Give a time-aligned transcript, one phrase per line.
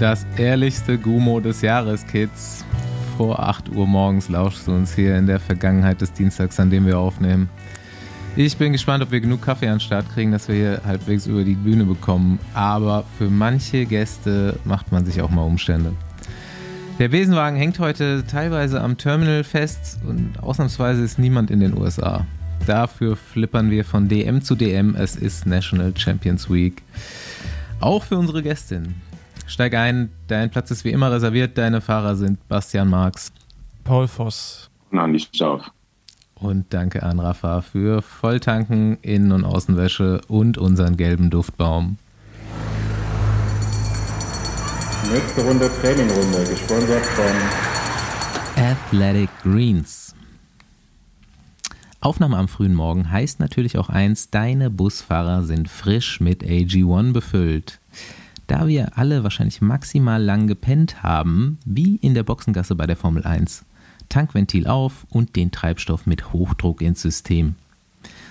[0.00, 2.64] Das ehrlichste Gumo des Jahres, Kids.
[3.16, 6.84] Vor 8 Uhr morgens lauschst du uns hier in der Vergangenheit des Dienstags, an dem
[6.84, 7.48] wir aufnehmen.
[8.34, 11.28] Ich bin gespannt, ob wir genug Kaffee an den Start kriegen, dass wir hier halbwegs
[11.28, 12.40] über die Bühne bekommen.
[12.54, 15.92] Aber für manche Gäste macht man sich auch mal Umstände.
[16.98, 22.26] Der Besenwagen hängt heute teilweise am Terminal fest und ausnahmsweise ist niemand in den USA.
[22.66, 24.96] Dafür flippern wir von DM zu DM.
[24.96, 26.82] Es ist National Champions Week.
[27.78, 28.96] Auch für unsere Gästin.
[29.46, 31.58] Steig ein, dein Platz ist wie immer reserviert.
[31.58, 33.32] Deine Fahrer sind Bastian Marx,
[33.84, 35.70] Paul Voss und Andi Stauf.
[36.34, 41.98] Und danke an Rafa für Volltanken, Innen- und Außenwäsche und unseren gelben Duftbaum.
[45.12, 47.24] Nächste Runde Trainingrunde, gesponsert von
[48.62, 50.14] Athletic Greens.
[52.00, 57.80] Aufnahme am frühen Morgen heißt natürlich auch eins, deine Busfahrer sind frisch mit AG1 befüllt.
[58.46, 63.24] Da wir alle wahrscheinlich maximal lang gepennt haben, wie in der Boxengasse bei der Formel
[63.24, 63.64] 1.
[64.08, 67.54] Tankventil auf und den Treibstoff mit Hochdruck ins System.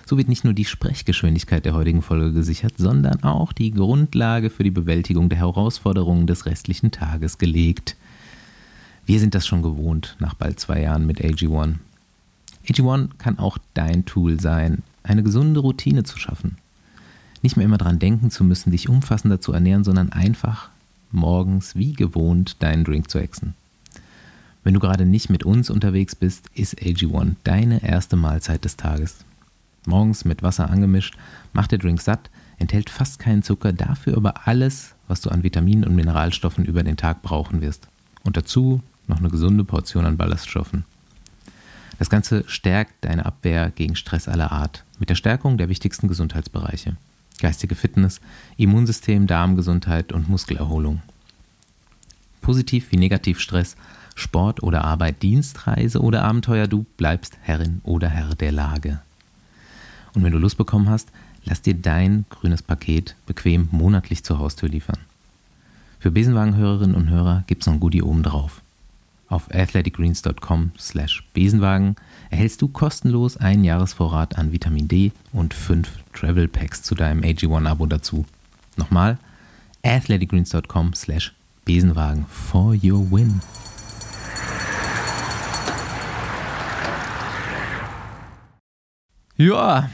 [0.05, 4.63] So wird nicht nur die Sprechgeschwindigkeit der heutigen Folge gesichert, sondern auch die Grundlage für
[4.63, 7.95] die Bewältigung der Herausforderungen des restlichen Tages gelegt.
[9.05, 11.75] Wir sind das schon gewohnt nach bald zwei Jahren mit AG1.
[12.67, 16.57] AG1 kann auch dein Tool sein, eine gesunde Routine zu schaffen.
[17.43, 20.69] Nicht mehr immer daran denken zu müssen, dich umfassender zu ernähren, sondern einfach
[21.11, 23.53] morgens wie gewohnt deinen Drink zu exen.
[24.63, 29.17] Wenn du gerade nicht mit uns unterwegs bist, ist AG1 deine erste Mahlzeit des Tages.
[29.85, 31.17] Morgens mit Wasser angemischt,
[31.51, 35.83] macht der Drink satt, enthält fast keinen Zucker, dafür aber alles, was du an Vitaminen
[35.83, 37.89] und Mineralstoffen über den Tag brauchen wirst.
[38.23, 40.85] Und dazu noch eine gesunde Portion an Ballaststoffen.
[41.99, 46.95] Das Ganze stärkt deine Abwehr gegen Stress aller Art mit der Stärkung der wichtigsten Gesundheitsbereiche.
[47.43, 48.21] Geistige Fitness,
[48.55, 51.01] Immunsystem, Darmgesundheit und Muskelerholung.
[52.39, 53.75] Positiv wie negativ Stress
[54.15, 59.01] Sport oder Arbeit, Dienstreise oder Abenteuer, du bleibst Herrin oder Herr der Lage.
[60.13, 61.09] Und wenn du Lust bekommen hast,
[61.43, 64.99] lass dir dein grünes Paket bequem monatlich zur Haustür liefern.
[65.99, 68.61] Für Besenwagenhörerinnen und Hörer gibt's noch ein Goodie oben drauf.
[69.27, 71.97] Auf athleticgreens.com slash Besenwagen
[72.33, 77.85] erhältst du kostenlos einen Jahresvorrat an Vitamin D und fünf Travel Packs zu deinem AG1-Abo
[77.85, 78.25] dazu.
[78.75, 79.19] Nochmal,
[79.83, 81.31] athleticgreens.com slash
[81.63, 83.39] Besenwagen for your win.
[89.37, 89.91] Ja,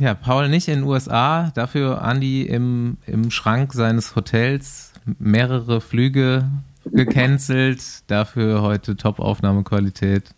[0.00, 6.48] ja, Paul nicht in den USA, dafür Andy im, im Schrank seines Hotels, mehrere Flüge
[6.86, 10.34] gecancelt, dafür heute Top-Aufnahmequalität.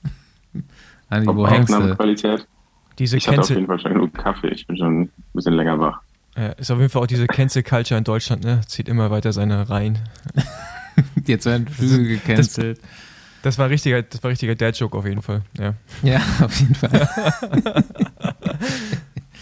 [1.10, 1.96] Andi, wo hängst du?
[2.98, 5.78] Diese ich hatte auf jeden Fall schon genug Kaffee, ich bin schon ein bisschen länger
[5.78, 6.00] wach.
[6.36, 8.60] Ja, ist auf jeden Fall auch diese Cancel Culture in Deutschland, ne?
[8.66, 9.98] Zieht immer weiter seine Reihen.
[11.26, 12.78] Jetzt werden Flüge gecancelt.
[12.78, 12.88] Das,
[13.42, 15.42] das war richtiger, das war richtiger Dad-Joke auf jeden Fall.
[15.58, 17.08] Ja, ja auf jeden Fall.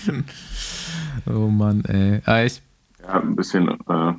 [1.26, 2.20] oh Mann, ey.
[2.24, 2.62] Ah, ich
[3.02, 4.12] ja, ein bisschen äh,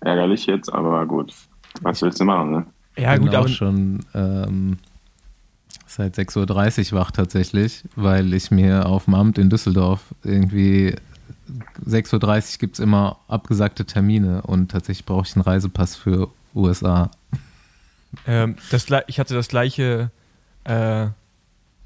[0.00, 1.32] ärgerlich jetzt, aber gut.
[1.80, 2.66] Was willst du machen, ne?
[2.96, 4.78] Ja, gut, aber schon ähm,
[5.94, 10.94] seit 6.30 Uhr wach tatsächlich, weil ich mir auf dem Amt in Düsseldorf irgendwie
[11.86, 17.10] 6.30 Uhr gibt es immer abgesagte Termine und tatsächlich brauche ich einen Reisepass für USA.
[18.26, 20.10] Ähm, das, ich hatte das gleiche,
[20.64, 21.06] äh,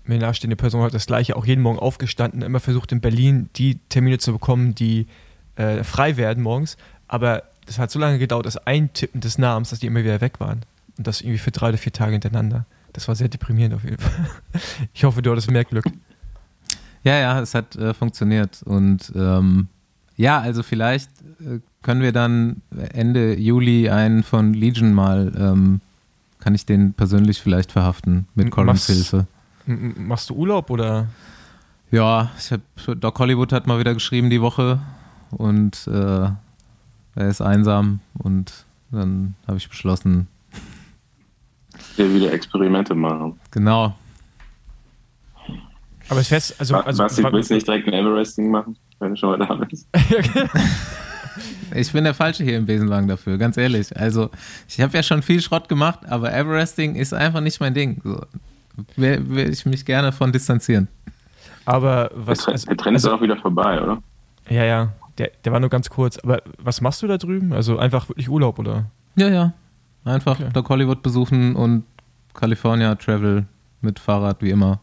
[0.05, 3.79] mir nahestehende Person hat das gleiche, auch jeden Morgen aufgestanden, immer versucht in Berlin die
[3.89, 5.07] Termine zu bekommen, die
[5.57, 6.77] äh, frei werden morgens.
[7.09, 10.39] Aber das hat so lange gedauert, das Eintippen des Namens, dass die immer wieder weg
[10.39, 10.63] waren.
[10.97, 12.67] Und das irgendwie für drei oder vier Tage hintereinander.
[12.97, 14.27] Das war sehr deprimierend auf jeden Fall.
[14.95, 15.85] Ich hoffe, du hattest mehr Glück.
[17.05, 18.63] Ja, ja, es hat äh, funktioniert.
[18.63, 19.69] Und ähm,
[20.17, 22.63] ja, also vielleicht äh, können wir dann
[22.95, 25.83] Ende Juli einen von Legion mal ähm,
[26.41, 29.27] kann ich den persönlich vielleicht verhaften mit Collins Hilfe.
[29.67, 31.09] Machst du Urlaub oder?
[31.91, 32.61] Ja, ich hab,
[33.01, 34.81] Doc Hollywood hat mal wieder geschrieben die Woche
[35.33, 36.31] und äh,
[37.15, 40.29] er ist einsam und dann habe ich beschlossen.
[41.97, 43.39] Ja, wieder Experimente machen.
[43.51, 43.95] Genau.
[46.09, 46.77] Aber es fest, also.
[46.77, 49.89] Also, was, willst du nicht direkt ein Everesting machen, wenn du schon mal da bist?
[50.09, 50.49] Genau.
[51.75, 53.95] Ich bin der Falsche hier im Besenwagen dafür, ganz ehrlich.
[53.95, 54.31] Also,
[54.69, 58.01] ich habe ja schon viel Schrott gemacht, aber Everesting ist einfach nicht mein Ding.
[58.03, 58.21] So,
[58.97, 60.89] will ich mich gerne von distanzieren.
[61.65, 62.45] Aber was.
[62.45, 64.03] Der, also, der Trend also, ist auch wieder vorbei, oder?
[64.49, 64.93] Ja, ja.
[65.19, 66.19] Der, der war nur ganz kurz.
[66.19, 67.53] Aber was machst du da drüben?
[67.53, 68.87] Also einfach wirklich Urlaub, oder?
[69.17, 69.53] Ja, ja.
[70.07, 70.49] Einfach okay.
[70.53, 71.85] Doc Hollywood besuchen und
[72.33, 73.45] California Travel
[73.81, 74.81] mit Fahrrad wie immer.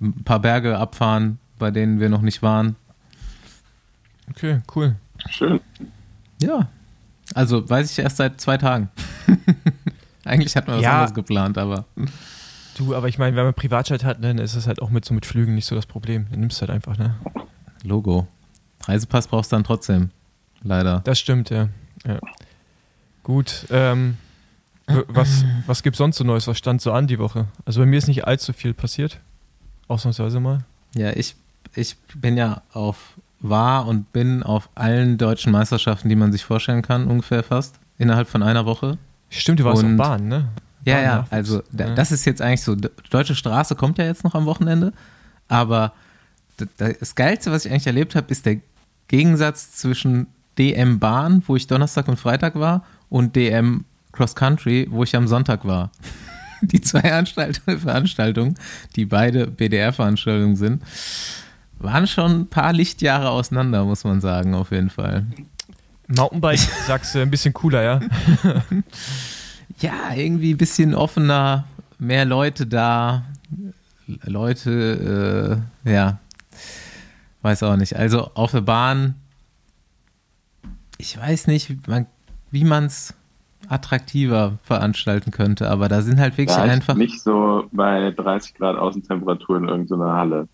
[0.00, 2.76] Ein paar Berge abfahren, bei denen wir noch nicht waren.
[4.30, 4.96] Okay, cool.
[5.28, 5.60] Schön.
[6.40, 6.68] Ja.
[7.34, 8.88] Also weiß ich erst seit zwei Tagen.
[10.24, 10.92] Eigentlich hatten wir was Ja.
[10.92, 11.84] anderes geplant, aber
[12.76, 15.14] Du, aber ich meine, wenn man Privatjet hat, dann ist es halt auch mit so
[15.14, 16.26] mit Flügen nicht so das Problem.
[16.30, 17.14] Dann nimmst du halt einfach, ne?
[17.84, 18.26] Logo.
[18.86, 20.10] Reisepass brauchst du dann trotzdem.
[20.62, 21.00] Leider.
[21.04, 21.68] Das stimmt, ja.
[22.06, 22.18] ja.
[23.24, 24.16] Gut, ähm,
[24.86, 26.46] was, was gibt's sonst so Neues?
[26.46, 27.46] Was stand so an die Woche?
[27.64, 29.18] Also bei mir ist nicht allzu viel passiert.
[29.88, 30.60] Ausnahmsweise mal.
[30.94, 31.34] Ja, ich,
[31.74, 36.82] ich bin ja auf, war und bin auf allen deutschen Meisterschaften, die man sich vorstellen
[36.82, 38.96] kann, ungefähr fast, innerhalb von einer Woche.
[39.30, 40.48] Stimmt, du warst auf Und- Bahn, ne?
[40.86, 41.94] Ja, ja, also Ja.
[41.94, 42.76] das ist jetzt eigentlich so,
[43.08, 44.92] Deutsche Straße kommt ja jetzt noch am Wochenende,
[45.48, 45.94] aber
[46.76, 48.58] das Geilste, was ich eigentlich erlebt habe, ist der
[49.08, 50.26] Gegensatz zwischen
[50.58, 55.28] DM Bahn, wo ich Donnerstag und Freitag war, und DM Cross Country, wo ich am
[55.28, 55.92] Sonntag war.
[56.62, 58.56] Die zwei Anstalt Veranstaltungen,
[58.96, 60.82] die beide BDR-Veranstaltungen sind,
[61.78, 65.26] waren schon ein paar Lichtjahre auseinander, muss man sagen, auf jeden Fall.
[66.08, 66.58] Mountainbike,
[66.88, 68.00] sagst du, ein bisschen cooler, ja?
[69.78, 71.66] ja, irgendwie ein bisschen offener,
[72.00, 73.26] mehr Leute da,
[74.24, 76.18] Leute, äh, ja,
[77.42, 77.94] weiß auch nicht.
[77.94, 79.14] Also auf der Bahn,
[80.98, 82.06] ich weiß nicht, man,
[82.54, 83.14] wie man es
[83.68, 88.76] attraktiver veranstalten könnte, aber da sind halt wirklich Ja, einfach, nicht so bei 30 Grad
[88.76, 90.48] Außentemperatur in irgendeiner Halle.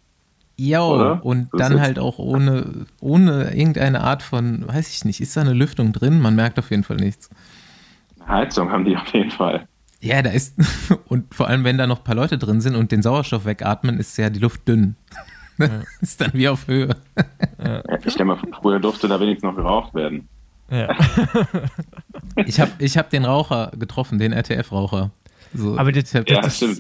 [0.87, 1.25] oder?
[1.25, 5.55] und dann halt auch ohne, ohne irgendeine Art von, weiß ich nicht, ist da eine
[5.55, 6.21] Lüftung drin?
[6.21, 7.31] Man merkt auf jeden Fall nichts.
[8.27, 9.67] Heizung haben die auf jeden Fall.
[10.01, 10.55] Ja, da ist,
[11.09, 13.99] und vor allem, wenn da noch ein paar Leute drin sind und den Sauerstoff wegatmen,
[13.99, 14.97] ist ja die Luft dünn.
[16.01, 16.97] ist dann wie auf Höhe.
[17.63, 20.29] Ja, Ich stelle mal vor, früher durfte da wenigstens noch geraucht werden.
[20.71, 20.89] Ja.
[22.47, 25.11] Ich habe ich hab den Raucher getroffen, den RTF-Raucher.
[25.53, 26.79] So, Aber das- hab Ja, das stimmt.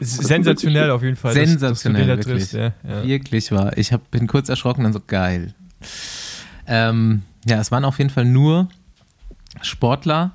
[0.00, 1.34] Es ist sensationell auf jeden Fall.
[1.34, 2.50] dass- Sensationell, dass du den da wirklich.
[2.50, 3.06] triffst, ja, ja.
[3.06, 3.76] wirklich war.
[3.78, 5.54] Ich hab, bin kurz erschrocken, dann so geil.
[6.66, 8.68] Ähm, ja, es waren auf jeden Fall nur
[9.62, 10.32] Sportler,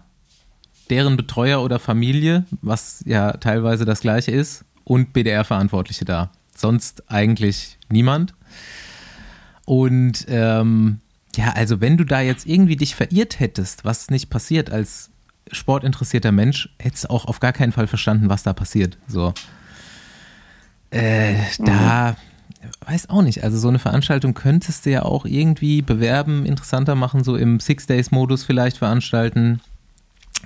[0.89, 6.31] deren Betreuer oder Familie, was ja teilweise das gleiche ist, und BDR-Verantwortliche da.
[6.55, 8.33] Sonst eigentlich niemand.
[9.65, 10.99] Und ähm,
[11.37, 15.11] ja, also wenn du da jetzt irgendwie dich verirrt hättest, was nicht passiert als
[15.51, 18.97] sportinteressierter Mensch, hättest du auch auf gar keinen Fall verstanden, was da passiert.
[19.07, 19.33] So.
[20.89, 22.15] Äh, da
[22.85, 23.43] weiß auch nicht.
[23.43, 28.43] Also so eine Veranstaltung könntest du ja auch irgendwie bewerben, interessanter machen, so im Six-Days-Modus
[28.43, 29.61] vielleicht veranstalten.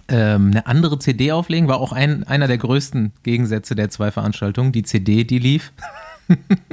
[0.07, 4.71] Ähm, eine andere CD auflegen, war auch ein, einer der größten Gegensätze der zwei Veranstaltungen.
[4.71, 5.71] Die CD, die lief.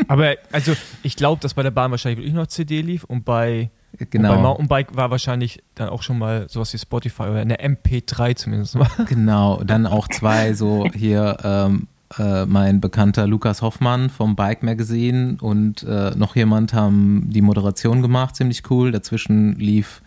[0.08, 3.70] Aber also ich glaube, dass bei der Bahn wahrscheinlich wirklich noch CD lief und bei,
[4.00, 7.56] und bei Genau, Mountainbike war wahrscheinlich dann auch schon mal sowas wie Spotify oder eine
[7.60, 8.88] MP3 zumindest mal.
[9.08, 9.62] genau.
[9.64, 15.82] Dann auch zwei, so hier ähm, äh, mein bekannter Lukas Hoffmann vom Bike Magazine und
[15.82, 18.92] äh, noch jemand haben die Moderation gemacht, ziemlich cool.
[18.92, 20.02] Dazwischen lief,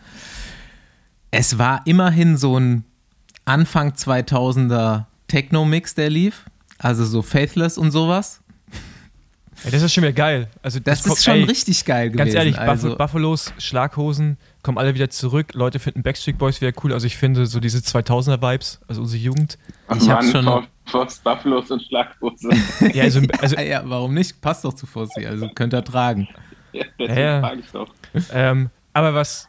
[1.29, 2.83] es war immerhin so ein
[3.45, 6.45] Anfang 2000er Techno-Mix, der lief.
[6.77, 8.40] Also so Faithless und sowas.
[9.63, 10.47] Ja, das ist schon wieder geil.
[10.63, 12.17] Also Das, kommt- ist schon ey, richtig geil gewesen.
[12.17, 15.53] Ganz ehrlich, also, Buffalos, Schlaghosen kommen alle wieder zurück.
[15.53, 16.93] Leute finden Backstreet Boys wieder cool.
[16.93, 19.57] Also ich finde so diese 2000er-Vibes, also unsere Jugend.
[19.99, 22.49] Ich hab Mann, schon- Vor- Forst Buffalos und Schlaghose.
[22.93, 24.41] Ja, also, also ja, ja, warum nicht?
[24.41, 26.27] Passt doch zu Fossi, also könnt ihr tragen.
[26.73, 27.39] ja, deswegen Ja, ja.
[27.41, 27.87] frage ich doch.
[28.33, 29.47] Ähm, aber was.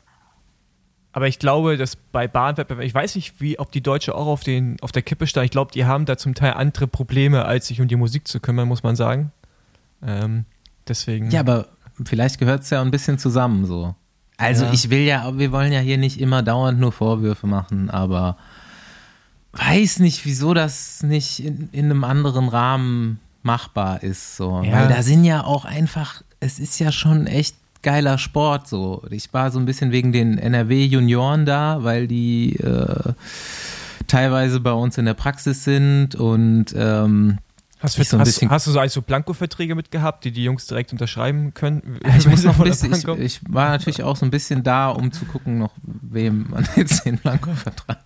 [1.14, 4.44] Aber ich glaube, dass bei Bahnwettbewerben, ich weiß nicht, wie, ob die Deutsche auch auf,
[4.44, 5.44] den, auf der Kippe stand.
[5.44, 8.40] Ich glaube, die haben da zum Teil andere Probleme, als sich um die Musik zu
[8.40, 9.30] kümmern, muss man sagen.
[10.04, 10.44] Ähm,
[10.88, 11.30] deswegen.
[11.30, 11.68] Ja, aber
[12.04, 13.94] vielleicht gehört es ja ein bisschen zusammen so.
[14.38, 14.72] Also Ja.
[14.72, 18.36] ich will ja, wir wollen ja hier nicht immer dauernd nur Vorwürfe machen, aber
[19.52, 24.36] weiß nicht, wieso das nicht in, in einem anderen Rahmen machbar ist.
[24.36, 24.62] So.
[24.64, 24.72] Ja.
[24.72, 29.02] Weil da sind ja auch einfach, es ist ja schon echt geiler Sport so.
[29.10, 33.12] Ich war so ein bisschen wegen den NRW-Junioren da, weil die äh,
[34.06, 37.38] teilweise bei uns in der Praxis sind und ähm,
[37.82, 40.66] hast, ich so ein hast, bisschen- hast du so also Blanko-Verträge mitgehabt, die die Jungs
[40.66, 42.00] direkt unterschreiben können?
[42.18, 45.24] Ich muss noch bisschen, ich, ich war natürlich auch so ein bisschen da, um zu
[45.24, 47.98] gucken, noch wem man jetzt den Blanko-Vertrag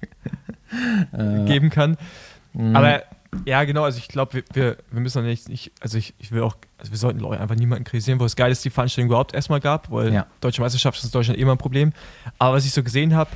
[1.12, 1.96] äh, geben kann.
[2.52, 2.78] mh.
[2.78, 3.02] Aber
[3.44, 6.40] ja, genau, also ich glaube, wir, wir, wir müssen nicht, nicht, also ich, ich will
[6.42, 9.34] auch, also wir sollten Leute einfach niemanden kritisieren, wo es geil ist, die Veranstaltung überhaupt
[9.34, 10.26] erstmal gab, weil Ja.
[10.40, 11.92] Deutsche Meisterschaft ist in Deutschland immer ein Problem.
[12.38, 13.30] Aber was ich so gesehen habe,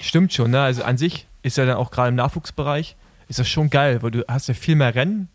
[0.00, 0.62] stimmt schon, ne?
[0.62, 2.96] Also an sich ist ja dann auch gerade im Nachwuchsbereich,
[3.28, 5.28] ist das schon geil, weil du hast ja viel mehr Rennen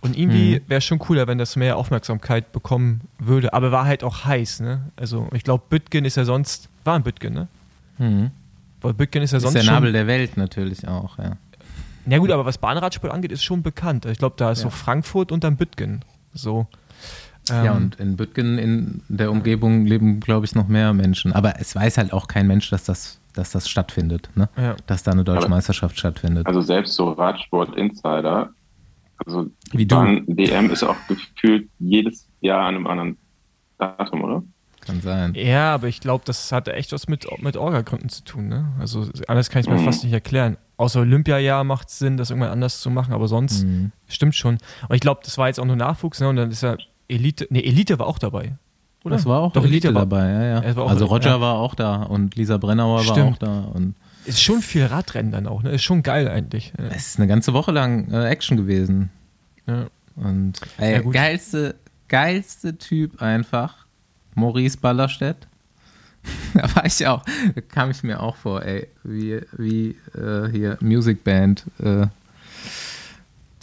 [0.00, 0.68] und irgendwie Mhm.
[0.68, 3.52] wäre es schon cooler, wenn das mehr Aufmerksamkeit bekommen würde.
[3.52, 4.82] Aber war halt auch heiß, ne?
[4.96, 7.48] Also ich glaube, Bütgen ist ja sonst, war ein Bütgen, ne?
[7.98, 8.30] Mhm.
[8.80, 11.32] Weil Bütgen ist ja ist sonst der schon Nabel der Welt natürlich auch, ja.
[12.06, 14.06] Na gut, aber was Bahnradsport angeht, ist schon bekannt.
[14.06, 14.70] Ich glaube, da ist so Ja.
[14.70, 16.00] Frankfurt und dann Bütgen.
[16.32, 16.66] So.
[17.50, 21.32] Ähm, ja, und in Bütgen in der Umgebung leben, glaube ich, noch mehr Menschen.
[21.32, 24.48] Aber es weiß halt auch kein Mensch, dass das dass das stattfindet, ne?
[24.56, 24.74] Ja.
[24.88, 26.46] Dass da eine deutsche Aber- Meisterschaft stattfindet.
[26.48, 28.50] Also selbst so Radsport-Insider,
[29.26, 29.94] also Wie du.
[29.96, 33.16] Bahn DM ist auch gefühlt jedes Jahr an einem anderen
[33.78, 34.42] Datum, oder?
[34.86, 35.34] Kann sein.
[35.34, 38.48] Ja, aber ich glaube, das hat echt was mit, mit Orga-Gründen zu tun.
[38.48, 38.72] Ne?
[38.78, 39.84] Also anders kann ich es mir Mhm.
[39.84, 40.56] fast nicht erklären.
[40.78, 43.92] Außer Olympiajahr macht es Sinn, das irgendwann anders zu machen, aber sonst Mhm.
[44.06, 44.58] stimmt schon.
[44.88, 46.28] Und ich glaube, das war jetzt auch nur Nachwuchs, ne?
[46.28, 46.76] Und dann ist ja
[47.08, 48.56] Elite, ne, Elite war auch dabei.
[49.04, 49.16] Oder?
[49.16, 50.76] Das war auch Doch, Elite Elite war, dabei, ja, ja.
[50.76, 51.40] War also Roger ja.
[51.40, 53.34] war auch da und Lisa Brennauer war Stimmt.
[53.34, 53.94] auch da und
[54.28, 55.70] Ist schon viel Radrennen dann auch, ne?
[55.70, 56.74] Ist schon geil eigentlich.
[56.78, 56.84] Ja.
[56.88, 59.10] es ist eine ganze Woche lang äh, Action gewesen.
[59.66, 59.86] Ja.
[60.16, 61.76] Und ey, geilste,
[62.08, 63.86] geilste Typ einfach,
[64.34, 65.48] Maurice Ballerstedt.
[66.54, 70.76] da war ich auch, da kam ich mir auch vor, ey, wie, wie äh, hier
[70.80, 72.06] Music Band, äh,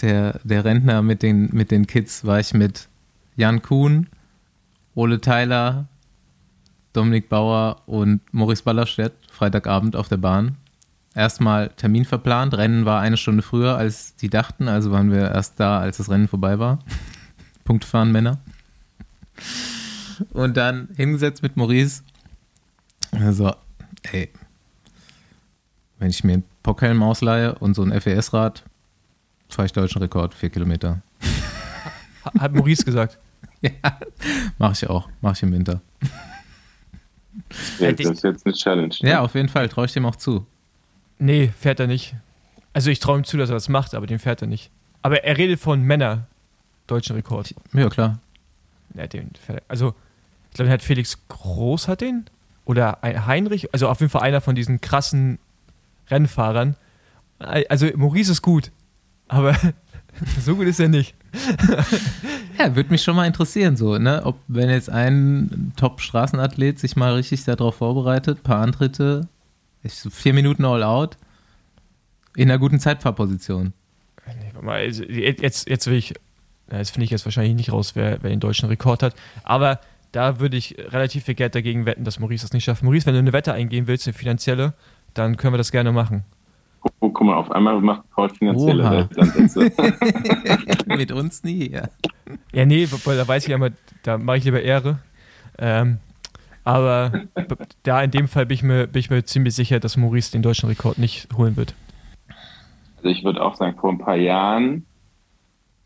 [0.01, 2.87] der, der Rentner mit den, mit den Kids, war ich mit
[3.35, 4.07] Jan Kuhn,
[4.95, 5.87] Ole Tyler,
[6.93, 10.57] Dominik Bauer und Maurice Ballerstedt, Freitagabend auf der Bahn.
[11.13, 15.59] Erstmal Termin verplant, Rennen war eine Stunde früher, als die dachten, also waren wir erst
[15.59, 16.79] da, als das Rennen vorbei war.
[17.63, 18.39] Punkt fahren, Männer.
[20.33, 22.03] Und dann hingesetzt mit Maurice.
[23.11, 23.53] Also,
[24.11, 24.29] ey,
[25.99, 28.63] wenn ich mir einen Pockhelm ausleihe und so ein FES-Rad,
[29.49, 31.01] fahre ich deutschen Rekord, vier Kilometer.
[32.25, 33.17] Ha- Hat Maurice gesagt.
[33.61, 33.71] Ja,
[34.59, 35.81] mache ich auch, mache ich im Winter.
[37.79, 38.95] Ja, das ist jetzt eine Challenge.
[39.01, 39.09] ne?
[39.09, 40.45] Ja, auf jeden Fall, traue ich dem auch zu.
[41.19, 42.15] Nee, fährt er nicht.
[42.73, 44.69] Also ich traue ihm zu, dass er das macht, aber den fährt er nicht.
[45.01, 46.27] Aber er redet von Männer
[46.87, 47.53] deutschen Rekord.
[47.73, 48.19] Ja, klar.
[48.95, 49.63] Ja, den fährt er.
[49.67, 49.95] Also,
[50.49, 52.25] ich glaube, der hat Felix Groß hat den.
[52.65, 53.71] Oder ein Heinrich.
[53.73, 55.37] Also auf jeden Fall einer von diesen krassen
[56.09, 56.75] Rennfahrern.
[57.39, 58.71] Also Maurice ist gut.
[59.27, 59.55] Aber
[60.41, 61.15] so gut ist er nicht.
[62.57, 64.21] Ja, würde mich schon mal interessieren, so, ne?
[64.23, 69.27] Ob, wenn jetzt ein Top-Straßenathlet sich mal richtig darauf vorbereitet, paar Antritte,
[69.83, 71.17] ist so vier Minuten All-Out,
[72.35, 73.73] in einer guten Zeitfahrposition.
[74.25, 76.13] Nee, also jetzt, jetzt will ich,
[76.71, 79.15] jetzt finde ich jetzt wahrscheinlich nicht raus, wer, wer den deutschen Rekord hat.
[79.43, 79.81] Aber
[80.11, 82.83] da würde ich relativ viel Geld dagegen wetten, dass Maurice das nicht schafft.
[82.83, 84.73] Maurice, wenn du eine Wette eingehen willst, eine finanzielle,
[85.13, 86.23] dann können wir das gerne machen.
[86.99, 89.09] Oh, guck mal, auf einmal macht Paul finanzielle.
[89.09, 89.71] Weltansätze.
[90.87, 91.89] Mit uns nie, ja.
[92.53, 93.71] Ja, nee, weil da weiß ich ja immer,
[94.03, 94.99] da mache ich lieber Ehre.
[95.57, 95.99] Ähm,
[96.63, 97.11] aber
[97.83, 100.41] da in dem Fall bin ich, mir, bin ich mir ziemlich sicher, dass Maurice den
[100.41, 101.75] deutschen Rekord nicht holen wird.
[102.97, 104.85] Also ich würde auch sagen, vor ein paar Jahren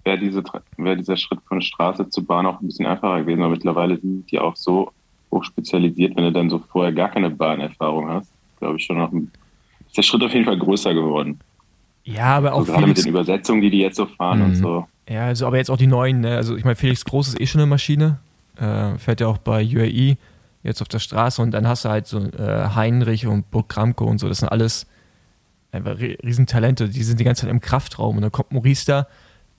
[0.06, 0.42] wäre diese,
[0.78, 4.32] wäre dieser Schritt von Straße zu Bahn auch ein bisschen einfacher gewesen, aber mittlerweile sind
[4.32, 4.92] die auch so
[5.32, 9.12] hoch spezialisiert, wenn du dann so vorher gar keine Bahnerfahrung hast, glaube ich schon noch
[9.12, 9.32] ein,
[9.90, 11.40] ist der Schritt auf jeden Fall größer geworden.
[12.04, 14.56] Ja, aber So auch gerade mit den Übersetzungen, die die jetzt so fahren und Mhm.
[14.56, 14.88] so.
[15.10, 16.36] ja, also, aber jetzt auch die neuen, ne?
[16.38, 18.20] also ich meine, Felix Groß ist eh schon eine Maschine,
[18.58, 20.18] äh, fährt ja auch bei UAE
[20.64, 24.06] jetzt auf der Straße und dann hast du halt so äh, Heinrich und Burg Kramko
[24.06, 24.88] und so, das sind alles
[25.72, 29.08] einfach ri- Riesentalente, die sind die ganze Zeit im Kraftraum und dann kommt Maurice da,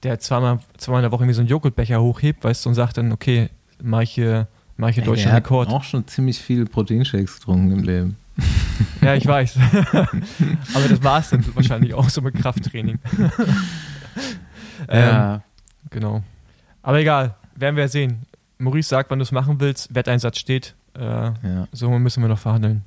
[0.02, 2.96] der zweimal, zweimal in der Woche irgendwie so einen Joghurtbecher hochhebt, weißt du, und sagt
[2.96, 3.48] dann, okay,
[3.82, 5.68] mach ich hier, mach ich hier Ey, deutschen der hat Rekord.
[5.68, 8.16] auch schon ziemlich viele Proteinshakes getrunken im Leben.
[9.00, 9.56] Ja, ich weiß.
[10.74, 12.98] Aber das war es dann wahrscheinlich auch so mit Krafttraining.
[14.88, 15.42] ähm, Ja,
[15.90, 16.22] Genau.
[16.82, 18.26] Aber egal, werden wir sehen.
[18.58, 19.94] Maurice sagt, wann du es machen willst.
[19.94, 20.74] Wetteinsatz steht.
[20.94, 21.68] Äh, ja.
[21.72, 22.82] so müssen wir noch verhandeln.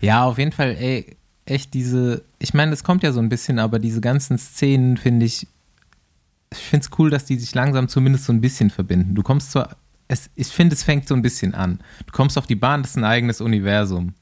[0.00, 3.58] Ja, auf jeden Fall, ey, echt diese, ich meine, es kommt ja so ein bisschen,
[3.58, 5.46] aber diese ganzen Szenen finde ich,
[6.52, 9.14] ich finde es cool, dass die sich langsam zumindest so ein bisschen verbinden.
[9.14, 11.80] Du kommst zwar, es, ich finde, es fängt so ein bisschen an.
[12.06, 14.14] Du kommst auf die Bahn, das ist ein eigenes Universum.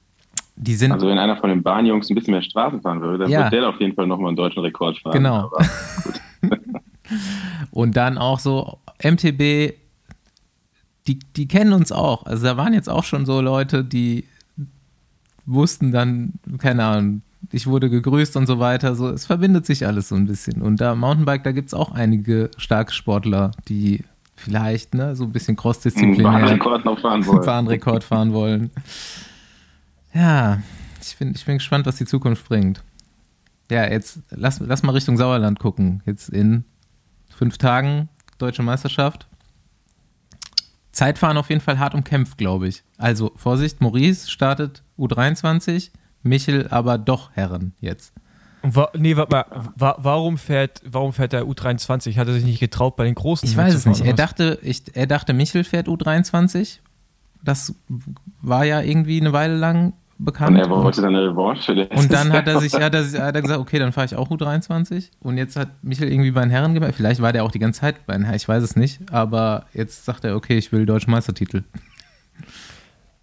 [0.58, 3.30] Die sind, Also wenn einer von den Bahnjungs ein bisschen mehr Straßen fahren würde, dann
[3.30, 3.40] Ja.
[3.44, 5.12] wird der auf jeden Fall nochmal einen deutschen Rekord fahren.
[5.12, 5.50] Genau.
[7.70, 9.74] Und dann auch so MTB,
[11.06, 12.24] die, die kennen uns auch.
[12.26, 14.24] Also da waren jetzt auch schon so Leute, die
[15.44, 17.22] wussten dann, keine Ahnung,
[17.52, 18.94] ich wurde gegrüßt und so weiter.
[18.96, 20.62] So, es verbindet sich alles so ein bisschen.
[20.62, 24.02] Und da Mountainbike, da gibt es auch einige starke Sportler, die
[24.34, 27.40] vielleicht ne, so ein bisschen crossdisziplinär Bahnrekord noch fahren wollen.
[27.46, 28.70] Bahnrekord fahren wollen.
[30.16, 30.62] Ja,
[31.02, 32.82] ich bin, ich bin gespannt, was die Zukunft bringt.
[33.70, 36.02] Ja, jetzt lass, lass mal Richtung Sauerland gucken.
[36.06, 36.64] Jetzt in
[37.28, 38.08] fünf Tagen
[38.38, 39.26] Deutsche Meisterschaft.
[40.92, 42.82] Zeitfahren auf jeden Fall hart umkämpft, glaube ich.
[42.96, 45.90] Also Vorsicht, Maurice startet U23,
[46.22, 48.14] Michel aber doch Herren jetzt.
[48.62, 52.16] Wa nee, warte mal, wa warum, fährt, warum fährt der U23?
[52.16, 54.00] Hat er sich nicht getraut, bei den Großen Ich weiß es nicht.
[54.00, 56.78] Er dachte, ich, er dachte, Michel fährt U23.
[57.44, 57.74] Das
[58.40, 60.56] war ja irgendwie eine Weile lang bekannt.
[60.56, 61.88] Und er wollte dann eine Revanche für den.
[61.88, 64.30] Und dann hat er sich, hat er, hat er gesagt, okay, dann fahre ich auch
[64.30, 65.10] U23.
[65.20, 66.94] Und jetzt hat Michael irgendwie bei den Herren gemacht.
[66.96, 69.00] Vielleicht war der auch die ganze Zeit bei den Herren, ich weiß es nicht.
[69.12, 71.62] Aber jetzt sagt er, okay, ich will deutschen Meistertitel.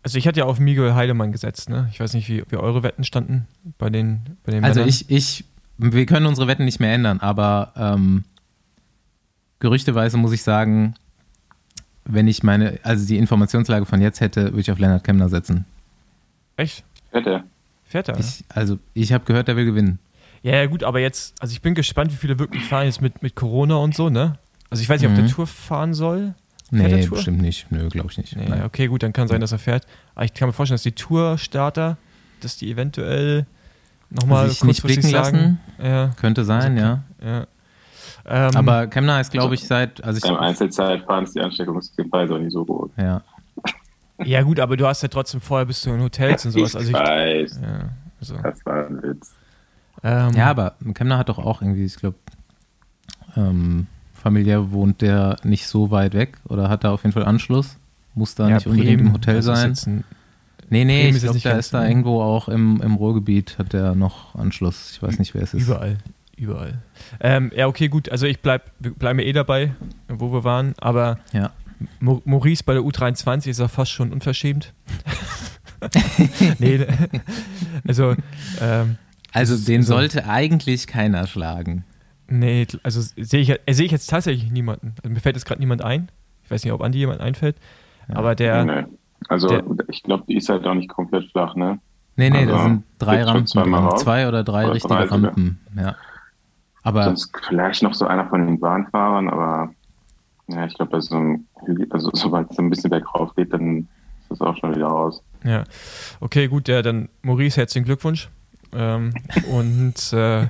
[0.04, 1.88] Also ich hatte ja auf Miguel Heidemann gesetzt, ne?
[1.92, 3.48] Ich weiß nicht, wie, wie eure Wetten standen
[3.78, 4.90] bei den, bei den Also Männern.
[4.90, 5.46] ich, ich,
[5.78, 8.26] wir können unsere Wetten nicht mehr ändern, aber ähm,
[9.60, 10.96] gerüchteweise muss ich sagen,
[12.06, 15.66] wenn ich meine, also die Informationslage von jetzt hätte, würde ich auf Lennart Kemner setzen.
[16.58, 16.84] Echt?
[17.12, 17.44] Fährt er?
[17.84, 18.20] Fährt er?
[18.20, 20.00] Ich, also ich habe gehört, er will gewinnen.
[20.42, 23.22] Ja, ja, gut, aber jetzt, also ich bin gespannt, wie viele wirklich fahren jetzt mit,
[23.24, 24.38] mit Corona und so, ne?
[24.70, 25.30] Also ich weiß nicht, ob der Mhm.
[25.30, 26.34] Tour fahren soll.
[26.70, 27.18] Fährt der Nee, Tour?
[27.18, 27.68] bestimmt nicht.
[27.72, 28.36] Nö, glaube ich nicht.
[28.36, 28.64] Nee, Nein.
[28.64, 29.86] okay, gut, dann kann sein, dass er fährt.
[30.16, 31.98] Aber ich kann mir vorstellen, dass die Tour-Starter,
[32.42, 33.46] dass die eventuell
[34.10, 35.60] nochmal Sich nicht kurzfristig blicken sagen.
[35.82, 37.04] Ja, Könnte sein, Also, ja.
[37.24, 37.48] ja.
[38.26, 42.38] Ähm, Aber Kemner ist, glaube ich, seit, also Beim ich, Einzelzeitfahren ist die Ansteckungsgefahr auch
[42.40, 42.92] nicht so groß.
[42.98, 43.22] ja.
[44.24, 46.75] Ja, gut, aber du hast ja trotzdem vorher bist du in Hotels und sowas.
[46.75, 47.89] Also ich ich, weiß, ja,
[48.20, 49.34] also, das war ein Witz.
[50.03, 52.17] ähm, ja, aber Kemner hat doch auch irgendwie, ich glaube,
[53.36, 57.77] ähm, familiär wohnt der nicht so weit weg oder hat da auf jeden Fall Anschluss.
[58.15, 59.74] Muss da ja, nicht unbedingt Bremen, im Hotel sein.
[59.88, 60.03] ein-
[60.70, 63.58] Nee, nee, Bremen ich glaube, da ganz ist da so- irgendwo auch im, im Ruhrgebiet
[63.60, 64.91] hat der noch Anschluss.
[64.93, 65.63] Ich weiß nicht, wer es ist.
[65.67, 65.98] Überall.
[66.38, 66.79] Überall.
[67.20, 68.10] Ähm, ja, okay, gut.
[68.10, 69.74] Also ich bleib, wir bleiben eh dabei,
[70.08, 70.74] wo wir waren.
[70.79, 71.51] Aber Ja.
[72.00, 74.74] Maurice bei der U23 ist ja fast schon unverschämt.
[76.60, 76.86] nee,
[77.88, 78.16] also,
[78.62, 78.98] ähm,
[79.34, 81.84] Also den so- sollte eigentlich keiner schlagen.
[82.28, 84.96] nee, also sehe ich, äh, sehe ich jetzt tatsächlich niemanden.
[85.04, 86.10] Also mir fällt jetzt gerade niemand ein.
[86.44, 87.58] Ich weiß nicht, ob Andi jemand einfällt.
[88.10, 88.16] Ja.
[88.16, 88.84] Aber der, Nee.
[89.30, 91.80] Also der- ich glaube, die ist halt auch nicht komplett flach, ne?
[92.16, 93.48] Nee, nee, da Also, sind drei Rampen?
[93.48, 95.06] Zwei oder drei Oder richtige drei.
[95.06, 95.60] Rampen.
[95.75, 95.96] Ja.
[96.84, 99.72] Aber Sonst vielleicht noch so einer von den Bahnfahrern, aber
[100.48, 103.88] ja, ich glaube, bei so einem Hügel, also sobald es ein bisschen bergauf geht, dann
[104.22, 105.22] ist das auch schon wieder raus.
[105.44, 105.64] ja.
[106.20, 108.30] Okay, gut, der dann Maurice, herzlichen Glückwunsch.
[108.76, 109.14] Ähm,
[109.52, 110.48] und äh,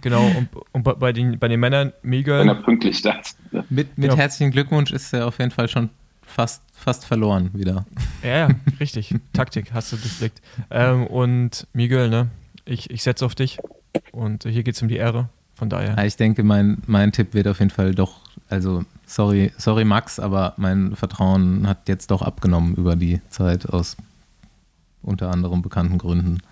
[0.00, 2.40] genau, und, und bei- den, bei den Männern Miguel.
[2.40, 3.36] Wenn er pünktlich da ist.
[3.70, 4.16] mit, mit Ja.
[4.16, 5.90] herzlichen Glückwunsch ist er auf jeden Fall schon
[6.22, 7.84] fast, fast verloren wieder.
[8.22, 8.48] Ja, ja,
[8.80, 9.14] richtig.
[9.34, 10.40] Taktik hast du durchblickt.
[10.70, 12.28] Ähm, und Miguel, ne?
[12.64, 13.58] Ich, ich setze auf dich.
[14.12, 15.28] Und hier geht es um die Ehre.
[15.54, 15.94] Von daher.
[15.96, 20.18] Ja, ich denke, mein, mein Tipp wird auf jeden Fall doch, also sorry, sorry Max,
[20.18, 23.96] aber mein Vertrauen hat jetzt doch abgenommen über die Zeit aus
[25.02, 26.42] unter anderem bekannten Gründen.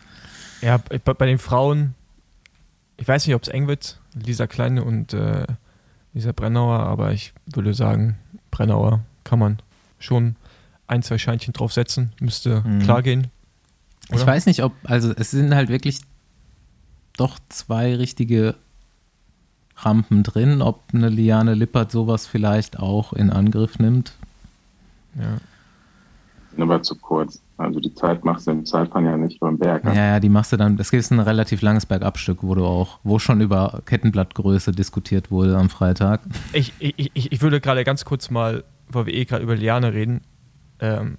[0.62, 1.94] Ja, bei, den Frauen,
[2.96, 5.46] ich weiß nicht, ob es eng wird, Lisa Kleine und äh,
[6.14, 8.16] Lisa Brennauer, aber ich würde sagen,
[8.50, 9.58] Brennauer kann man
[9.98, 10.36] schon
[10.86, 12.12] ein, zwei Scheinchen draufsetzen.
[12.20, 12.80] Müsste Mhm.
[12.80, 13.26] klar gehen.
[14.10, 14.26] Ich Oder?
[14.28, 16.00] weiß nicht, ob, also es sind halt wirklich
[17.16, 18.54] doch zwei richtige
[19.76, 24.14] Rampen drin, ob eine Liane Lippert sowas vielleicht auch in Angriff nimmt.
[25.18, 25.38] Ja.
[26.62, 27.40] Aber zu kurz.
[27.56, 29.84] Also die Zeit machst du im Zeitfahren ja nicht beim Berg.
[29.84, 29.96] Ja, Ne?
[29.96, 33.18] ja, die machst du dann, das ist ein relativ langes Bergabstück, wo du auch, wo
[33.18, 36.20] schon über Kettenblattgröße diskutiert wurde am Freitag.
[36.52, 40.20] Ich, ich, ich, würde gerade ganz kurz mal, weil wir eh gerade über Liane reden,
[40.80, 41.18] ähm,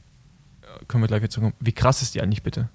[0.88, 1.56] können wir gleich wieder zurückkommen.
[1.60, 2.70] Wie krass ist die eigentlich bitte?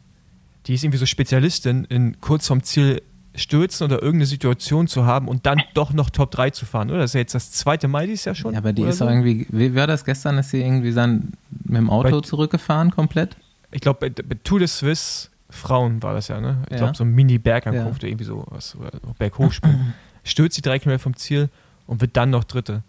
[0.67, 3.03] Die ist irgendwie so Spezialistin in kurz vom Ziel
[3.41, 7.01] stürzen oder irgendeine Situation zu haben und dann doch noch Top 3 zu fahren, oder?
[7.01, 8.53] Das ist ja jetzt das zweite Mal dieses Jahr schon.
[8.53, 9.07] Ja, aber die ist so?
[9.07, 11.33] auch irgendwie, wie war das gestern, ist sie irgendwie dann
[11.65, 13.37] mit dem Auto Bei- zurückgefahren komplett?
[13.73, 16.59] Ich glaube, bei, bei Tour de Suisse Frauen war das ja, ne?
[16.67, 16.79] Ich Ja.
[16.79, 19.95] glaube, so ein Mini-Bergankunft oder irgendwie so was, oder Berghochspringen.
[20.25, 21.49] Stürzt sie drei Kilometer vom Ziel
[21.87, 22.83] und wird dann noch Dritte.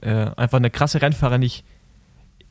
[0.00, 1.42] Äh, einfach eine krasse Rennfahrerin.
[1.42, 1.62] Ich,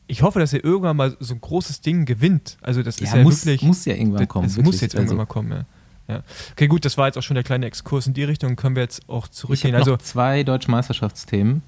[0.08, 2.58] ich hoffe, dass er irgendwann mal so ein großes Ding gewinnt.
[2.62, 3.64] Also, das ist ja, muss, wirklich.
[3.64, 4.48] muss ja irgendwann kommen.
[4.48, 5.66] das muss jetzt irgendwann also, mal kommen, ja.
[6.10, 6.24] Ja.
[6.52, 8.56] Okay, gut, das war jetzt auch schon der kleine Exkurs in die Richtung.
[8.56, 9.72] Können wir jetzt auch Ich zurückgehen.
[9.72, 11.62] noch Also, zwei deutsche Meisterschaftsthemen.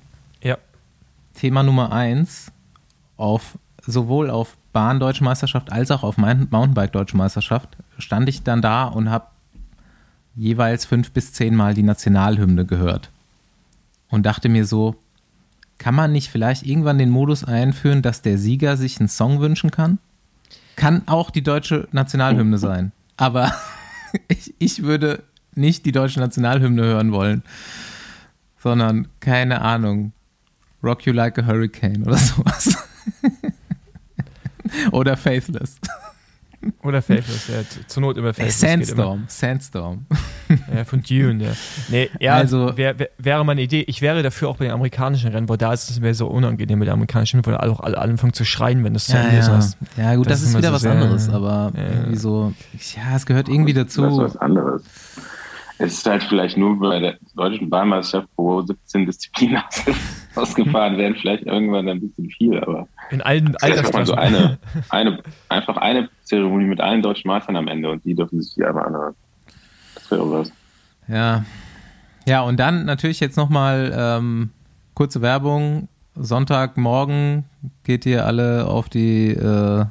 [0.44, 0.58] ja.
[1.34, 2.52] Thema Nummer eins,
[3.16, 8.84] auf, sowohl auf Bahn-Deutsche Meisterschaft als auch auf Mein- Mountainbike-Deutsche Meisterschaft stand ich dann da
[8.86, 9.28] und habe
[10.36, 13.12] jeweils fünf bis zehnmal die Nationalhymne gehört.
[14.10, 14.96] Und dachte mir so,
[15.78, 19.72] kann man nicht vielleicht irgendwann den Modus einführen, dass der Sieger sich einen Song wünschen
[19.72, 20.00] kann?
[20.76, 22.92] Kann auch die deutsche Nationalhymne sein.
[23.18, 23.54] Aber
[24.28, 25.24] ich, ich würde
[25.56, 27.44] nicht die deutsche Nationalhymne hören wollen,
[28.58, 30.14] sondern keine Ahnung.
[30.84, 32.76] Rock You Like a Hurricane oder sowas.
[34.92, 35.76] oder Faithless.
[36.84, 37.62] Oder Faithless, ja.
[37.88, 38.50] Zur Not geht immer.
[38.52, 39.24] Sandstorm.
[39.28, 40.06] Sandstorm.
[40.76, 41.52] Ja, von Dune, ja.
[41.90, 43.84] Nee, ja, Also- wär, wär, wäre meine Idee.
[43.88, 46.78] Ich wäre dafür auch bei den amerikanischen Rennen, weil da ist es mir so unangenehm
[46.80, 49.24] mit den amerikanischen Rennen, weil alle auch alle anfangen zu schreien, wenn das zu Ja,
[49.24, 49.48] Ende ist.
[49.48, 49.58] ja.
[49.58, 49.78] was.
[49.98, 51.84] ja, gut, Das das, ist wieder so was sehr- anderes, aber Ja.
[51.84, 52.54] irgendwie so,
[52.96, 54.18] ja, es gehört irgendwie Das ist dazu.
[54.18, 54.84] was anderes.
[55.84, 59.64] Es ist halt vielleicht nur bei der deutschen Bahnmeisterschaft, wo 17 Disziplinen
[60.36, 64.16] ausgefahren werden, vielleicht irgendwann ein bisschen viel, aber In allen man so Altersklassen.
[64.16, 68.54] eine, eine, einfach eine Zeremonie mit allen deutschen Meistern am Ende und die dürfen sich
[68.54, 69.16] die einmal anhören.
[69.96, 70.52] Das wäre was.
[71.08, 71.44] Ja.
[72.28, 74.52] Ja, und dann natürlich jetzt nochmal ähm,
[74.94, 75.88] kurze Werbung.
[76.14, 77.46] Sonntagmorgen
[77.84, 79.86] geht ihr alle auf die äh,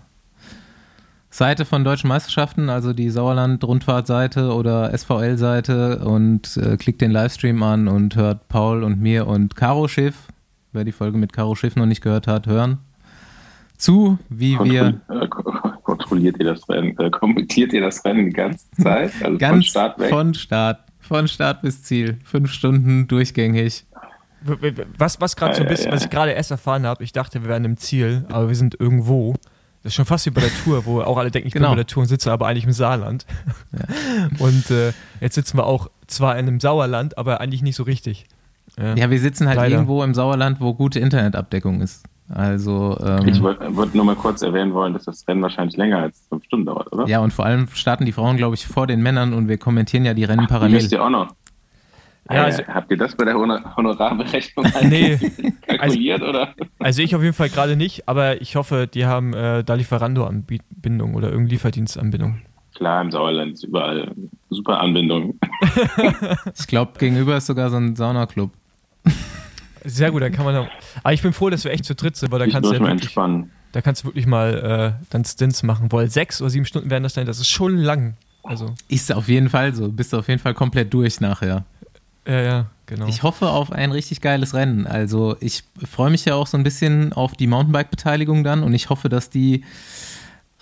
[1.31, 7.89] Seite von Deutschen Meisterschaften, also die Sauerland-Rundfahrt-Seite oder SVL-Seite und äh, klickt den Livestream an
[7.89, 10.29] und hört Paul und mir und Caro Schiff,
[10.73, 12.79] wer die Folge mit Caro Schiff noch nicht gehört hat, hören
[13.81, 15.01] zu, wie wir.
[15.09, 19.13] Kontroll, äh, kontrolliert ihr das Rennen, äh, kommentiert ihr das Rennen die ganze Zeit?
[19.23, 20.11] Also Ganz von Start weg?
[20.11, 22.19] Von Start, von Start bis Ziel.
[22.25, 23.87] Fünf Stunden durchgängig.
[24.97, 25.97] Was, was gerade so ein bisschen, ja, ja.
[25.97, 28.79] was ich gerade erst erfahren habe, ich dachte, wir wären im Ziel, aber wir sind
[28.79, 29.35] irgendwo.
[29.83, 31.69] Das ist schon fast wie bei der Tour, wo auch alle denken, ich genau.
[31.69, 33.25] bin bei der Tour und sitze aber eigentlich im Saarland.
[33.73, 34.29] Ja.
[34.45, 38.27] Und äh, jetzt sitzen wir auch zwar in einem Sauerland, aber eigentlich nicht so richtig.
[38.79, 39.75] Ja, wir sitzen halt Leider.
[39.75, 42.05] irgendwo im Sauerland, wo gute Internetabdeckung ist.
[42.33, 45.99] Also ähm, ich wollte wollt nur mal kurz erwähnen wollen, dass das Rennen wahrscheinlich länger
[45.99, 47.07] als fünf Stunden dauert, oder?
[47.09, 50.05] Ja, und vor allem starten die Frauen, glaube ich, vor den Männern und wir kommentieren
[50.05, 50.79] ja die Rennen Ach, parallel.
[50.79, 51.35] Die müsst ihr auch noch.
[52.29, 55.17] Ja, also, habt ihr das bei der Honorarberechnung nee,
[55.67, 56.55] kalkuliert also, oder?
[56.79, 61.15] Also ich auf jeden Fall gerade nicht, aber ich hoffe, die haben äh, da Lieferando-Anbindung
[61.15, 62.43] oder irgendein Lieferdienstanbindung.
[62.75, 64.13] Klar, im Sauerland ist überall
[64.49, 65.39] super Anbindung.
[66.59, 68.53] ich glaube, gegenüber ist sogar so ein Saunaclub.
[69.85, 70.57] Sehr gut, dann kann man.
[70.57, 70.69] Auch,
[71.03, 72.75] aber ich bin froh, dass wir echt zu dritt sind, weil da ich kannst du
[72.75, 73.51] ja wirklich, entspannen.
[73.73, 77.03] Da kannst du wirklich mal äh, dann Stints machen, weil sechs oder sieben Stunden werden
[77.03, 77.27] das dann.
[77.27, 78.17] Das ist schon lang.
[78.43, 78.75] Also.
[78.89, 79.91] Ist auf jeden Fall so.
[79.91, 81.65] Bist du auf jeden Fall komplett durch nachher.
[82.27, 83.07] Ja, ja, genau.
[83.07, 84.87] Ich hoffe auf ein richtig geiles Rennen.
[84.87, 88.91] Also ich freue mich ja auch so ein bisschen auf die Mountainbike-Beteiligung dann und ich
[88.91, 89.65] hoffe, dass die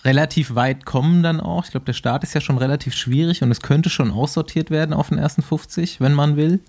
[0.04, 1.64] relativ weit kommen dann auch.
[1.64, 4.92] Ich glaube, der Start ist ja schon relativ schwierig und es könnte schon aussortiert werden
[4.92, 6.60] auf den ersten 50, wenn man will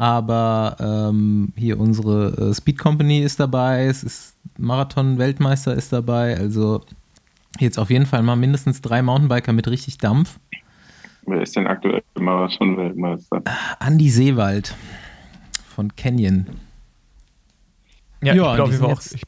[0.00, 6.80] aber ähm, hier unsere äh, Speed Company ist dabei, es ist Marathon-Weltmeister ist dabei, also
[7.58, 10.38] jetzt auf jeden Fall mal mindestens drei Mountainbiker mit richtig Dampf.
[11.26, 13.42] Wer ist denn aktuell Marathon-Weltmeister?
[13.78, 14.74] Andi Seewald
[15.68, 16.46] von Canyon.
[18.22, 19.22] Ja, ja ich glaube, auch, ich,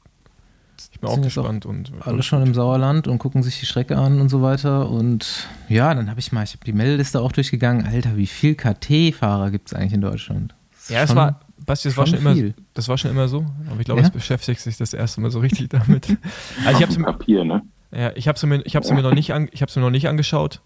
[0.93, 1.67] ich bin auch gespannt.
[1.67, 4.91] Auch und alle schon im Sauerland und gucken sich die Strecke an und so weiter.
[4.91, 7.87] Und ja, dann habe ich mal, ich habe die Meldeliste auch durchgegangen.
[7.87, 10.55] Alter, wie viel KT-Fahrer gibt es eigentlich in Deutschland?
[10.89, 12.35] Ja, es war, Basti, das war, schon immer,
[12.75, 14.07] das war schon immer so, aber ich glaube, ja?
[14.07, 16.17] es beschäftigt sich das erste Mal so richtig damit.
[16.65, 17.63] Also ich habe Papier, ne?
[17.93, 18.95] Ja, ich habe es mir, ich hab's ja.
[18.95, 20.61] mir noch nicht, an, ich hab's mir noch nicht angeschaught,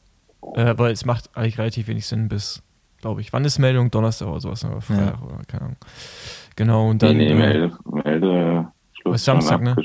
[0.55, 2.63] äh, weil es macht eigentlich relativ wenig Sinn bis,
[3.01, 3.91] glaube ich, wann ist Meldung?
[3.91, 5.27] Donnerstag oder sowas, oder Freitag ja.
[5.27, 5.77] oder keine Ahnung.
[6.57, 7.17] Genau, und dann.
[7.17, 9.77] Nee, nee, äh, Melde, Melde Schluss Samstag, ne?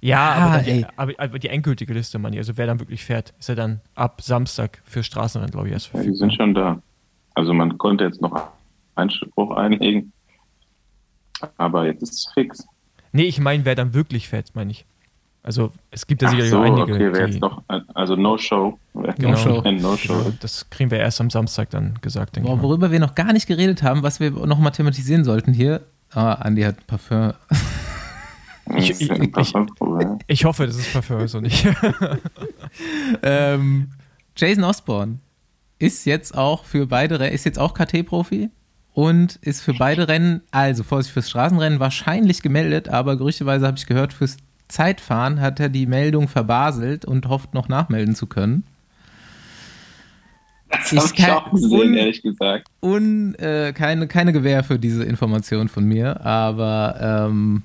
[0.00, 3.32] Ja, ah, aber, die, aber, aber, die endgültige Liste, Manni, also wer dann wirklich fährt,
[3.38, 6.06] ist ja dann ab Samstag für Straßenrennen, glaube ich, erst verfügbar.
[6.06, 6.82] Ja, die sind schon da.
[7.34, 8.48] Also man konnte jetzt noch
[8.96, 10.12] Einspruch einlegen.
[11.56, 12.66] Aber jetzt ist es fix.
[13.12, 14.84] Nee, ich meine, wer dann wirklich fährt, meine ich.
[15.44, 16.94] Also es gibt ja sicherlich so, einige.
[16.94, 18.78] Okay, wer jetzt noch, also No-Show.
[18.94, 19.30] Genau.
[19.30, 19.62] No-Show.
[19.72, 20.32] No genau.
[20.40, 22.62] das kriegen wir erst am Samstag dann gesagt, denke Boah, ich.
[22.62, 22.68] Mal.
[22.68, 25.82] Worüber wir noch gar nicht geredet haben, was wir noch mal thematisieren sollten hier.
[26.14, 27.34] Ah, Andi hat Parfum.
[28.76, 29.54] Ich, ich, ich,
[30.26, 31.68] ich, hoffe, das ist Parfum, so nicht.
[33.22, 33.90] ähm,
[34.34, 35.18] Jason Osborne
[35.78, 38.48] ist jetzt auch für beide, ist jetzt auch KT-Profi
[38.94, 43.84] und ist für beide Rennen, also Vorsicht fürs Straßenrennen, wahrscheinlich gemeldet, aber gerüchteweise habe ich
[43.84, 48.64] gehört, fürs Zeitfahren hat er die Meldung verbaselt und hofft noch nachmelden zu können.
[50.68, 52.68] Das habe ich auch gesehen, ehrlich gesagt.
[52.82, 57.62] Un, äh, keine, keine Gewähr für diese Information von mir, aber ähm,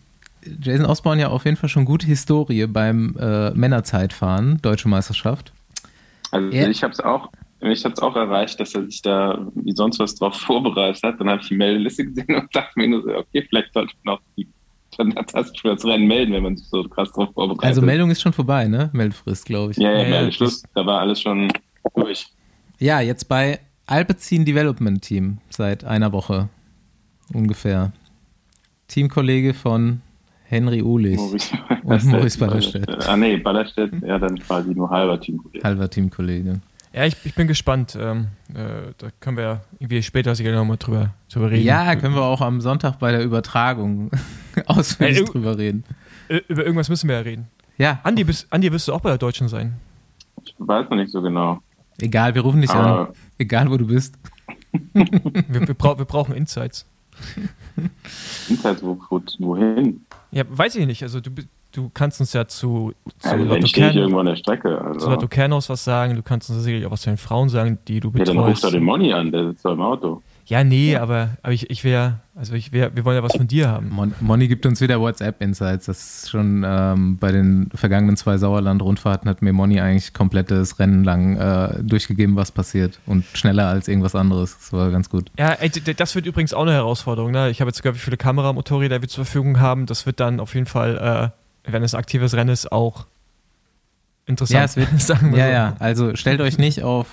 [0.62, 5.52] Jason Osborne ja auf jeden Fall schon gute Historie beim äh, Männerzeitfahren, Deutsche Meisterschaft.
[6.32, 7.30] Also er, ich habe es auch
[7.62, 11.20] mich hat es auch erreicht, dass er sich da wie sonst was drauf vorbereitet hat.
[11.20, 14.16] Dann habe ich die Meldeliste gesehen und dachte mir nur so, okay, vielleicht sollte man
[14.16, 14.48] auch die
[15.08, 17.66] fantastisch das Rennen melden, wenn man sich so krass drauf vorbereitet.
[17.66, 18.90] Also Meldung ist schon vorbei, ne?
[18.94, 19.78] Meldefrist, glaube ich.
[19.78, 21.52] Ja, ja, ja Meldeschluss, da war alles schon
[21.96, 22.28] durch.
[22.80, 26.50] Ja, jetzt bei Alpecin Development Team seit einer Woche
[27.34, 27.92] ungefähr.
[28.88, 30.02] Teamkollege von
[30.46, 33.08] Henry Ulich Maurice und Maurice Ballerstedt.
[33.08, 35.64] Ah nee, Ballerstedt, ja dann quasi nur halber Teamkollege.
[35.64, 36.60] Halber Teamkollege.
[36.93, 37.97] Ja, ich, ich bin gespannt.
[37.99, 41.63] Ähm, äh, da können wir ja irgendwie später sicher nochmal drüber, drüber reden.
[41.63, 44.10] Ja, können wir auch am Sonntag bei der Übertragung
[44.65, 45.84] ausführlich ja, drüber reden.
[46.47, 47.47] Über irgendwas müssen wir ja reden.
[47.78, 47.99] Ja.
[48.04, 49.75] Andi, bist, Andi, wirst du auch bei der Deutschen sein?
[50.43, 51.60] Ich weiß noch nicht so genau.
[52.02, 53.15] Egal, wir rufen dich Aber an.
[53.38, 54.15] Egal, wo du bist.
[54.93, 56.86] wir, wir, brauch, wir brauchen Insights.
[58.47, 60.06] Insights, wo, wo, wohin?
[60.32, 61.04] Ja, weiß ich nicht.
[61.04, 61.32] Also du,
[61.71, 64.79] du kannst uns ja zu, zu also Lotto ich irgendwo an der Strecke.
[64.82, 64.99] Also.
[64.99, 67.79] Zu Lotto Kernos was sagen, du kannst uns sicherlich auch was zu den Frauen sagen,
[67.88, 68.29] die du betreust.
[68.29, 70.21] Ja, dann rufst du den Money an, der sitzt da im Auto.
[70.49, 71.03] Ja, nee, ja.
[71.03, 73.89] aber, aber ich, ich wäre, also ich wäre, wir wollen ja was von dir haben.
[73.89, 75.86] Mon Moni gibt uns wieder WhatsApp-Insights.
[75.86, 81.03] Das ist schon ähm, bei den vergangenen zwei Sauerland-Rundfahrten hat mir Moni eigentlich komplettes Rennen
[81.03, 82.99] lang äh, durchgegeben, was passiert.
[83.05, 84.58] Und schneller als irgendwas anderes.
[84.58, 85.29] Das war ganz gut.
[85.38, 87.29] Ja, ey, das wird übrigens auch eine Herausforderung.
[87.29, 87.51] Ne?
[87.51, 89.86] Ich habe jetzt gehört, wie viele Kameramotorräder wir zur Verfügung haben.
[89.86, 93.06] Das wird dann auf jeden Fall äh, wenn es aktives Rennen ist, auch
[94.26, 94.58] interessant.
[94.58, 95.52] Ja, es wird, sagen wir ja, so.
[95.52, 97.08] ja, also stellt euch nicht auf,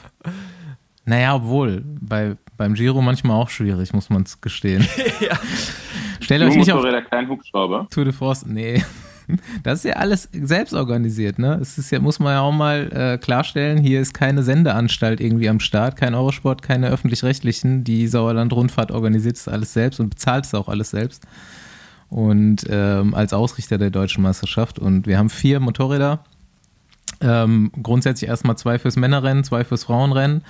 [1.05, 4.87] naja, obwohl, bei, beim Giro manchmal auch schwierig, muss man es gestehen.
[6.21, 7.87] Stellt euch nicht auf Motorräder, kein Hubschrauber.
[7.91, 8.83] Tour de France, nee.
[9.65, 11.59] Das ist ja alles selbst organisiert, ne?
[11.61, 15.49] Es ist ja, muss man ja auch mal äh, klarstellen, hier ist keine Sendeanstalt irgendwie
[15.49, 17.83] am Start, kein Eurosport, keine öffentlich-rechtlichen.
[17.83, 21.25] Die Sauerland-Rundfahrt organisiert es alles selbst und bezahlt es auch alles selbst.
[22.09, 24.79] Und ähm, als Ausrichter der deutschen Meisterschaft.
[24.79, 26.21] Und wir haben vier Motorräder.
[27.21, 30.43] Ähm, grundsätzlich erstmal zwei fürs Männerrennen, zwei fürs Frauenrennen.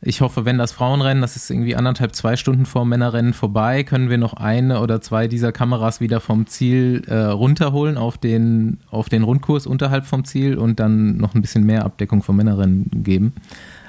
[0.00, 3.82] Ich hoffe, wenn das Frauenrennen, das ist irgendwie anderthalb, zwei Stunden vor dem Männerrennen vorbei,
[3.82, 8.78] können wir noch eine oder zwei dieser Kameras wieder vom Ziel äh, runterholen auf den,
[8.90, 12.88] auf den Rundkurs unterhalb vom Ziel und dann noch ein bisschen mehr Abdeckung vom Männerrennen
[13.02, 13.34] geben.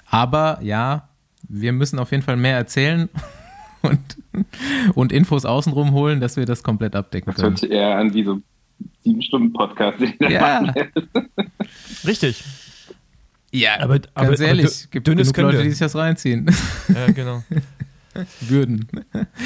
[0.10, 1.10] Aber ja,
[1.48, 3.08] wir müssen auf jeden Fall mehr erzählen
[3.82, 4.00] und,
[4.96, 7.50] und Infos außenrum holen, dass wir das komplett abdecken Das können.
[7.52, 8.42] hört sich eher an wie so
[9.04, 9.98] sieben Stunden Podcast.
[10.20, 10.74] Ja.
[12.06, 12.44] Richtig.
[13.52, 16.50] Ja, Aber- ganz aber- aber ehrlich, dü- gibt dünnes genug Leute, die sich das reinziehen
[16.94, 17.44] Ja, genau.
[18.42, 18.88] würden.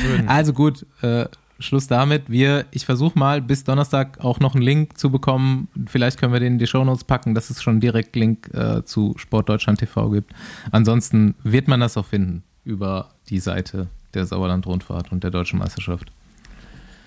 [0.02, 0.28] Schön.
[0.28, 1.26] Also gut, äh,
[1.60, 2.24] Schluss damit.
[2.30, 5.70] Wir, ich versuche mal bis Donnerstag auch noch einen Link zu bekommen.
[5.88, 9.14] Vielleicht können wir den in die Shownotes packen, dass es schon direkt Link äh, zu
[9.18, 10.34] Sportdeutschland TV gibt.
[10.72, 16.12] Ansonsten wird man das auch finden über die Seite der Sauerland-Rundfahrt und der Deutschen Meisterschaft.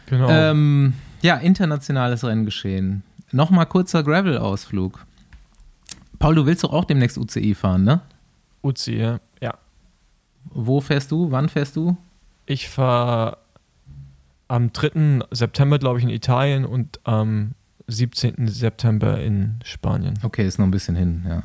[0.07, 0.29] genau.
[0.29, 3.03] Ähm, ja, internationales Renngeschehen.
[3.33, 5.05] Nochmal kurzer Gravel-Ausflug.
[6.19, 8.01] Paul, du willst doch auch demnächst UCI fahren, ne?
[8.63, 9.19] Uzi, ja.
[9.41, 9.55] ja.
[10.45, 11.31] Wo fährst du?
[11.31, 11.97] Wann fährst du?
[12.47, 13.39] Ich fahre
[14.49, 15.21] am 3.
[15.31, 17.53] September, glaube ich, in Italien und am
[17.89, 18.49] 17.
[18.49, 20.15] September in Spanien.
[20.23, 21.43] Okay, ist noch ein bisschen hin, ja.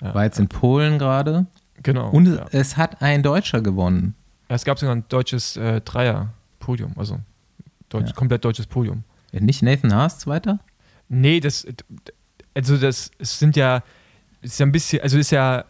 [0.00, 1.46] Ja, War jetzt in Polen gerade.
[1.82, 2.10] Genau.
[2.10, 2.46] Und ja.
[2.52, 4.14] es hat ein Deutscher gewonnen.
[4.50, 7.20] Ja, es gab sogar ein deutsches äh, Dreier-Podium, also
[7.88, 8.14] deutsch, Ja.
[8.14, 9.04] komplett deutsches Podium.
[9.32, 10.58] Nicht Nathan Haas, Zweiter?
[11.08, 11.66] Nee, das,
[12.52, 13.82] also das sind ja,
[14.42, 15.64] ist ja ein bisschen, also ist ja,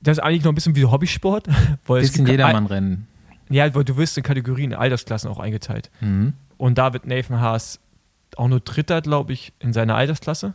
[0.00, 1.48] das ist eigentlich noch ein bisschen wie Hobbysport,
[1.86, 3.08] weil Bisschen Jedermann-Rennen.
[3.48, 5.90] Ja, weil du wirst in Kategorien, Altersklassen auch eingeteilt.
[6.00, 6.34] Mhm.
[6.58, 7.80] Und da wird Nathan Haas
[8.36, 10.54] auch nur Dritter, glaube ich, in seiner Altersklasse.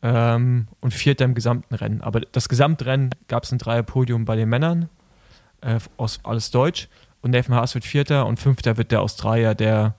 [0.00, 2.00] Ähm, und Vierter im gesamten Rennen.
[2.00, 4.88] Aber das Gesamtrennen gab es ein Dreierpodium bei den Männern,
[5.60, 6.88] äh, aus alles Deutsch.
[7.20, 9.96] Und Nathan Haas wird Vierter und Fünfter wird der Australier, der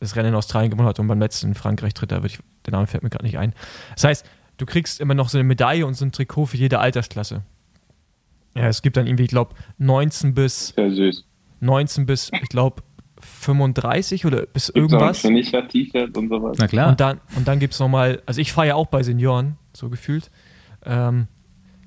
[0.00, 2.32] das Rennen in Australien gewonnen hat und beim letzten in Frankreich Dritter wird.
[2.32, 3.54] Ich, der Name fällt mir gerade nicht ein.
[3.94, 4.26] Das heißt,
[4.58, 7.42] du kriegst immer noch so eine Medaille und so ein Trikot für jede Altersklasse.
[8.56, 11.24] Ja, es gibt dann irgendwie, ich glaube, 19 bis Sehr süß.
[11.60, 12.82] 19 bis, ich glaube,
[13.20, 15.68] 35 oder bis Gibt's auch ein irgendwas.
[15.72, 16.56] T-Shirt und sowas.
[16.60, 16.90] Na klar.
[16.90, 19.88] Und dann, und dann gibt es nochmal, also ich fahre ja auch bei Senioren, so
[19.88, 20.30] gefühlt.
[20.84, 21.26] Ähm,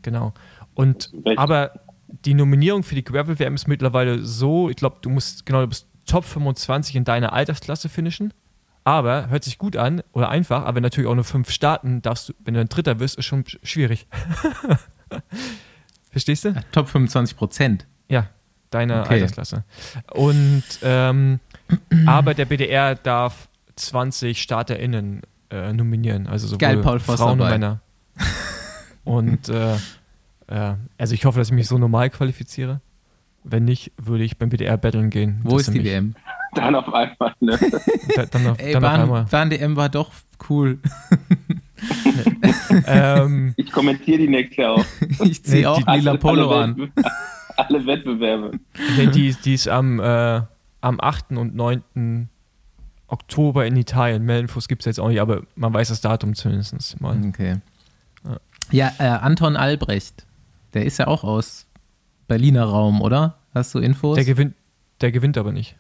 [0.01, 0.33] genau.
[0.73, 1.37] Und Recht.
[1.37, 1.71] aber
[2.25, 5.67] die Nominierung für die Gravel WM ist mittlerweile so, ich glaube, du musst, genau, du
[5.67, 8.33] bist Top 25 in deiner Altersklasse finishen.
[8.85, 12.29] Aber hört sich gut an oder einfach, aber wenn natürlich auch nur fünf starten, darfst
[12.29, 14.07] du, wenn du ein Dritter wirst, ist schon sch- schwierig.
[16.11, 16.55] Verstehst du?
[16.71, 17.85] Top 25 Prozent.
[18.07, 18.27] Ja,
[18.69, 19.15] deine Okay.
[19.15, 19.63] Altersklasse.
[20.13, 21.39] Und ähm,
[22.05, 27.49] aber der BDR darf 20 StarterInnen äh, nominieren, also sowohl Geil, Paul Voss Frauen und.
[27.49, 27.81] Männer.
[29.03, 29.77] Und äh,
[30.47, 32.81] äh, also ich hoffe, dass ich mich so normal qualifiziere.
[33.43, 35.39] Wenn nicht, würde ich beim BDR battlen gehen.
[35.43, 36.15] Wo ist die mich- WM?
[36.53, 37.57] Dann auf einmal, ne?
[38.15, 39.23] Da, dann auf, Ey, dann auf Bahn, einmal.
[39.25, 40.11] Bahn-DM war doch
[40.49, 40.79] cool.
[42.87, 44.85] ähm, Ich kommentiere die nächste Jahr auch.
[45.23, 46.91] Ich ziehe Nee, auch die- ein lila Alle- Polo alle an.
[47.57, 48.51] Alle Wettbewerbe.
[48.97, 50.41] nee, die, die ist am, äh,
[50.81, 51.31] am 8.
[51.37, 52.29] und 9.
[53.07, 54.23] Oktober in Italien.
[54.23, 57.17] Mehr Infos gibt es jetzt auch nicht, aber man weiß das Datum zumindest mal.
[57.29, 57.55] Okay.
[58.23, 58.37] Ja.
[58.71, 60.25] Ja, äh, Anton Albrecht,
[60.73, 61.67] der ist ja auch aus
[62.27, 63.37] Berliner Raum, oder?
[63.53, 64.15] Hast du Infos?
[64.15, 64.55] Der gewinnt,
[65.01, 65.75] der gewinnt aber nicht.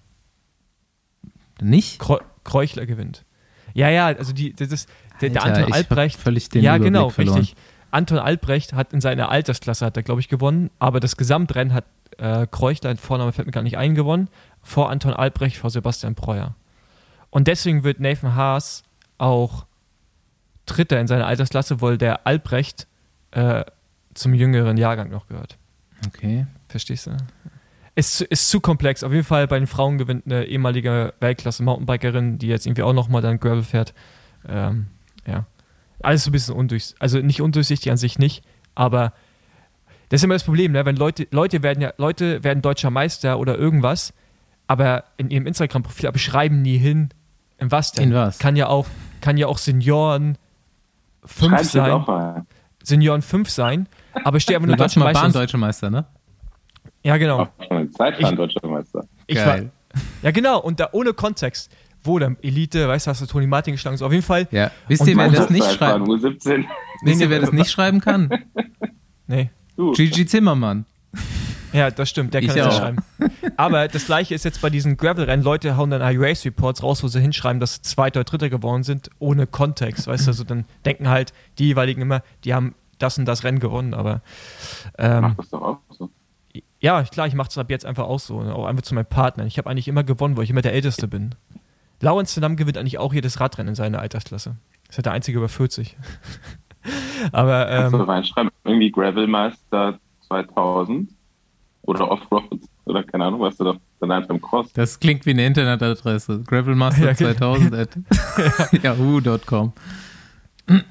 [1.61, 1.99] Nicht?
[1.99, 3.25] Kreu Kreuchler gewinnt.
[3.73, 4.89] Ja, ja, also die, das ist,
[5.21, 6.19] der, der Alter, Anton ich hab Albrecht.
[6.19, 7.39] völlig den ja, Überblick genau, verloren.
[7.39, 7.57] richtig.
[7.91, 11.85] Anton Albrecht hat in seiner Altersklasse, hat er, glaube ich, gewonnen, aber das Gesamtrennen hat
[12.17, 14.29] äh, Kreuchler, Vorname fällt mir gar nicht ein, gewonnen,
[14.61, 16.55] vor Anton Albrecht, vor Sebastian Breuer.
[17.29, 18.83] Und deswegen wird Nathan Haas
[19.17, 19.65] auch
[20.65, 22.87] Dritter in seiner Altersklasse, weil der Albrecht
[23.31, 23.63] äh,
[24.17, 25.57] zum jüngeren Jahrgang noch gehört.
[26.07, 26.45] Okay.
[26.67, 27.17] Verstehst du?
[27.95, 29.03] Ist, zu- ist zu komplex.
[29.03, 33.21] Auf jeden Fall bei den Frauen gewinnt eine ehemalige Weltklasse-Mountainbikerin, die jetzt irgendwie auch nochmal
[33.21, 33.93] dann Gravel fährt.
[34.47, 34.87] Ähm,
[35.25, 35.45] ja.
[36.03, 37.01] Alles so ein bisschen undurchsichtig.
[37.01, 38.43] Also nicht undurchsichtig an sich nicht,
[38.75, 39.13] aber
[40.09, 40.85] das ist immer das Problem, ne?
[40.85, 44.13] wenn Leute, Leute werden ja, Leute werden deutscher Meister oder irgendwas,
[44.67, 47.09] aber in ihrem Instagram-Profil aber schreiben nie hin,
[47.57, 48.09] in was denn?
[48.09, 48.37] In was?
[48.37, 48.85] Kann ja auch,
[49.21, 50.37] kann ja auch Senioren
[51.25, 52.45] 5 Schreib's sein.
[52.83, 53.89] Senioren 5 sein,
[54.23, 55.21] aber steht einfach nur Du warst deutscher mal Meister.
[55.21, 56.05] Bahndeutsche Meister, ne?
[57.03, 57.47] Ja, genau.
[57.97, 59.05] Zeitfahren deutscher Meister.
[59.27, 59.59] Ich war,
[60.21, 61.71] ja, genau, und da ohne Kontext.
[62.03, 64.47] wo dann Elite, weißt du, hast du Toni Martin geschlagen, so auf jeden Fall.
[64.51, 66.65] Ja, wisst Und ihr, wer das nicht 17.
[67.03, 68.29] Wisst ihr, wer das nicht schreiben kann?
[69.29, 69.49] Nee.
[69.75, 70.85] Du, Gigi Zimmermann.
[71.73, 72.79] Ja, das stimmt, der Ich kann das auch.
[72.79, 72.97] schreiben.
[73.57, 75.43] Aber das gleiche ist jetzt bei diesen Gravel-Rennen.
[75.43, 78.83] Leute hauen dann Race Reports raus, wo sie hinschreiben, dass sie Zweiter oder Dritter geworden
[78.83, 80.07] sind, ohne Kontext.
[80.07, 83.59] Weißt du, also dann denken halt die jeweiligen immer, die haben das und das Rennen
[83.59, 83.93] gewonnen.
[83.93, 84.21] Aber
[84.97, 86.09] ähm, mach das doch auch so.
[86.79, 88.39] ja, klar, ich mache es ab jetzt einfach auch so.
[88.39, 89.45] Auch einfach zu meinem Partner.
[89.45, 91.35] Ich habe eigentlich immer gewonnen, weil ich immer der Älteste bin.
[92.01, 94.55] Lawrence Saddam gewinnt eigentlich auch jedes Radrennen in seiner Altersklasse.
[94.89, 95.97] Ist halt der einzige über 40.
[97.31, 101.09] Aber Kannst du ähm, reinschreiben, irgendwie Gravelmeister 2000
[101.81, 102.43] oder Offroad
[102.85, 104.71] oder keine Ahnung, was du doch dann einfach im Cross.
[104.73, 106.43] Das klingt wie eine Internetadresse.
[106.43, 107.35] Gravelmaster Ja, okay.
[107.35, 107.89] 2000 at
[108.83, 109.73] yahoo.com.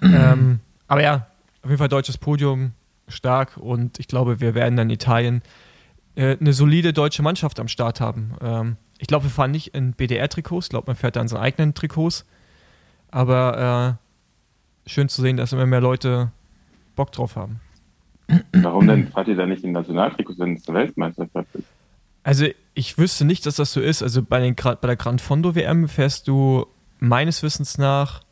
[0.03, 1.27] ähm, aber ja,
[1.67, 2.73] auf jeden Fall deutsches Podium,
[3.09, 5.43] stark und ich glaube, wir werden dann in Italien
[6.15, 8.35] äh, eine solide deutsche Mannschaft am Start haben.
[8.41, 11.43] Ähm, ich glaube, wir fahren nicht in BDR-Trikots, ich glaube, man fährt da in seinen
[11.43, 12.25] eigenen Trikots.
[13.11, 13.99] Aber
[14.87, 16.31] äh, schön zu sehen, dass immer mehr Leute
[16.95, 17.61] Bock drauf haben.
[18.53, 21.65] Warum denn fahrt ihr da nicht in Nationaltrikots, wenn es eine Weltmeisterschaft ist?
[22.23, 24.03] Also ich wüsste nicht, dass das so ist.
[24.03, 26.67] Also bei, den, bei der Gran Fondo WM fährst du
[26.99, 28.23] meines Wissens nach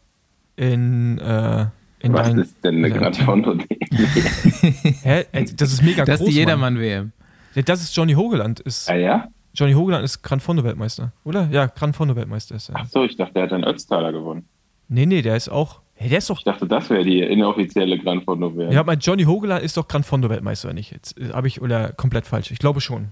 [0.57, 1.67] in, äh,
[2.05, 3.57] in Was dein, ist denn eine in Gran dein- Fondo?
[5.03, 5.25] Hä?
[5.33, 6.29] Äh, Das ist mega Das groß.
[6.29, 6.49] ist die Mann.
[6.49, 7.13] Jedermann-WM.
[7.55, 8.61] Ja, Das ist Johnny Hogeland.
[8.61, 9.29] Ist, ah ja?
[9.55, 11.49] Johnny Hogeland ist Gran Fondo Weltmeister, oder?
[11.51, 12.77] Ja, Gran Fondo Weltmeister ist er.
[12.77, 14.47] Ach so, ich dachte, der hat einen Ötztaler gewonnen.
[14.89, 15.81] Nee, nee, der ist auch.
[15.95, 16.39] Hey, der ist doch.
[16.39, 18.73] Ich dachte, das wäre die inoffizielle Gran Fondo WM.
[18.73, 20.91] Ja, mein Johnny Hogeland ist doch Gran Fondo Weltmeister, oder nicht?
[20.91, 22.51] Jetzt äh, habe ich oder komplett falsch.
[22.51, 23.09] Ich glaube schon.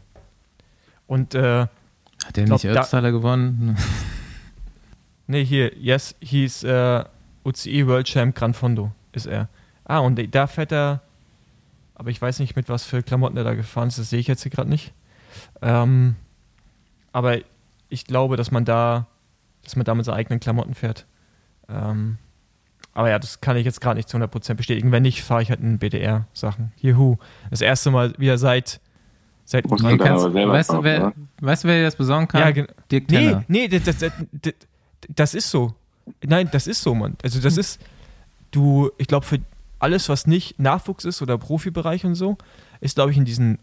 [1.06, 1.60] Und äh,
[2.24, 3.76] Hat der Glaub, nicht da- Ötztaler gewonnen?
[5.28, 7.04] nee, hier, yes, hieß äh,
[7.44, 9.48] UCI World Champ Gran Fondo ist er.
[9.84, 11.02] Ah, und da fährt er.
[11.94, 13.98] Aber ich weiß nicht, mit was für Klamotten er da gefahren ist.
[13.98, 14.92] Das sehe ich jetzt hier gerade nicht.
[15.60, 16.16] Ähm,
[17.12, 17.38] aber
[17.88, 19.06] ich glaube, dass man da,
[19.62, 21.06] dass man da mit seinen eigenen Klamotten fährt.
[21.68, 22.18] Ähm,
[22.94, 24.92] aber ja, das kann ich jetzt gerade nicht zu 100% bestätigen.
[24.92, 26.72] Wenn nicht, fahre ich halt in BDR-Sachen.
[26.76, 27.16] Juhu.
[27.50, 28.80] Das erste Mal wieder seit.
[29.44, 32.54] seit Muss man kannst, weißt, du, kaufen, wer, weißt du, wer dir das besorgen kann?
[32.54, 34.54] Ja, Dirk Nee, nee, das, das, das,
[35.08, 35.74] das ist so.
[36.24, 37.16] Nein, das ist so, Mann.
[37.22, 37.80] Also das ist,
[38.50, 39.38] du, ich glaube, für
[39.78, 42.36] alles, was nicht Nachwuchs ist oder Profibereich und so,
[42.80, 43.58] ist, glaube ich, in diesen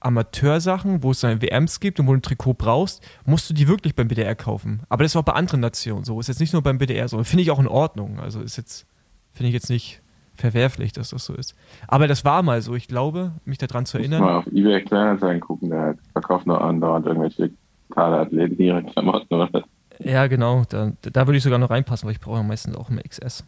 [0.00, 3.68] Amateursachen, wo es dann WMs gibt und wo du ein Trikot brauchst, musst du die
[3.68, 4.80] wirklich beim BDR kaufen.
[4.88, 6.18] Aber das ist auch bei anderen Nationen so.
[6.18, 7.22] Ist jetzt nicht nur beim BDR so.
[7.22, 8.18] Finde ich auch in Ordnung.
[8.18, 8.86] Also ist jetzt,
[9.32, 10.00] finde ich jetzt nicht
[10.34, 11.54] verwerflich, dass das so ist.
[11.86, 12.74] Aber das war mal so.
[12.74, 14.22] Ich glaube, mich daran zu erinnern.
[14.22, 17.50] mal auf eBay Kleinanzeigen gucken, der verkauft nur andauernd irgendwelche
[17.90, 19.64] Kaderathleten ihre Klamotten oder
[20.04, 20.64] Ja, genau.
[20.68, 23.44] Da, da würde ich sogar noch reinpassen, weil ich brauche ja meistens auch immer XS.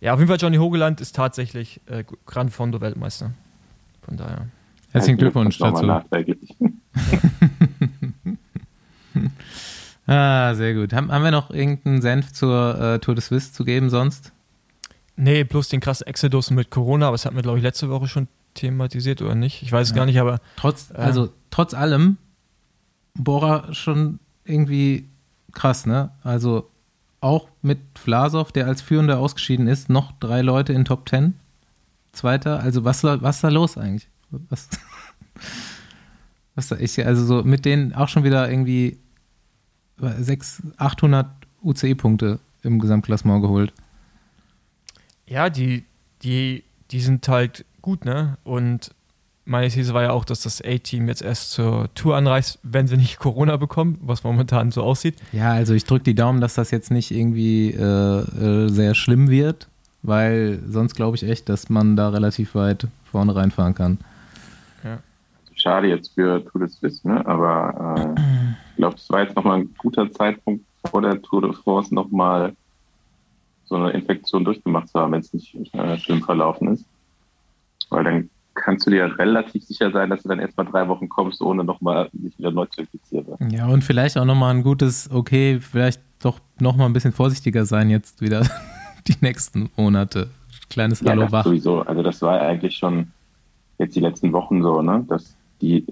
[0.00, 3.32] Ja, auf jeden Fall Johnny Hogeland ist tatsächlich äh, Gran Fondo Weltmeister.
[4.02, 4.46] Von daher.
[4.92, 5.86] Herzlichen Glückwunsch dazu.
[10.06, 10.92] Ah, sehr gut.
[10.92, 14.32] Haben, haben wir noch irgendeinen Senf zur äh, Tour de Suisse zu geben sonst?
[15.16, 18.08] Nee, bloß den krassen Exodus mit Corona, aber das hatten wir, glaube ich, letzte Woche
[18.08, 19.62] schon thematisiert oder nicht.
[19.62, 19.96] Ich weiß es Ja.
[19.96, 20.96] gar nicht, aber Trotz, Ähm.
[20.96, 22.16] also trotz allem,
[23.14, 25.08] Bora schon irgendwie
[25.52, 26.10] krass, ne?
[26.22, 26.70] Also
[27.20, 31.34] auch mit Vlasov, der als Führender ausgeschieden ist, noch drei Leute in Top 10.
[32.12, 34.08] Zweiter, also was, was ist da los eigentlich?
[34.30, 34.68] Was,
[36.54, 38.98] was da ich, also so mit denen auch schon wieder irgendwie
[39.98, 41.26] 600, 800
[41.62, 43.72] UCI-Punkte im Gesamtklassement geholt.
[45.26, 45.84] ja, die,
[46.22, 48.36] die, die sind halt gut, ne?
[48.44, 48.94] Und
[49.52, 52.96] meine These war ja auch, dass das A-Team jetzt erst zur Tour anreist, wenn sie
[52.96, 55.14] nicht Corona bekommen, was momentan so aussieht.
[55.30, 59.30] Ja, also ich drücke die Daumen, dass das jetzt nicht irgendwie äh, äh, sehr schlimm
[59.30, 59.68] wird,
[60.02, 63.98] weil sonst glaube ich echt, dass man da relativ weit vorne reinfahren kann.
[65.54, 67.24] Schade jetzt für Tour de Suisse, ne?
[67.24, 68.20] aber äh,
[68.70, 72.56] ich glaube, es war jetzt nochmal ein guter Zeitpunkt vor der Tour de France nochmal
[73.66, 76.84] so eine Infektion durchgemacht zu haben, wenn es nicht äh, schlimm verlaufen ist.
[77.90, 81.40] Weil dann kannst du dir relativ sicher sein, dass du dann erstmal drei Wochen kommst,
[81.40, 83.26] ohne nochmal sich wieder neu zu infizieren.
[83.50, 87.90] Ja, und vielleicht auch nochmal ein gutes, okay, vielleicht doch nochmal ein bisschen vorsichtiger sein
[87.90, 88.46] jetzt wieder
[89.08, 90.28] die nächsten Monate.
[90.70, 91.44] Kleines Ja, Hallo wach.
[91.44, 91.80] sowieso.
[91.82, 93.12] Also das war eigentlich schon
[93.78, 95.86] jetzt die letzten Wochen so, ne, dass die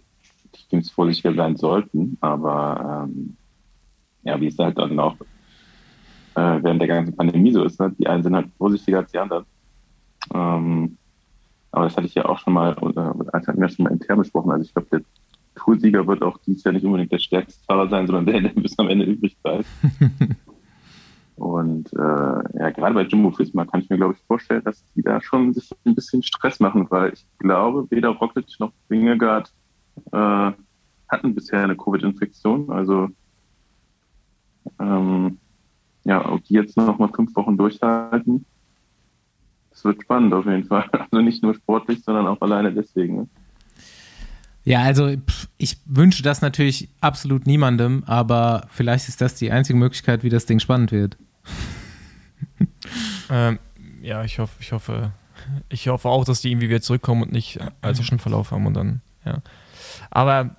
[0.70, 3.36] Teams vorsichtiger sein sollten, aber ähm,
[4.22, 5.16] ja, wie es halt dann auch
[6.34, 7.92] äh, während der ganzen Pandemie so ist, ne?
[7.98, 9.44] die einen sind halt vorsichtiger als die anderen.
[10.32, 10.96] Ähm,
[11.72, 14.18] aber das hatte ich ja auch schon mal, äh, das hatten wir schon mal intern
[14.18, 14.50] besprochen.
[14.50, 15.02] Also ich glaube, der
[15.54, 18.78] Toursieger wird auch dieses Jahr nicht unbedingt der stärkste Fahrer sein, sondern der, der bis
[18.78, 19.66] am Ende übrig bleibt.
[21.36, 25.02] Und äh, ja, gerade bei Jumbo Visma kann ich mir, glaube ich, vorstellen, dass die
[25.02, 29.50] da schon sich ein bisschen Stress machen, weil ich glaube, weder Roglic noch Wingegaard
[30.12, 30.52] äh,
[31.08, 32.70] hatten bisher eine Covid-Infektion.
[32.70, 33.08] Also
[34.78, 35.38] Ähm,
[36.04, 38.44] ja, ob die jetzt noch mal fünf Wochen durchhalten,
[39.80, 40.84] das wird spannend auf jeden Fall.
[40.92, 43.16] Also nicht nur sportlich, sondern auch alleine deswegen.
[43.16, 43.28] Ne?
[44.64, 45.16] Ja, also
[45.56, 50.46] ich wünsche das natürlich absolut niemandem, aber vielleicht ist das die einzige Möglichkeit, wie das
[50.46, 51.16] Ding spannend wird.
[53.30, 53.58] ähm,
[54.02, 55.12] ja, ich hoffe, ich hoffe,
[55.70, 58.74] ich hoffe auch, dass die irgendwie wieder zurückkommen und nicht allzu schon Verlauf haben und
[58.74, 59.38] dann, ja.
[60.10, 60.50] Aber.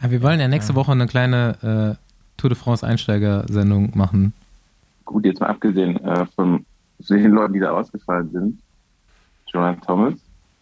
[0.00, 0.76] aber wir wollen ja nächste ja.
[0.76, 2.04] Woche eine kleine äh,
[2.36, 4.34] Tour de France Einsteiger-Sendung machen.
[5.04, 6.26] Gut, jetzt mal abgesehen äh,
[6.98, 8.60] von den Leuten, die da ausgefallen sind.
[9.46, 10.14] Joanne Thomas,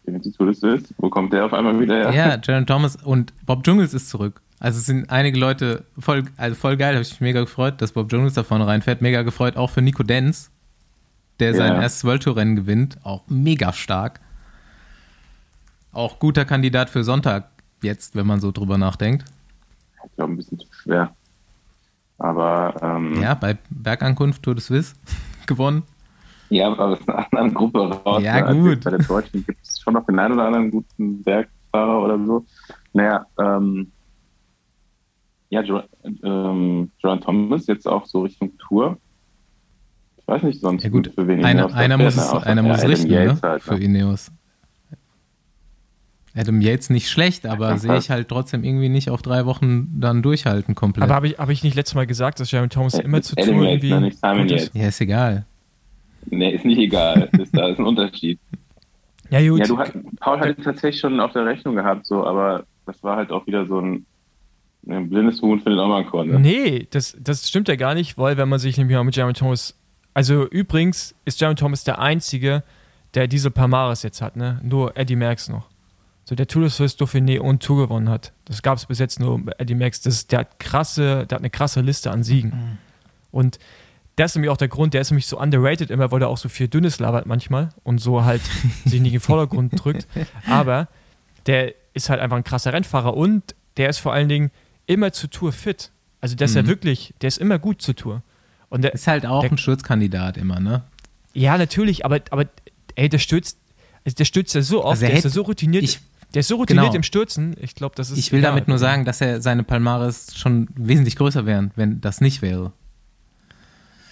[0.07, 0.95] die Tour de ist.
[0.99, 2.14] Wo kommt der auf einmal wieder her?
[2.14, 4.41] Ja, Joanne Thomas und Bob Jungels ist zurück.
[4.59, 7.93] Also es sind einige Leute voll, also voll geil, habe ich mich mega gefreut, dass
[7.93, 9.03] Bob Jungels da vorne reinfährt.
[9.03, 10.51] Mega gefreut auch für Nico Denz,
[11.41, 12.99] der sein erstes World Tour Rennen gewinnt.
[13.03, 14.20] Auch mega stark.
[15.93, 17.49] Auch guter Kandidat für Sonntag
[17.83, 19.24] jetzt, wenn man so drüber nachdenkt.
[20.05, 21.14] Ich glaube, ein bisschen zu schwer.
[22.18, 22.74] Aber.
[22.80, 24.95] Ähm, ja, bei Bergankunft Tour de Suisse
[25.47, 25.83] gewonnen.
[26.53, 28.22] Ja, aber aus einer anderen Gruppe raus.
[28.22, 28.61] Ja, ne?
[28.61, 28.84] gut.
[28.84, 32.44] Bei der Deutschen gibt es schon noch den einen oder anderen guten Bergfahrer oder so.
[32.92, 33.90] Naja, ähm,
[35.48, 35.82] ja, jo
[36.22, 38.98] ähm, Joan Thomas jetzt auch so Richtung Tour.
[40.18, 41.11] Ich weiß nicht sonst, ja, gut.
[41.14, 43.38] für wen einer, einer muss, es, einer muss richten, ne?
[43.42, 43.84] Halt, für ne?
[43.84, 44.30] Ineos.
[46.34, 50.22] Adam Yates nicht schlecht, aber sehe ich halt trotzdem irgendwie nicht auf drei Wochen dann
[50.22, 51.05] durchhalten komplett.
[51.05, 53.36] Aber habe ich, hab ich nicht letztes Mal gesagt, dass Jeremy Thomas ja, immer zu
[53.38, 54.07] Adam Yates, irgendwie...
[54.07, 54.70] Nicht Simon Yates.
[54.74, 55.46] Ja, ist egal.
[56.30, 57.28] Nee, ist nicht egal.
[57.38, 58.38] ist, da ist ein Unterschied.
[59.30, 59.60] Ja, gut.
[59.60, 63.02] Ja, du hat, Paul hat es tatsächlich schon auf der Rechnung gehabt, so, aber das
[63.02, 64.04] war halt auch wieder so ein,
[64.86, 66.28] ein blindes Huhn findet auch mal ein Korn.
[66.28, 66.40] Ne?
[66.40, 69.32] Nee, das, das stimmt ja gar nicht, weil wenn man sich nämlich mal mit Jeremy
[69.32, 69.78] Thomas.
[70.14, 72.62] Also übrigens ist Jeremy Thomas der Einzige,
[73.14, 74.60] der diese Palmares jetzt hat, ne?
[74.62, 75.68] Nur Eddie Merckx noch.
[76.24, 78.32] So der Tour de Suisse Dauphiné und Tour gewonnen hat.
[78.44, 80.02] Das gab es bis jetzt nur Eddie Merckx.
[80.02, 82.50] Das, der hat krasse, der hat eine krasse Liste an Siegen.
[82.50, 82.78] Mhm.
[83.30, 83.58] Und
[84.16, 86.38] das ist nämlich auch der Grund, der ist nämlich so underrated immer, weil er auch
[86.38, 88.42] so viel Dünnes labert manchmal und so halt
[88.84, 90.06] sich nicht in den Vordergrund drückt.
[90.46, 90.88] Aber
[91.46, 94.50] der ist halt einfach ein krasser Rennfahrer und der ist vor allen Dingen
[94.86, 95.90] immer zur Tour fit.
[96.20, 96.62] Also der ist mhm.
[96.62, 98.22] ja wirklich, der ist immer gut zur Tour.
[98.68, 100.82] Und der ist halt auch der, ein Schutzkandidat immer, ne?
[101.34, 102.46] Ja, natürlich, aber, aber
[102.94, 103.58] ey, der stürzt,
[104.04, 105.82] also der stürzt ja so oft, also der ist ja so routiniert.
[105.82, 106.00] Ich,
[106.34, 106.96] der ist so routiniert genau.
[106.96, 107.56] im Stürzen.
[107.60, 108.18] Ich glaube, das ist.
[108.18, 108.52] Ich will egal.
[108.52, 112.72] damit nur sagen, dass er seine Palmares schon wesentlich größer wären, wenn das nicht wäre.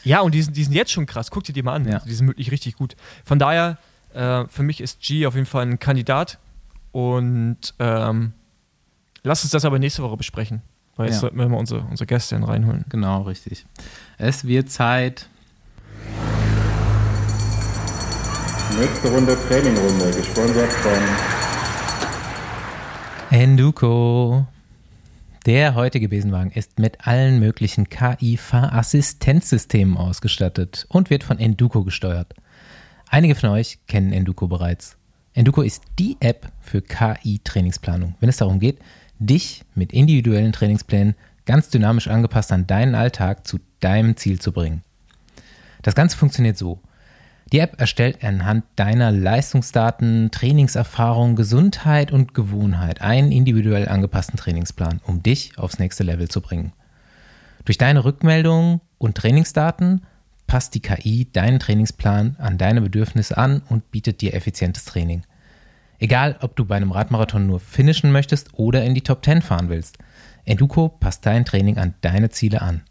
[0.04, 1.30] Ja, und die sind, die sind jetzt schon krass.
[1.30, 1.86] Guck dir die mal an.
[1.86, 2.00] Ja.
[2.00, 2.96] Die sind wirklich richtig gut.
[3.24, 3.78] Von daher,
[4.14, 6.38] äh, für mich ist G auf jeden Fall ein Kandidat.
[6.92, 8.32] Und ähm,
[9.22, 10.62] lass uns das aber nächste Woche besprechen.
[10.96, 11.20] Weil jetzt ja.
[11.20, 12.84] sollten wir mal unsere, unsere Gäste reinholen.
[12.88, 13.64] Genau, richtig.
[14.18, 15.28] Es wird Zeit.
[18.78, 20.92] Nächste Runde Trainingrunde, gesponsert von
[23.30, 24.46] Enduko.
[25.46, 32.34] Der heutige Besenwagen ist mit allen möglichen KI-Fahrassistenzsystemen ausgestattet und wird von Enduko gesteuert.
[33.08, 34.98] Einige von euch kennen Enduko bereits.
[35.32, 38.80] Enduko ist die App für KI-Trainingsplanung, wenn es darum geht,
[39.18, 41.14] dich mit individuellen Trainingsplänen
[41.46, 44.82] ganz dynamisch angepasst an deinen Alltag zu deinem Ziel zu bringen.
[45.80, 46.80] Das Ganze funktioniert so.
[47.52, 55.22] Die App erstellt anhand deiner Leistungsdaten, Trainingserfahrung, Gesundheit und Gewohnheit einen individuell angepassten Trainingsplan, um
[55.22, 56.72] dich aufs nächste Level zu bringen.
[57.64, 60.02] Durch deine Rückmeldungen und Trainingsdaten
[60.46, 65.22] passt die KI deinen Trainingsplan an deine Bedürfnisse an und bietet dir effizientes Training.
[65.98, 69.68] Egal, ob du bei einem Radmarathon nur finishen möchtest oder in die Top 10 fahren
[69.68, 69.98] willst,
[70.44, 72.82] Enduko passt dein Training an deine Ziele an.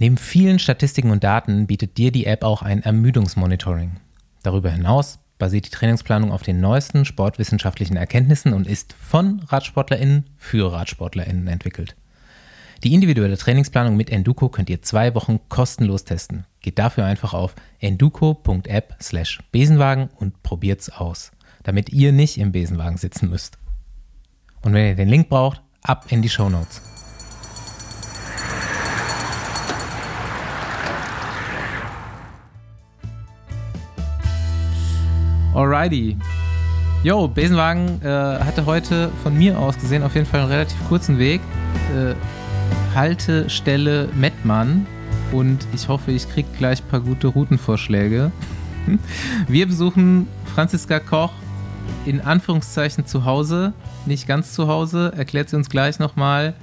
[0.00, 4.00] Neben vielen Statistiken und Daten bietet dir die App auch ein Ermüdungsmonitoring.
[4.42, 10.72] Darüber hinaus basiert die Trainingsplanung auf den neuesten sportwissenschaftlichen Erkenntnissen und ist von RadsportlerInnen für
[10.72, 11.96] RadsportlerInnen entwickelt.
[12.82, 16.46] Die individuelle Trainingsplanung mit Enduko könnt ihr zwei Wochen kostenlos testen.
[16.62, 21.30] Geht dafür einfach auf enduko.app slash Besenwagen und probiert's aus,
[21.62, 23.58] damit ihr nicht im Besenwagen sitzen müsst.
[24.62, 26.89] Und wenn ihr den Link braucht, ab in die Show Notes.
[35.52, 36.16] Alrighty.
[37.02, 41.18] Jo, Besenwagen äh, hatte heute von mir aus gesehen auf jeden Fall einen relativ kurzen
[41.18, 41.40] Weg.
[41.96, 42.14] Äh,
[42.94, 44.86] Haltestelle Mettmann
[45.32, 48.30] und ich hoffe, ich kriege gleich ein paar gute Routenvorschläge.
[49.48, 51.32] Wir besuchen Franziska Koch
[52.04, 53.72] in Anführungszeichen zu Hause,
[54.06, 55.12] nicht ganz zu Hause.
[55.16, 56.54] Erklärt sie uns gleich nochmal.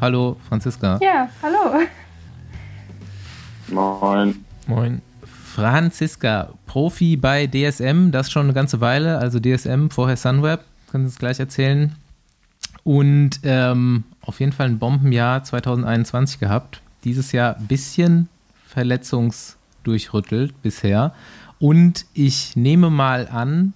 [0.00, 0.98] Hallo, Franziska.
[1.02, 1.84] Ja, hallo.
[3.68, 4.44] Moin.
[4.66, 5.09] Moin.
[5.54, 11.12] Franziska, Profi bei DSM, das schon eine ganze Weile, also DSM, vorher Sunweb, können Sie
[11.12, 11.96] es gleich erzählen.
[12.84, 16.82] Und ähm, auf jeden Fall ein Bombenjahr 2021 gehabt.
[17.02, 18.28] dieses Jahr ein bisschen
[18.68, 21.14] verletzungsdurchrüttelt bisher.
[21.58, 23.72] Und ich nehme mal an,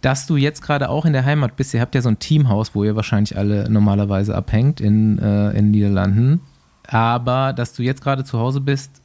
[0.00, 1.74] dass du jetzt gerade auch in der Heimat bist.
[1.74, 5.70] Ihr habt ja so ein Teamhaus, wo ihr wahrscheinlich alle normalerweise abhängt in, äh, in
[5.70, 6.40] Niederlanden.
[6.88, 9.00] Aber dass du jetzt gerade zu Hause bist,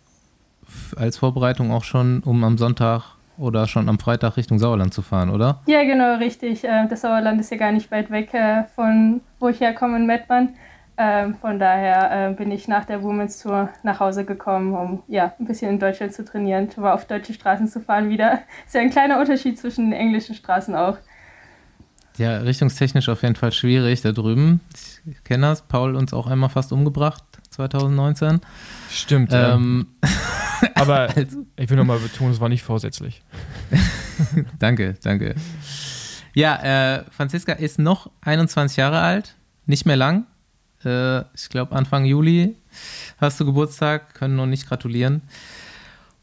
[0.96, 5.30] als Vorbereitung auch schon, um am Sonntag oder schon am Freitag Richtung Sauerland zu fahren,
[5.30, 5.62] oder?
[5.66, 6.64] Ja, genau, richtig.
[6.64, 10.06] Äh, das Sauerland ist ja gar nicht weit weg äh, von wo ich herkomme in
[10.06, 10.50] Mettmann.
[10.98, 15.34] Ähm, von daher äh, bin ich nach der Women's Tour nach Hause gekommen, um ja,
[15.40, 18.42] ein bisschen in Deutschland zu trainieren, aber auf deutsche Straßen zu fahren wieder.
[18.68, 20.98] Ist ja ein kleiner Unterschied zwischen den englischen Straßen auch.
[22.18, 24.60] Ja, richtungstechnisch auf jeden Fall schwierig da drüben.
[25.06, 25.64] Ich kenne das.
[25.64, 28.42] Paul uns auch einmal fast umgebracht, 2019.
[28.92, 29.32] Stimmt.
[29.34, 30.10] Ähm, ja.
[30.76, 31.46] Aber also.
[31.56, 33.22] ich will nochmal betonen, es war nicht vorsätzlich.
[34.60, 35.36] danke, danke.
[36.34, 39.36] Ja, äh, Franziska ist noch 21 Jahre alt,
[39.66, 40.26] nicht mehr lang.
[40.86, 42.56] Äh, ich glaube, Anfang Juli
[43.18, 45.22] hast du Geburtstag, können noch nicht gratulieren.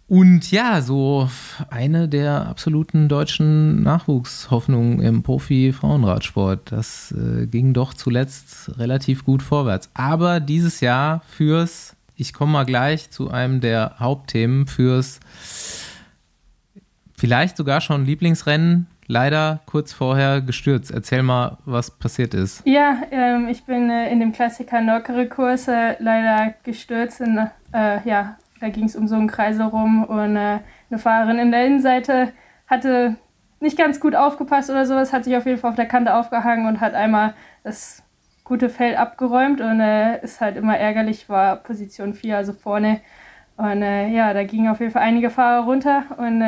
[0.09, 1.28] Und ja, so
[1.68, 6.72] eine der absoluten deutschen Nachwuchshoffnungen im Profi-Frauenradsport.
[6.72, 9.91] Das äh, ging doch zuletzt relativ gut vorwärts.
[9.93, 15.20] Aber dieses Jahr fürs, ich komme mal gleich zu einem der Hauptthemen, fürs
[17.16, 20.90] vielleicht sogar schon Lieblingsrennen leider kurz vorher gestürzt.
[20.90, 22.66] Erzähl mal, was passiert ist.
[22.66, 27.20] Ja, ähm, ich bin äh, in dem Klassiker Nockere Kurs äh, leider gestürzt.
[27.20, 27.38] In,
[27.72, 30.58] äh, ja, da ging es um so einen Kreisel rum und äh,
[30.90, 32.32] eine Fahrerin in der Innenseite
[32.66, 33.16] hatte
[33.60, 36.66] nicht ganz gut aufgepasst oder sowas, hat sich auf jeden Fall auf der Kante aufgehangen
[36.66, 38.02] und hat einmal das
[38.49, 43.01] gute Feld abgeräumt und äh, ist halt immer ärgerlich, war Position 4, also vorne.
[43.57, 46.42] Und äh, ja, da gingen auf jeden Fall einige Fahrer runter und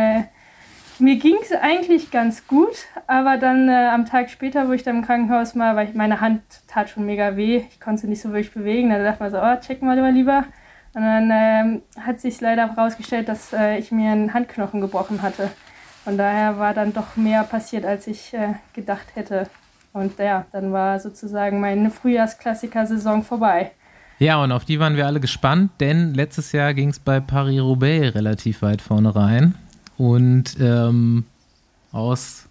[1.00, 4.98] mir ging es eigentlich ganz gut, aber dann äh, am Tag später, wo ich dann
[4.98, 8.20] im Krankenhaus war, weil ich, meine Hand tat schon mega weh, ich konnte sie nicht
[8.20, 10.44] so wirklich bewegen, dann dachte man so, oh, checken wir mal lieber.
[10.92, 15.50] Und dann ähm, hat sich leider herausgestellt, dass äh, ich mir einen Handknochen gebrochen hatte.
[16.04, 19.48] Von daher war dann doch mehr passiert, als ich äh, gedacht hätte.
[19.92, 23.72] Und ja, dann war sozusagen meine Frühjahrsklassiker-Saison vorbei.
[24.18, 28.14] Ja, und auf die waren wir alle gespannt, denn letztes Jahr ging es bei Paris-Roubaix
[28.14, 29.54] relativ weit vorne rein.
[29.96, 31.24] Und ähm,
[31.90, 32.46] aus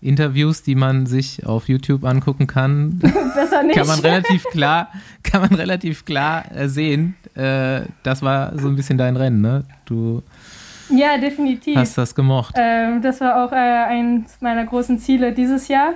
[0.00, 3.00] Interviews, die man sich auf YouTube angucken kann,
[3.74, 4.88] kann man relativ klar,
[5.22, 7.14] kann man relativ klar äh, sehen.
[7.34, 9.64] Äh, das war so ein bisschen dein Rennen, ne?
[9.84, 10.22] Du
[10.88, 11.76] ja, definitiv.
[11.76, 12.54] hast das gemocht.
[12.56, 15.94] Ähm, das war auch äh, eines meiner großen Ziele dieses Jahr.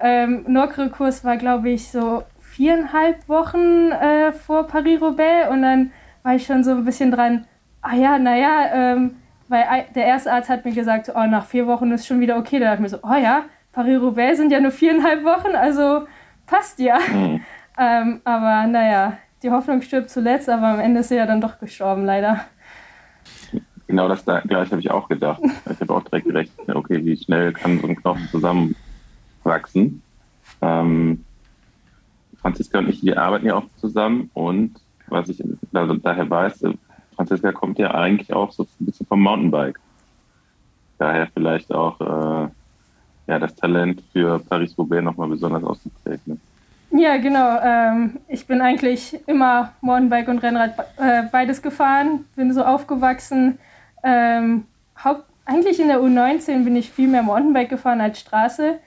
[0.00, 5.92] Ähm, Nordkurs war, glaube ich, so viereinhalb Wochen äh, vor Paris-Roubaix und dann
[6.22, 7.46] war ich schon so ein bisschen dran,
[7.82, 9.16] ah ja, naja, ähm,
[9.48, 12.58] weil der erste Arzt hat mir gesagt, oh, nach vier Wochen ist schon wieder okay.
[12.58, 16.06] Da dachte ich mir so, oh ja, Paris-Roubaix sind ja nur viereinhalb Wochen, also
[16.46, 16.98] passt ja.
[17.12, 17.40] Mhm.
[17.80, 21.60] Ähm, aber naja, die Hoffnung stirbt zuletzt, aber am Ende ist sie ja dann doch
[21.60, 22.40] gestorben, leider.
[23.86, 25.40] Genau das gleiche habe ich auch gedacht.
[25.70, 28.28] Ich habe auch direkt gerechnet, okay, wie schnell kann so ein Knochen
[29.48, 30.02] zusammenwachsen.
[30.60, 31.24] Ähm,
[32.40, 34.76] Franziska und ich, wir arbeiten ja auch zusammen und
[35.08, 35.42] was ich
[35.72, 36.64] also daher weiß,
[37.16, 39.80] Franziska kommt ja eigentlich auch so ein bisschen vom Mountainbike.
[40.98, 42.48] Daher vielleicht auch äh,
[43.26, 46.26] ja, das Talent für Paris-Roubaix nochmal besonders ausgeprägt.
[46.26, 46.36] Ne?
[46.90, 47.58] Ja, genau.
[47.62, 53.58] Ähm, ich bin eigentlich immer Mountainbike und Rennrad äh, beides gefahren, bin so aufgewachsen.
[54.02, 54.64] Ähm,
[55.02, 58.78] haupt, eigentlich in der U19 bin ich viel mehr Mountainbike gefahren als Straße.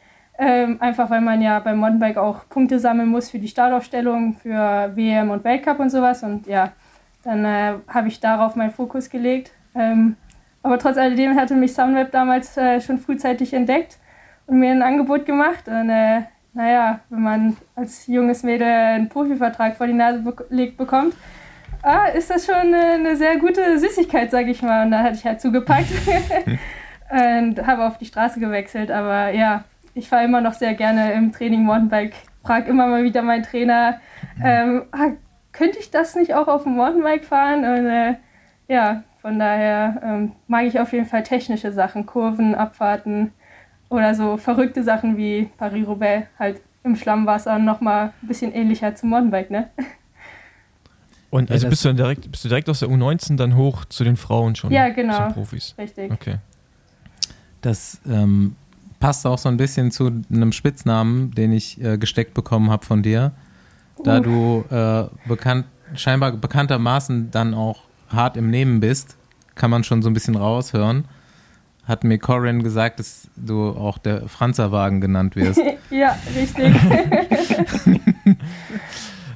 [0.44, 4.90] Ähm, einfach weil man ja beim Mountainbike auch Punkte sammeln muss für die Startaufstellung, für
[4.96, 6.24] WM und Weltcup und sowas.
[6.24, 6.72] Und ja,
[7.24, 9.52] dann äh, habe ich darauf meinen Fokus gelegt.
[9.76, 10.16] Ähm,
[10.64, 14.00] aber trotz alledem hatte mich Soundweb damals äh, schon frühzeitig entdeckt
[14.48, 15.68] und mir ein Angebot gemacht.
[15.68, 16.22] Und äh,
[16.54, 21.14] naja, wenn man als junges Mädel einen Profivertrag vor die Nase gelegt bekommt,
[21.84, 24.86] ah, ist das schon eine, eine sehr gute Süßigkeit, sage ich mal.
[24.86, 25.86] Und dann hatte ich halt zugepackt
[27.12, 28.90] und habe auf die Straße gewechselt.
[28.90, 32.16] Aber ja, ich fahre immer noch sehr gerne im Training Mountainbike.
[32.44, 34.00] Frage immer mal wieder meinen Trainer,
[34.44, 35.12] ähm, ah,
[35.52, 37.60] könnte ich das nicht auch auf dem Mountainbike fahren?
[37.60, 38.16] Und äh,
[38.68, 43.32] ja, von daher ähm, mag ich auf jeden Fall technische Sachen, Kurven, Abfahrten
[43.90, 49.52] oder so verrückte Sachen wie Paris-Roubaix, halt im Schlammwasser nochmal ein bisschen ähnlicher zum Mountainbike,
[49.52, 49.70] ne?
[51.30, 54.04] Und also bist du dann direkt, bist du direkt aus der U19 dann hoch zu
[54.04, 54.70] den Frauen schon?
[54.70, 55.16] Ja, genau.
[55.16, 55.76] Zum Profis.
[55.78, 56.12] Richtig.
[56.12, 56.36] Okay.
[57.62, 58.58] Das ähm,
[59.02, 63.04] passt auch so ein bisschen zu einem Spitznamen, den ich äh, gesteckt bekommen habe von
[63.04, 63.34] dir
[64.04, 69.18] da du äh, bekannt, scheinbar bekanntermaßen dann auch hart im Nehmen bist,
[69.56, 71.06] kann man schon so ein bisschen raushören.
[71.86, 75.60] Hat mir Corin gesagt, dass du auch der Franzerwagen genannt wirst.
[75.90, 76.74] ja, richtig.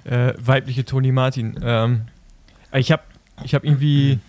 [0.06, 1.60] äh, weibliche Toni Martin.
[1.64, 2.02] Ähm,
[2.74, 3.04] Ich habe
[3.44, 4.20] ich hab irgendwie,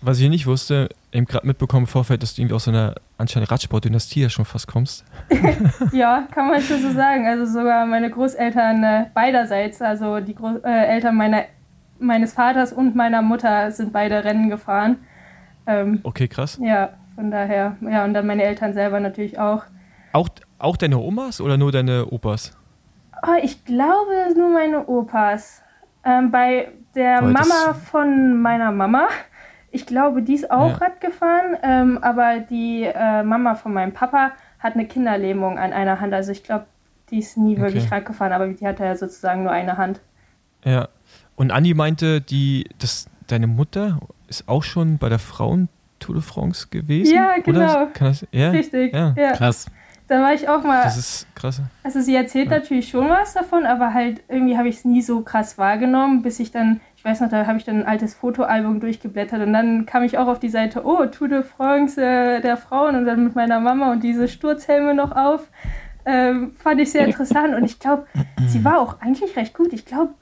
[0.00, 3.50] was ich nicht wusste, eben gerade mitbekommen im Vorfeld, dass du irgendwie aus einer anscheinend
[3.50, 5.04] Radsport-Dynastie ja schon fast kommst.
[5.92, 7.26] ja, kann man schon so sagen.
[7.26, 11.44] Also sogar meine Großeltern äh, beiderseits, also die Groß äh, Eltern meiner,
[11.98, 14.96] meines Vaters und meiner Mutter sind beide Rennen gefahren.
[15.66, 16.58] Ähm, okay, krass.
[16.62, 17.76] Ja, von daher.
[17.80, 19.64] Ja, und dann meine Eltern selber natürlich auch.
[20.12, 20.28] Auch,
[20.58, 22.56] auch deine Omas oder nur deine Opas?
[23.22, 25.62] Oh, ich glaube nur meine Opas.
[26.04, 29.08] Ähm, bei der Weil Mama von meiner Mama,
[29.76, 30.76] ich glaube, die ist auch ja.
[30.76, 36.00] Rad gefahren, ähm, aber die äh, Mama von meinem Papa hat eine Kinderlähmung an einer
[36.00, 36.14] Hand.
[36.14, 36.64] Also ich glaube,
[37.10, 37.96] die ist nie wirklich okay.
[37.96, 40.00] Rad gefahren, aber die hatte ja sozusagen nur eine Hand.
[40.64, 40.88] Ja.
[41.36, 45.68] Und Andi meinte, die, dass deine Mutter ist auch schon bei der Frauen
[45.98, 47.14] Tour de France gewesen?
[47.14, 47.88] Ja, genau.
[47.98, 48.50] Das, ja?
[48.50, 48.94] Richtig.
[48.94, 49.14] Ja.
[49.16, 49.32] ja.
[49.32, 49.66] Krass.
[50.08, 50.84] Da war ich auch mal.
[50.84, 51.60] Das ist krass.
[51.82, 52.58] Also sie erzählt ja.
[52.58, 56.38] natürlich schon was davon, aber halt irgendwie habe ich es nie so krass wahrgenommen, bis
[56.38, 60.02] ich dann, weiß noch, da habe ich dann ein altes Fotoalbum durchgeblättert und dann kam
[60.02, 63.36] ich auch auf die Seite, oh, Tour de France äh, der Frauen und dann mit
[63.36, 65.48] meiner Mama und diese Sturzhelme noch auf.
[66.04, 68.06] Ähm, fand ich sehr interessant und ich glaube,
[68.46, 69.72] sie war auch eigentlich recht gut.
[69.72, 70.14] Ich glaube,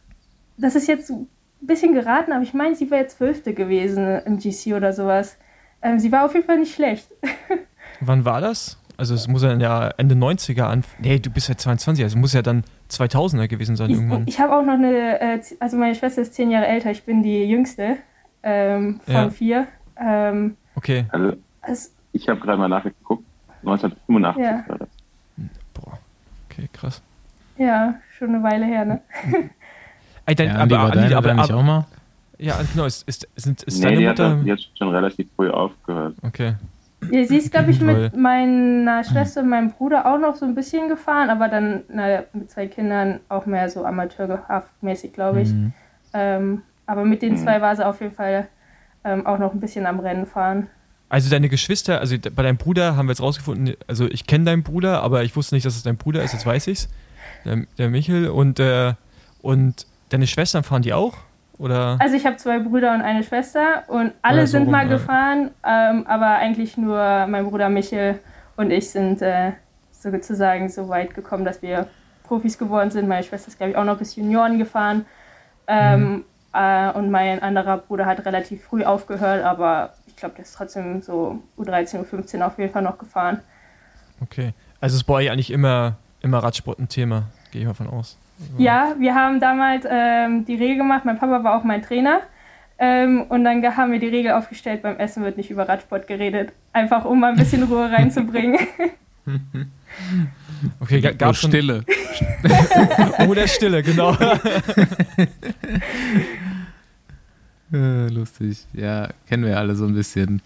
[0.56, 1.28] das ist jetzt ein
[1.60, 5.38] bisschen geraten, aber ich meine, sie wäre jetzt Zwölfte gewesen im GC oder sowas.
[5.82, 7.08] Ähm, sie war auf jeden Fall nicht schlecht.
[8.00, 8.78] Wann war das?
[8.96, 10.84] Also es muss ja Ende 90er an.
[11.00, 14.24] Nee, du bist ja 22, also muss ja dann 2000er gewesen sein ich, irgendwann.
[14.26, 17.22] Ich habe auch noch eine, äh, also meine Schwester ist zehn Jahre älter, ich bin
[17.22, 17.96] die jüngste
[18.42, 19.30] ähm, von ja.
[19.30, 19.66] vier.
[19.96, 21.06] Ähm, okay.
[21.10, 23.24] Also, also ich habe gerade mal nachgeguckt,
[23.60, 24.64] 1985 ja.
[24.68, 24.88] war das.
[25.74, 25.98] Boah,
[26.48, 27.02] okay, krass.
[27.56, 29.00] Ja, schon eine Weile her, ne?
[30.26, 31.86] Ey, dein, ja, aber, aber, deine, aber, aber, auch mal?
[32.38, 34.38] Ja, genau, ist, ist, ist, ist nee, deine die Mutter...
[34.38, 36.14] hat jetzt schon relativ früh aufgehört.
[36.22, 36.54] Okay.
[37.10, 40.54] Ja, sie ist, glaube ich, mit meiner Schwester und meinem Bruder auch noch so ein
[40.54, 45.52] bisschen gefahren, aber dann na, mit zwei Kindern auch mehr so amateurhaftmäßig, glaube ich.
[45.52, 45.72] Mhm.
[46.12, 47.38] Ähm, aber mit den mhm.
[47.38, 48.48] zwei war sie auf jeden Fall
[49.04, 50.68] ähm, auch noch ein bisschen am Rennen fahren.
[51.08, 54.62] Also deine Geschwister, also bei deinem Bruder haben wir jetzt rausgefunden, also ich kenne deinen
[54.62, 56.88] Bruder, aber ich wusste nicht, dass es dein Bruder ist, jetzt weiß ich's.
[57.44, 58.94] Der, der Michel und, äh,
[59.42, 61.18] und deine Schwestern fahren die auch?
[61.58, 61.96] Oder?
[62.00, 64.86] Also ich habe zwei Brüder und eine Schwester und alle ja, so sind rum, mal
[64.86, 64.92] ja.
[64.92, 68.18] gefahren, ähm, aber eigentlich nur mein Bruder Michel
[68.56, 69.52] und ich sind äh,
[69.92, 71.86] sozusagen so weit gekommen, dass wir
[72.24, 73.08] Profis geworden sind.
[73.08, 75.06] Meine Schwester ist, glaube ich, auch noch bis Junioren gefahren.
[75.66, 76.24] Ähm, mhm.
[76.52, 81.02] äh, und mein anderer Bruder hat relativ früh aufgehört, aber ich glaube, der ist trotzdem
[81.02, 83.40] so U13, U15 auf jeden Fall noch gefahren.
[84.20, 84.52] Okay.
[84.80, 88.18] Also ist bei euch eigentlich immer, immer Radsport ein Thema, gehe ich mal von aus.
[88.58, 91.04] Ja, wir haben damals ähm, die Regel gemacht.
[91.04, 92.20] Mein Papa war auch mein Trainer.
[92.78, 96.52] Ähm, und dann haben wir die Regel aufgestellt, beim Essen wird nicht über Radsport geredet.
[96.72, 98.58] Einfach um mal ein bisschen Ruhe reinzubringen.
[100.80, 101.84] Okay, gab oh, Stille.
[103.28, 104.16] oh, der Stille, genau.
[108.10, 108.66] Lustig.
[108.72, 110.42] Ja, kennen wir alle so ein bisschen.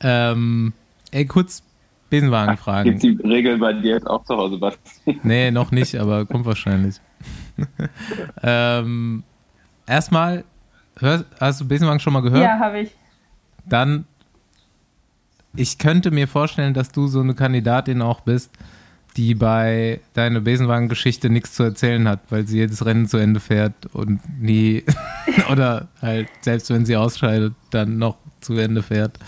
[0.00, 0.72] Ähm,
[1.10, 1.62] ey, kurz
[2.10, 2.98] Besenwagen fragen.
[2.98, 5.20] Gibt die Regel bei dir jetzt auch zu Hause, Basti?
[5.22, 6.96] Nee, noch nicht, aber kommt wahrscheinlich.
[8.42, 9.22] ähm,
[9.86, 10.44] erstmal,
[11.40, 12.42] hast du Besenwagen schon mal gehört?
[12.42, 12.90] Ja, habe ich.
[13.64, 14.04] Dann,
[15.54, 18.50] ich könnte mir vorstellen, dass du so eine Kandidatin auch bist,
[19.16, 23.74] die bei deiner Besenwagen-Geschichte nichts zu erzählen hat, weil sie jedes Rennen zu Ende fährt
[23.92, 24.84] und nie,
[25.50, 29.18] oder halt, selbst wenn sie ausscheidet, dann noch zu Ende fährt.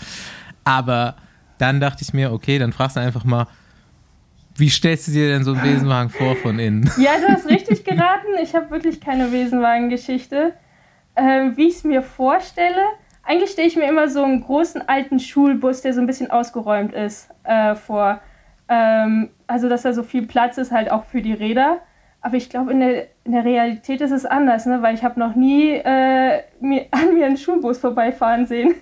[0.63, 1.15] Aber
[1.59, 3.47] dann dachte ich mir, okay, dann fragst du einfach mal,
[4.57, 6.89] wie stellst du dir denn so einen Besenwagen vor von innen?
[6.97, 8.27] Ja, du hast richtig geraten.
[8.41, 10.53] Ich habe wirklich keine Besenwagengeschichte.
[11.15, 12.81] Ähm, wie ich es mir vorstelle,
[13.23, 16.93] eigentlich stelle ich mir immer so einen großen alten Schulbus, der so ein bisschen ausgeräumt
[16.93, 18.21] ist, äh, vor.
[18.69, 21.79] Ähm, also, dass da so viel Platz ist, halt auch für die Räder.
[22.21, 24.81] Aber ich glaube, in der, in der Realität ist es anders, ne?
[24.81, 28.73] weil ich habe noch nie äh, mir, an mir einen Schulbus vorbeifahren sehen.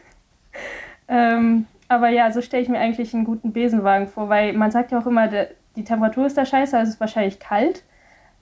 [1.08, 4.92] ähm, aber ja, so stelle ich mir eigentlich einen guten Besenwagen vor, weil man sagt
[4.92, 7.84] ja auch immer, der, die Temperatur ist da scheiße, also es ist wahrscheinlich kalt.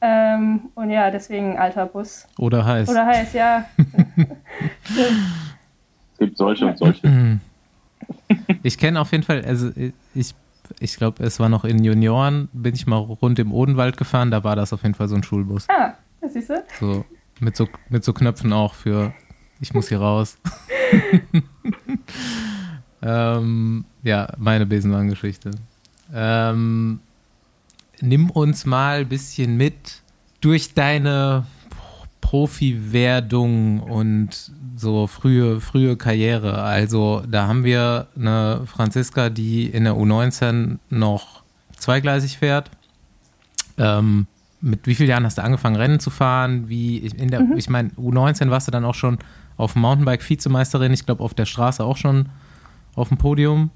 [0.02, 2.28] Ähm, und ja, deswegen alter Bus.
[2.40, 2.90] Oder heiß.
[2.90, 3.66] Oder heiß, ja.
[3.78, 3.86] es
[6.20, 7.08] gibt solche und solche.
[8.64, 9.72] Ich kenne auf jeden Fall, also
[10.14, 10.36] ich,
[10.80, 14.44] ich glaube, es war noch in Junioren, bin ich mal rund im Odenwald gefahren, da
[14.44, 15.68] war das auf jeden Fall so ein Schulbus.
[15.70, 16.64] Ah, das siehst du.
[16.80, 17.06] So,
[17.40, 19.14] mit so, mit so Knöpfen auch für,
[19.60, 20.38] ich muss hier raus.
[23.02, 25.52] ähm, ja, meine Besenwagengeschichte.
[26.14, 27.00] Ähm,
[28.02, 30.02] nimm uns mal ein bisschen mit
[30.42, 31.46] durch deine
[32.22, 36.62] Profi-Werdung und so frühe, frühe Karriere.
[36.64, 41.44] Also da haben wir eine Franziska, die in der U19 noch
[41.78, 42.72] zweigleisig fährt.
[43.78, 44.28] Ähm,
[44.62, 46.70] mit wie vielen Jahren hast du angefangen, Rennen zu fahren?
[46.70, 47.58] Wie in der, mhm.
[47.58, 49.18] ich meine, U19 warst du dann auch schon
[49.58, 52.30] auf dem Mountainbike Vizemeisterin, ich glaube auf der Straße auch schon
[52.96, 53.72] auf dem Podium.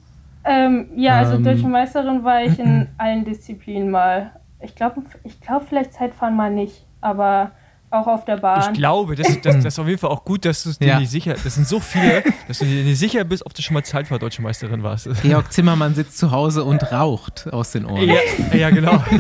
[0.46, 1.44] Ähm, ja, also Ähm.
[1.44, 4.32] deutsche Meisterin war ich in allen Disziplinen mal.
[4.62, 7.52] Ich glaube, ich glaub vielleicht Zeitfahren mal nicht, aber
[7.92, 8.74] auch auf der Ich Bahn.
[8.74, 11.00] glaube, das, ist- das, das ist auf jeden Fall auch gut, dass du dir Ja.
[11.00, 13.74] nicht sicher Das sind so viele, dass du dir nicht sicher bist, ob du schon
[13.74, 15.08] mal Zeitfahrt Deutsche Meisterin warst.
[15.22, 18.08] Georg Zimmermann sitzt zu Hause und raucht aus den Ohren.
[18.08, 18.16] Ja,
[18.56, 19.02] ja genau.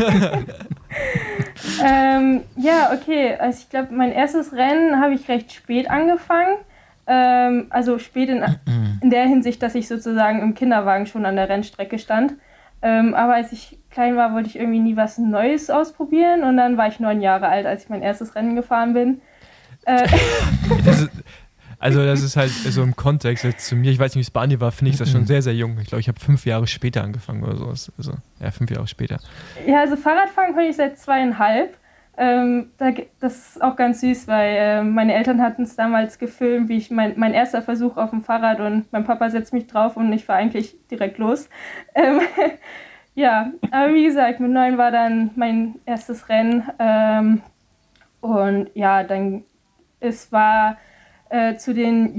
[1.84, 3.36] Ähm, ja, okay.
[3.40, 6.58] Also ich glaube, mein erstes Rennen habe ich recht spät angefangen.
[7.08, 8.44] Ähm, also spät in,
[9.02, 12.34] in der Hinsicht, dass ich sozusagen im Kinderwagen schon an der Rennstrecke stand.
[12.82, 16.44] Ähm, aber als ich klein war, wollte ich irgendwie nie was Neues ausprobieren.
[16.44, 19.22] Und dann war ich neun Jahre alt, als ich mein erstes Rennen gefahren bin.
[19.86, 20.08] Äh,
[20.84, 21.12] Das ist,
[21.80, 24.32] also das ist halt so im Kontext jetzt zu mir, ich weiß nicht, wie es
[24.32, 25.78] bei Andi war, finde ich das schon sehr, sehr jung.
[25.80, 27.68] Ich glaube, ich habe fünf Jahre später angefangen oder so.
[27.98, 29.20] Also, ja, fünf Jahre später.
[29.68, 31.78] Ja, also Fahrradfahren konnte ich seit zweieinhalb.
[32.18, 32.72] Ähm,
[33.20, 36.90] das ist auch ganz süß, weil ähm, meine Eltern hatten es damals gefilmt, wie ich
[36.92, 40.26] mein, mein erster Versuch auf dem Fahrrad und mein Papa setzt mich drauf und ich
[40.26, 41.50] fahre eigentlich direkt los.
[41.96, 42.22] Ähm,
[43.16, 46.64] ja, aber wie gesagt, mit neun war dann mein erstes Rennen.
[46.80, 47.42] Ähm,
[48.22, 49.44] und ja, dann
[50.00, 50.78] es war
[51.30, 52.16] äh, zu den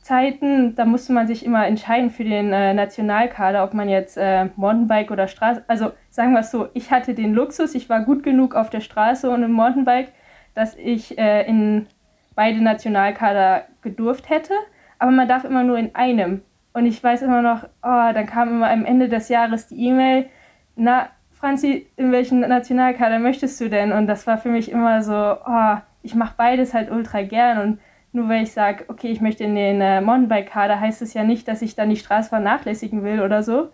[0.00, 4.46] Jugendzeiten, da musste man sich immer entscheiden für den äh, Nationalkader, ob man jetzt äh,
[4.56, 8.22] Mountainbike oder Straße, also sagen wir es so, ich hatte den Luxus, ich war gut
[8.22, 10.12] genug auf der Straße und im Mountainbike,
[10.54, 11.86] dass ich äh, in
[12.34, 14.54] beide Nationalkader gedurft hätte,
[14.98, 16.42] aber man darf immer nur in einem.
[16.72, 20.26] Und ich weiß immer noch, oh, dann kam immer am Ende des Jahres die E-Mail,
[20.76, 23.92] na, Franzi, in welchen Nationalkader möchtest du denn?
[23.92, 27.78] Und das war für mich immer so, oh, ich mache beides halt ultra gern und
[28.12, 31.46] nur weil ich sage, okay, ich möchte in den äh, Mountainbike-Kader, heißt es ja nicht,
[31.46, 33.68] dass ich dann die Straße vernachlässigen will oder so.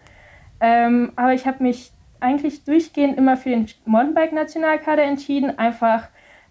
[0.60, 5.58] Ähm, aber ich habe mich eigentlich durchgehend immer für den Mountainbike-Nationalkader entschieden.
[5.58, 6.08] Einfach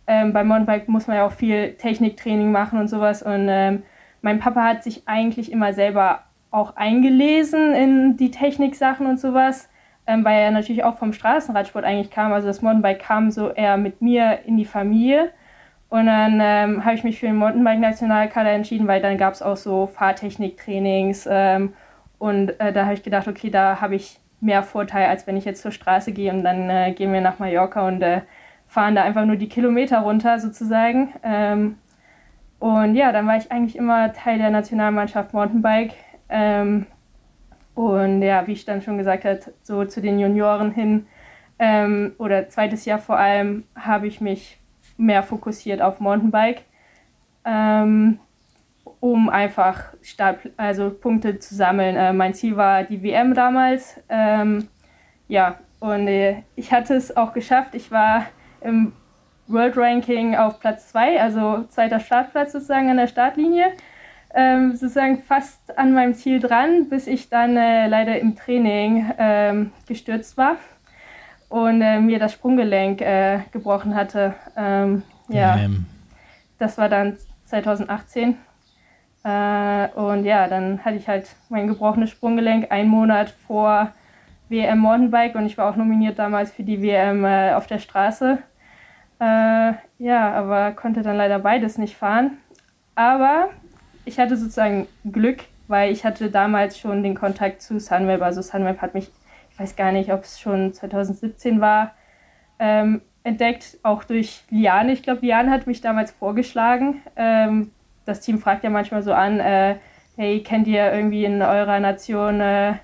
[0.07, 3.23] ähm, beim Mountainbike muss man ja auch viel Techniktraining machen und sowas.
[3.23, 3.83] Und ähm,
[4.21, 9.69] mein Papa hat sich eigentlich immer selber auch eingelesen in die Techniksachen und sowas,
[10.07, 12.31] ähm, weil er natürlich auch vom Straßenradsport eigentlich kam.
[12.31, 15.31] Also das Mountainbike kam so eher mit mir in die Familie.
[15.89, 19.57] Und dann ähm, habe ich mich für den Mountainbike-Nationalkader entschieden, weil dann gab es auch
[19.57, 21.27] so Fahrtechniktrainings.
[21.29, 21.73] Ähm,
[22.17, 25.45] und äh, da habe ich gedacht, okay, da habe ich mehr Vorteil, als wenn ich
[25.45, 28.21] jetzt zur Straße gehe und dann äh, gehen wir nach Mallorca und äh,
[28.67, 31.13] fahren da einfach nur die Kilometer runter sozusagen.
[31.23, 31.77] Ähm,
[32.59, 35.93] und ja, dann war ich eigentlich immer Teil der Nationalmannschaft Mountainbike.
[36.29, 36.87] Ähm,
[37.75, 41.07] und ja, wie ich dann schon gesagt habe, so zu den Junioren hin
[41.59, 44.57] ähm, oder zweites Jahr vor allem habe ich mich
[44.97, 46.63] mehr fokussiert auf Mountainbike,
[47.43, 48.19] ähm,
[48.99, 51.95] um einfach Start, also Punkte zu sammeln.
[51.95, 53.99] Äh, mein Ziel war die WM damals.
[54.09, 54.67] Ähm,
[55.27, 57.75] ja, und äh, ich hatte es auch geschafft.
[57.75, 58.25] Ich war
[58.61, 58.93] im
[59.47, 63.73] World Ranking auf Platz 2, also zweiter Startplatz sozusagen an der Startlinie.
[64.33, 69.71] Ähm, sozusagen fast an meinem Ziel dran, bis ich dann äh, leider im Training ähm,
[69.87, 70.57] gestürzt war
[71.49, 74.33] und äh, mir das Sprunggelenk äh, gebrochen hatte.
[74.55, 75.85] Ähm, ja, Ähm,
[76.57, 78.37] das war dann 2018.
[79.23, 83.91] Äh, und ja, dann hatte ich halt mein gebrochenes Sprunggelenk einen Monat vor
[84.49, 88.37] WM Mountainbike und ich war auch nominiert damals für die WM äh, auf der Straße.
[89.19, 92.37] Äh, ja, aber konnte dann leider beides nicht fahren.
[92.93, 93.49] Aber
[94.05, 98.21] ich hatte sozusagen Glück, weil ich hatte damals schon den Kontakt zu Sunweb.
[98.21, 99.24] Also Sunweb hat mich, ich
[99.57, 101.93] weiß gar nicht, ob es schon 2017 war,
[102.59, 104.93] ähm, entdeckt, auch durch Liane.
[104.93, 107.01] Ich glaube, Liane hat mich damals vorgeschlagen.
[107.15, 107.71] Ähm,
[108.05, 109.77] das Team fragt ja manchmal so an, äh,
[110.15, 112.75] hey, kennt ihr irgendwie in eurer Nation äh,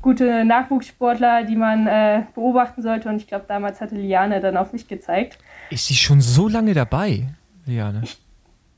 [0.00, 3.08] gute Nachwuchssportler, die man äh, beobachten sollte?
[3.08, 5.38] Und ich glaube, damals hatte Liane dann auf mich gezeigt.
[5.70, 7.26] Ist sie schon so lange dabei,
[7.66, 8.02] Liane?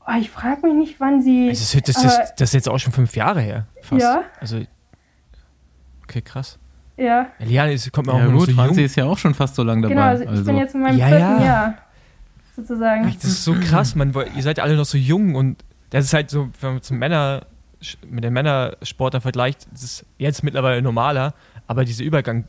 [0.07, 1.49] Oh, ich frage mich nicht, wann sie.
[1.49, 3.67] Also das, das, das, das ist jetzt auch schon fünf Jahre her.
[3.81, 4.01] Fast.
[4.01, 4.23] Ja.
[4.39, 4.61] Also,
[6.03, 6.57] okay, krass.
[7.01, 9.17] Ja, Ja, Liane ist, kommt mir auch ja noch gut, so Franzi ist ja auch
[9.17, 9.93] schon fast so lange dabei.
[9.93, 10.05] genau.
[10.05, 11.45] Also ich also, bin jetzt in meinem Ja, vierten ja.
[11.45, 11.73] Jahr.
[12.55, 13.05] Sozusagen.
[13.13, 16.29] Das ist so krass, man, ihr seid alle noch so jung und das ist halt
[16.29, 17.45] so, wenn man zum Männer,
[18.07, 21.33] mit den Männersportler vergleicht, das ist jetzt mittlerweile normaler,
[21.67, 22.45] aber dieser Übergang,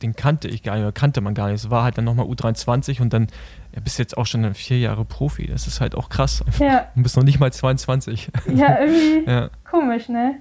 [0.00, 1.64] den kannte ich gar nicht, oder kannte man gar nicht.
[1.64, 3.28] Es war halt dann nochmal U23 und dann
[3.74, 5.46] ja, bist jetzt auch schon vier Jahre Profi.
[5.46, 6.44] Das ist halt auch krass.
[6.58, 8.30] Ja, Du bist noch nicht mal 22.
[8.54, 9.50] ja, irgendwie ja.
[9.68, 10.36] komisch, ne?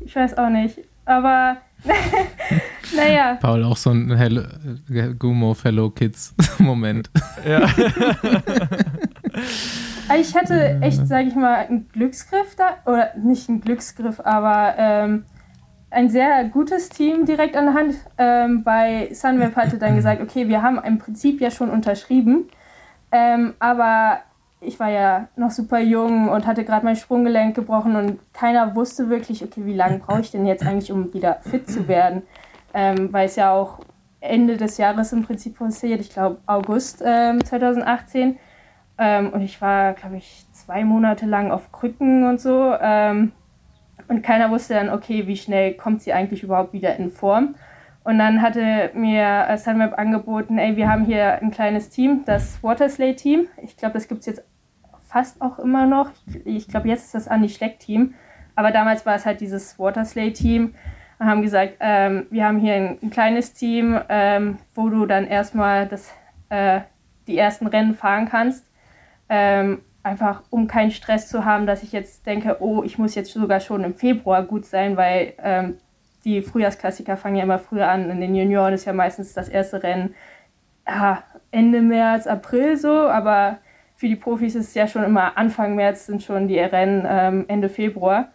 [0.00, 0.78] Ich weiß auch nicht.
[1.04, 1.56] Aber,
[2.96, 4.42] naja, Paul, auch so ein Hello,
[4.90, 7.10] äh, Gumo Fellow Kids Moment.
[7.46, 7.68] ja.
[10.18, 15.24] Ich hatte echt, sage ich mal, einen Glücksgriff da, oder nicht einen Glücksgriff, aber ähm,
[15.90, 17.94] ein sehr gutes Team direkt an der Hand.
[18.18, 22.48] Ähm, bei Sunweb hatte dann gesagt, okay, wir haben im Prinzip ja schon unterschrieben,
[23.12, 24.20] ähm, aber
[24.60, 29.08] ich war ja noch super jung und hatte gerade mein Sprunggelenk gebrochen und keiner wusste
[29.08, 32.22] wirklich, okay, wie lange brauche ich denn jetzt eigentlich, um wieder fit zu werden?
[32.74, 33.80] Ähm, weil es ja auch
[34.20, 38.38] Ende des Jahres im Prinzip passiert, ich glaube August ähm, 2018.
[38.98, 42.74] Ähm, und ich war, glaube ich, zwei Monate lang auf Krücken und so.
[42.80, 43.32] Ähm,
[44.08, 47.54] und keiner wusste dann, okay, wie schnell kommt sie eigentlich überhaupt wieder in Form.
[48.04, 53.46] Und dann hatte mir Sunweb angeboten, ey, wir haben hier ein kleines Team, das Waterslay-Team.
[53.62, 54.42] Ich glaube, das gibt es jetzt
[55.10, 56.10] fast auch immer noch.
[56.44, 58.14] Ich glaube, jetzt ist das Andy Schleck-Team.
[58.54, 60.74] Aber damals war es halt dieses Waterslay-Team.
[61.18, 65.26] Wir haben gesagt, ähm, wir haben hier ein, ein kleines Team, ähm, wo du dann
[65.26, 66.12] erstmal das,
[66.48, 66.80] äh,
[67.26, 68.64] die ersten Rennen fahren kannst.
[69.28, 73.32] Ähm, einfach um keinen Stress zu haben, dass ich jetzt denke, oh, ich muss jetzt
[73.32, 75.76] sogar schon im Februar gut sein, weil ähm,
[76.24, 78.10] die Frühjahrsklassiker fangen ja immer früher an.
[78.10, 80.14] In den Junioren ist ja meistens das erste Rennen
[80.86, 83.58] ja, Ende März, April so, aber
[84.00, 87.44] für die Profis ist es ja schon immer Anfang März sind schon die Rennen ähm,
[87.48, 88.28] Ende Februar.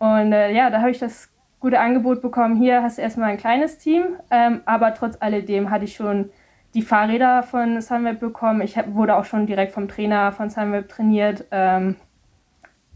[0.00, 2.56] Und äh, ja, da habe ich das gute Angebot bekommen.
[2.56, 6.30] Hier hast du erstmal ein kleines Team, ähm, aber trotz alledem hatte ich schon
[6.74, 8.62] die Fahrräder von Sunweb bekommen.
[8.62, 11.94] Ich hab, wurde auch schon direkt vom Trainer von Sunweb trainiert ähm,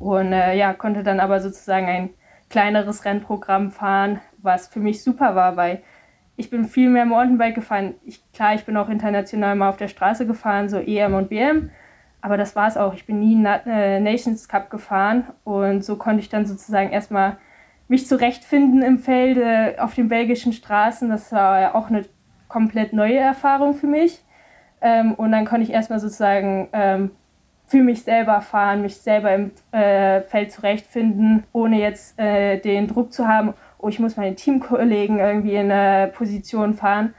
[0.01, 2.11] und äh, ja, konnte dann aber sozusagen ein
[2.49, 5.81] kleineres Rennprogramm fahren, was für mich super war, weil
[6.35, 7.95] ich bin viel mehr Mountainbike gefahren.
[8.05, 11.71] Ich, klar, ich bin auch international mal auf der Straße gefahren, so EM und WM,
[12.23, 12.95] aber das war es auch.
[12.95, 17.39] Ich bin nie Na äh, Nations Cup gefahren und so konnte ich dann sozusagen erstmal
[17.89, 21.09] mich zurechtfinden im Felde auf den belgischen Straßen.
[21.09, 22.05] Das war ja auch eine
[22.49, 24.23] komplett neue Erfahrung für mich.
[24.81, 27.11] Ähm, und dann konnte ich erstmal sozusagen ähm,
[27.67, 33.13] für mich selber fahren, mich selber im äh, Feld zurechtfinden, ohne jetzt äh, den Druck
[33.13, 37.15] zu haben, oh, ich muss meine Teamkollegen irgendwie in eine Position fahren.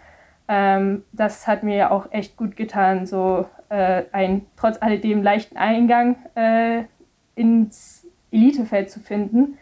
[0.54, 6.18] Ähm, das hat mir auch echt gut getan, so äh, einen trotz alledem leichten Eingang
[6.36, 6.84] äh,
[7.36, 9.58] ins Elitefeld zu finden.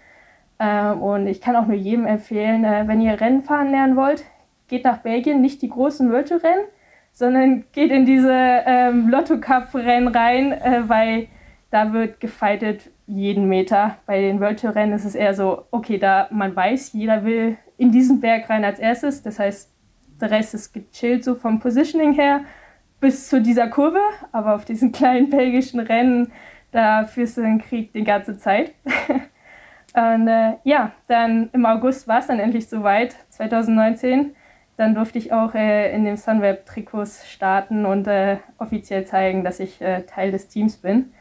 [0.58, 4.24] Äh, und ich kann auch nur jedem empfehlen, äh, wenn ihr Rennen fahren lernen wollt,
[4.68, 6.66] geht nach Belgien, nicht die großen World Rennen,
[7.12, 11.28] sondern geht in diese ähm, Lotto Cup Rennen rein, äh, weil
[11.70, 13.98] da wird gefeitet jeden Meter.
[14.08, 17.92] Bei den World Rennen ist es eher so, okay, da man weiß, jeder will in
[17.92, 19.22] diesen Berg rein als erstes.
[19.22, 19.70] Das heißt,
[20.20, 22.42] der Rest ist gechillt so vom Positioning her
[23.00, 24.00] bis zu dieser Kurve,
[24.32, 26.32] aber auf diesen kleinen belgischen Rennen,
[26.72, 28.74] da führst du den Krieg die ganze Zeit.
[29.94, 34.36] und äh, ja, dann im August war es dann endlich soweit, 2019.
[34.78, 39.82] Dann durfte ich auch äh, in dem Sunweb-Trikots starten und äh, offiziell zeigen, dass ich
[39.82, 41.12] äh, Teil des Teams bin.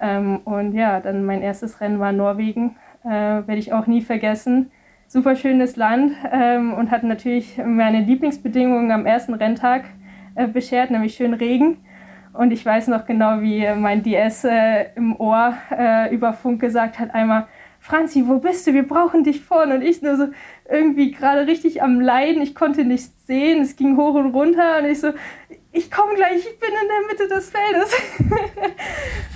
[0.00, 4.70] Ähm, und ja, dann mein erstes Rennen war Norwegen, äh, werde ich auch nie vergessen.
[5.14, 9.84] Super schönes Land ähm, und hatte natürlich meine Lieblingsbedingungen am ersten Renntag
[10.34, 11.76] äh, beschert, nämlich schön Regen.
[12.32, 16.98] Und ich weiß noch genau, wie mein DS äh, im Ohr äh, über Funk gesagt
[16.98, 17.46] hat, einmal,
[17.78, 18.74] Franzi, wo bist du?
[18.74, 19.76] Wir brauchen dich vorne.
[19.76, 20.26] Und ich nur so
[20.68, 22.42] irgendwie gerade richtig am Leiden.
[22.42, 23.62] Ich konnte nichts sehen.
[23.62, 24.78] Es ging hoch und runter.
[24.80, 25.12] Und ich so,
[25.70, 27.96] ich komme gleich, ich bin in der Mitte des Feldes.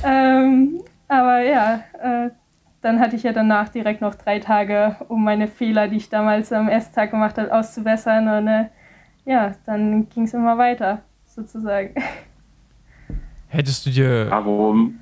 [0.05, 2.31] ähm, aber ja, äh,
[2.81, 6.53] dann hatte ich ja danach direkt noch drei Tage, um meine Fehler, die ich damals
[6.53, 8.29] am ersten Tag gemacht habe, auszubessern.
[8.29, 8.67] Und äh,
[9.25, 11.95] ja, dann ging es immer weiter, sozusagen.
[13.49, 14.27] Hättest du dir.
[14.31, 15.01] Warum?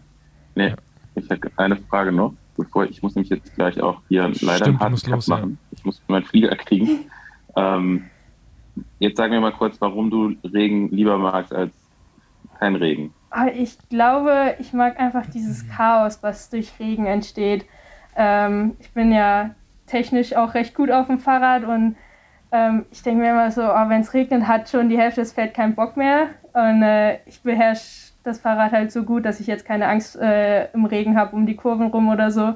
[0.55, 0.75] Nee,
[1.15, 4.81] ich hätte eine Frage noch, bevor ich muss nämlich jetzt gleich auch hier leider Stimmt,
[4.81, 5.59] einen harten Cut machen.
[5.61, 5.77] Ja.
[5.77, 7.11] Ich muss meinen Flieger kriegen.
[7.57, 8.05] ähm,
[9.01, 11.73] jetzt sag mir mal kurz, warum du Regen lieber magst als
[12.59, 13.13] kein Regen.
[13.31, 17.67] Ah, ich glaube, ich mag einfach dieses Chaos, was durch Regen entsteht.
[18.17, 19.51] Ähm, ich bin ja
[19.87, 21.97] technisch auch recht gut auf dem Fahrrad und
[22.53, 25.33] ähm, ich denke mir immer so, oh, wenn es regnet, hat schon die Hälfte des
[25.33, 26.29] Felds keinen Bock mehr.
[26.53, 30.71] Und äh, ich beherrsche das Fahrrad halt so gut, dass ich jetzt keine Angst äh,
[30.73, 32.55] im Regen habe um die Kurven rum oder so.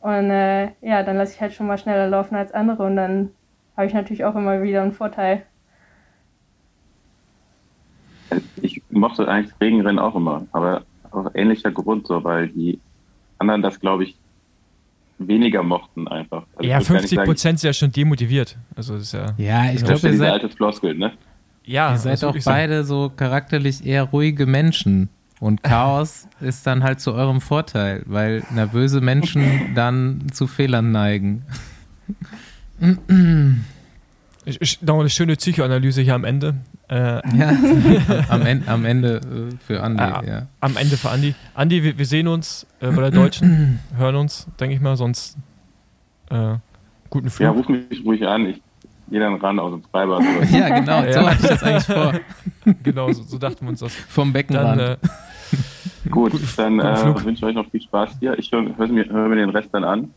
[0.00, 3.30] Und äh, ja, dann lasse ich halt schon mal schneller laufen als andere und dann
[3.76, 5.42] habe ich natürlich auch immer wieder einen Vorteil.
[8.62, 12.78] Ich mochte eigentlich Regenrennen auch immer, aber aus ähnlicher Grund so, weil die
[13.38, 14.16] anderen das, glaube ich,
[15.18, 16.44] weniger mochten einfach.
[16.56, 18.56] Also ja, 50 Prozent sind ja schon demotiviert.
[18.74, 19.34] Also das ist ja.
[19.38, 21.12] Ja, ich glaube, ihr seid alte Floskel, ne?
[21.64, 25.08] Ja, ihr seid auch beide so charakterlich eher ruhige Menschen.
[25.40, 31.44] Und Chaos ist dann halt zu eurem Vorteil, weil nervöse Menschen dann zu Fehlern neigen.
[34.44, 36.54] ich, ich, noch eine schöne Psychoanalyse hier am Ende.
[36.88, 37.48] Äh, ja,
[38.28, 40.02] am, Ende, am Ende äh, für Andi.
[40.02, 40.46] Äh, ja.
[40.60, 41.34] Am Ende für Andi.
[41.54, 45.36] Andi, wir, wir sehen uns äh, bei der Deutschen, hören uns, denke ich mal, sonst
[46.30, 46.54] äh,
[47.10, 47.44] guten Flug.
[47.44, 48.62] Ja, ruf mich ruhig an, ich
[49.10, 50.22] gehe dann ran aus dem Freibad.
[50.52, 52.12] ja, genau, so hatte ich das eigentlich vor.
[52.84, 53.92] genau, so, so, dachten wir uns das.
[53.92, 54.80] Vom Beckenrand.
[54.80, 54.96] Dann,
[56.10, 58.38] Gut, dann äh, wünsche ich euch noch viel Spaß hier.
[58.38, 60.10] Ich höre hör mir, hör mir den Rest dann an.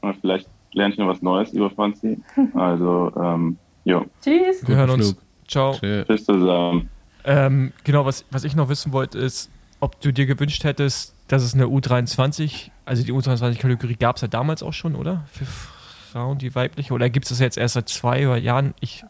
[0.00, 2.18] Und vielleicht lerne ich noch was Neues über Franzi.
[2.54, 4.06] Also, ähm, jo.
[4.22, 4.66] Tschüss.
[4.66, 5.16] Wir hören uns.
[5.48, 5.74] Ciao.
[5.74, 6.88] Tschüss zusammen.
[7.24, 11.42] Ähm, genau, was, was ich noch wissen wollte, ist, ob du dir gewünscht hättest, dass
[11.42, 15.24] es eine U23, also die U23-Kategorie gab es ja damals auch schon, oder?
[15.32, 18.74] Für Frauen, die weibliche, oder gibt es das jetzt erst seit zwei Jahren?
[18.80, 19.04] Ich,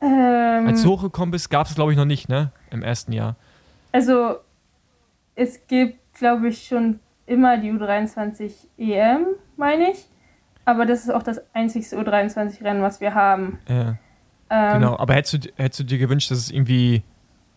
[0.00, 2.50] Ähm, als du hochgekommen bist, gab es glaube ich noch nicht, ne?
[2.70, 3.36] Im ersten Jahr.
[3.92, 4.36] Also,
[5.34, 9.26] es gibt, glaube ich, schon immer die U23 EM,
[9.56, 10.06] meine ich.
[10.64, 13.58] Aber das ist auch das einzigste U23-Rennen, was wir haben.
[13.68, 13.96] Ja,
[14.50, 14.98] Ähm, genau.
[14.98, 17.02] Aber hättest du, hättest du dir gewünscht, dass es irgendwie,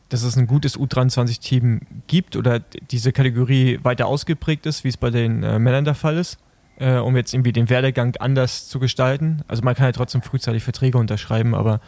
[0.09, 5.09] dass es ein gutes U23-Team gibt oder diese Kategorie weiter ausgeprägt ist, wie es bei
[5.09, 6.37] den äh, Männern der Fall ist,
[6.77, 9.41] äh, um jetzt irgendwie den Werdegang anders zu gestalten?
[9.47, 11.81] Also man kann ja trotzdem frühzeitig Verträge unterschreiben, aber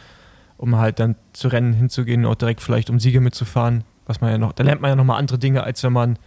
[0.58, 4.32] um halt dann zu Rennen hinzugehen und auch direkt vielleicht um Siege mitzufahren, was man
[4.32, 6.18] ja noch, da lernt man ja nochmal andere Dinge, als wenn man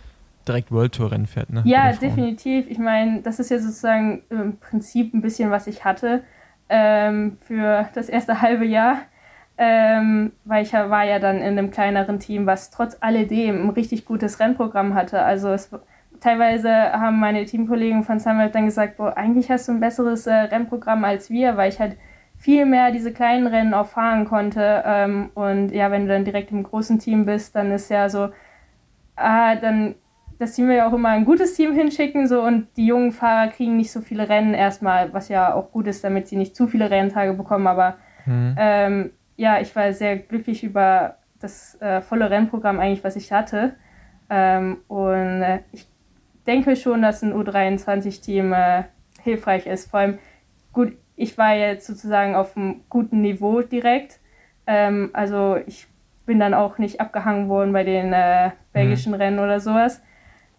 [0.46, 1.62] direkt World Tour Rennen fährt, ne?
[1.66, 2.66] Ja, definitiv.
[2.68, 6.22] Ich meine, das ist ja sozusagen im Prinzip ein bisschen, was ich hatte
[6.68, 8.98] ähm, für das erste halbe Jahr.
[9.60, 14.04] Ähm, weil ich war ja dann in einem kleineren Team, was trotz alledem ein richtig
[14.04, 15.22] gutes Rennprogramm hatte.
[15.22, 15.70] Also es,
[16.20, 20.32] teilweise haben meine Teamkollegen von Sunweb dann gesagt, boah, eigentlich hast du ein besseres äh,
[20.32, 21.96] Rennprogramm als wir, weil ich halt
[22.36, 24.82] viel mehr diese kleinen Rennen auch fahren konnte.
[24.86, 28.30] Ähm, und ja, wenn du dann direkt im großen Team bist, dann ist ja so,
[29.16, 29.96] ah, dann
[30.38, 33.50] das Team will ja auch immer ein gutes Team hinschicken, so und die jungen Fahrer
[33.50, 36.66] kriegen nicht so viele Rennen erstmal, was ja auch gut ist, damit sie nicht zu
[36.68, 37.66] viele Renntage bekommen.
[37.66, 38.54] Aber Mhm.
[38.58, 43.74] ähm, ja, ich war sehr glücklich über das äh, volle Rennprogramm eigentlich, was ich hatte.
[44.28, 45.88] Ähm, und äh, ich
[46.46, 48.82] denke schon, dass ein U23-Team äh,
[49.22, 49.90] hilfreich ist.
[49.90, 50.18] Vor allem,
[50.72, 54.20] gut, ich war jetzt sozusagen auf einem guten Niveau direkt.
[54.66, 55.86] Ähm, also ich
[56.26, 60.02] bin dann auch nicht abgehangen worden bei den äh, belgischen Rennen oder sowas.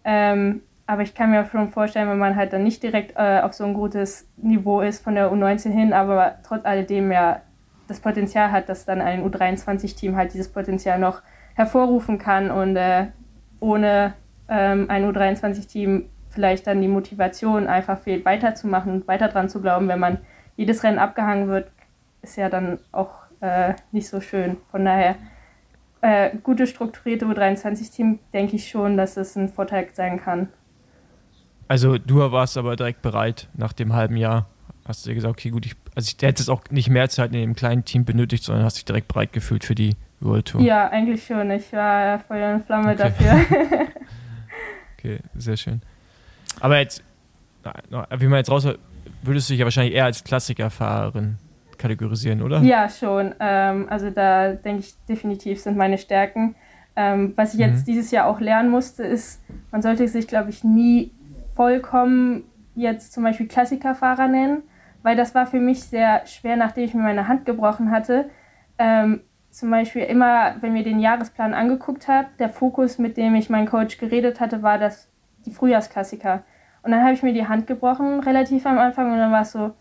[0.04, 3.52] Ähm, aber ich kann mir schon vorstellen, wenn man halt dann nicht direkt äh, auf
[3.52, 7.42] so ein gutes Niveau ist von der U19 hin, aber trotz alledem ja
[7.86, 11.22] das Potenzial hat, dass dann ein U23-Team halt dieses Potenzial noch
[11.54, 13.06] hervorrufen kann und äh,
[13.60, 14.14] ohne
[14.48, 19.88] ähm, ein U23-Team vielleicht dann die Motivation einfach fehlt, weiterzumachen und weiter dran zu glauben,
[19.88, 20.18] wenn man
[20.56, 21.70] jedes Rennen abgehangen wird,
[22.22, 24.56] ist ja dann auch äh, nicht so schön.
[24.70, 25.16] Von daher,
[26.02, 30.48] äh, gute strukturierte U23-Team denke ich schon, dass es ein Vorteil sein kann.
[31.68, 34.46] Also du warst aber direkt bereit nach dem halben Jahr.
[34.84, 37.32] Hast du dir gesagt, okay, gut, ich, also ich hätte es auch nicht mehr Zeit
[37.32, 40.60] in dem kleinen Team benötigt, sondern hast dich direkt bereit gefühlt für die World Tour.
[40.62, 41.50] Ja, eigentlich schon.
[41.52, 42.96] Ich war Feuer und Flamme Okay.
[42.96, 43.86] dafür.
[44.98, 45.80] Okay, sehr schön.
[46.60, 47.02] Aber jetzt,
[48.18, 48.78] wie man jetzt raushört,
[49.22, 51.38] würdest du dich ja wahrscheinlich eher als Klassikerfahrerin
[51.80, 52.60] kategorisieren, oder?
[52.60, 53.34] Ja, schon.
[53.40, 56.54] Ähm, also da denke ich definitiv sind meine Stärken.
[56.96, 57.92] Ähm, was ich jetzt Mhm.
[57.92, 61.12] dieses Jahr auch lernen musste, ist, man sollte sich, glaube ich, nie
[61.56, 64.62] vollkommen jetzt zum Beispiel Klassikerfahrer nennen,
[65.02, 68.30] weil das war für mich sehr schwer, nachdem ich mir meine Hand gebrochen hatte.
[68.78, 69.20] Ähm,
[69.50, 73.66] zum Beispiel immer, wenn wir den Jahresplan angeguckt haben, der Fokus, mit dem ich meinen
[73.66, 75.08] Coach geredet hatte, war das
[75.44, 76.42] die Frühjahrsklassiker.
[76.82, 79.52] Und dann habe ich mir die Hand gebrochen, relativ am Anfang, und dann war es
[79.52, 79.72] so,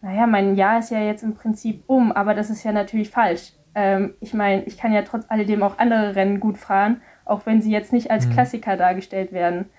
[0.00, 3.52] naja, mein Jahr ist ja jetzt im Prinzip um, aber das ist ja natürlich falsch.
[3.74, 7.60] Ähm, ich meine, ich kann ja trotz alledem auch andere Rennen gut fahren, auch wenn
[7.60, 8.32] sie jetzt nicht als Mhm.
[8.32, 9.70] Klassiker dargestellt werden.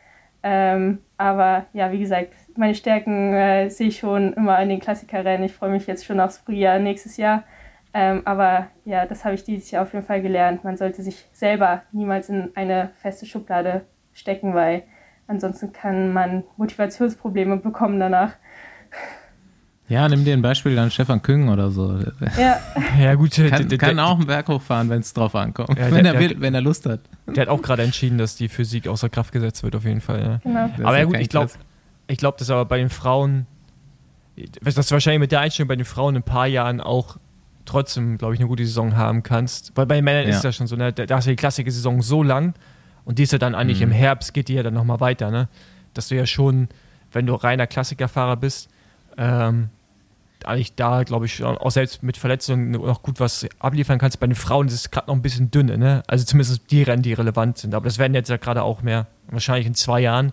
[0.41, 5.45] Ähm, aber ja, wie gesagt, meine Stärken äh, sehe ich schon immer in den Klassikerrennen.
[5.45, 7.43] Ich freue mich jetzt schon aufs Frühjahr nächstes Jahr.
[7.93, 10.63] Ähm, aber ja, das habe ich dieses Jahr auf jeden Fall gelernt.
[10.63, 13.82] Man sollte sich selber niemals in eine feste Schublade
[14.13, 14.84] stecken, weil
[15.28, 18.34] ansonsten kann man Motivationsprobleme bekommen danach.
[19.89, 21.97] Ja, nimm dir ein Beispiel an Stefan Küng oder so.
[22.37, 22.57] Ja,
[22.99, 25.77] Ja, gut, der, Kann, der, kann der, auch einen Berg hochfahren, wenn es drauf ankommt.
[25.77, 26.99] Ja, wenn der- er der- will, wenn er Lust hat.
[27.27, 30.39] der hat auch gerade entschieden, dass die Physik außer Kraft gesetzt wird, auf jeden Fall.
[30.45, 30.67] Ja.
[30.75, 30.87] genau.
[30.87, 31.51] Aber ja gut, ich glaube,
[32.07, 33.45] ich glaube, dass aber bei den Frauen,
[34.63, 37.17] dass du wahrscheinlich mit der Einstellung bei den Frauen in ein paar Jahren auch
[37.65, 39.71] trotzdem, glaube ich, eine gute Saison haben kannst.
[39.75, 40.35] Weil bei den Männern Ja.
[40.35, 40.93] ist das schon so, ne?
[40.93, 42.53] da da ist ja die klassische Saison so lang
[43.05, 43.85] und die ist ja dann eigentlich Mhm.
[43.85, 45.49] im Herbst, geht die ja dann nochmal weiter, ne?
[45.93, 46.67] Dass du ja schon,
[47.11, 48.69] wenn du reiner Klassikerfahrer bist,
[49.17, 49.69] ähm,
[50.45, 54.19] eigentlich da, glaube ich, auch selbst mit Verletzungen noch gut was abliefern kannst.
[54.19, 56.03] Bei den Frauen ist es gerade noch ein bisschen dünne, ne?
[56.07, 57.75] Also zumindest die Rennen, die relevant sind.
[57.75, 59.07] Aber das werden jetzt ja gerade auch mehr.
[59.29, 60.31] Wahrscheinlich in zwei Jahren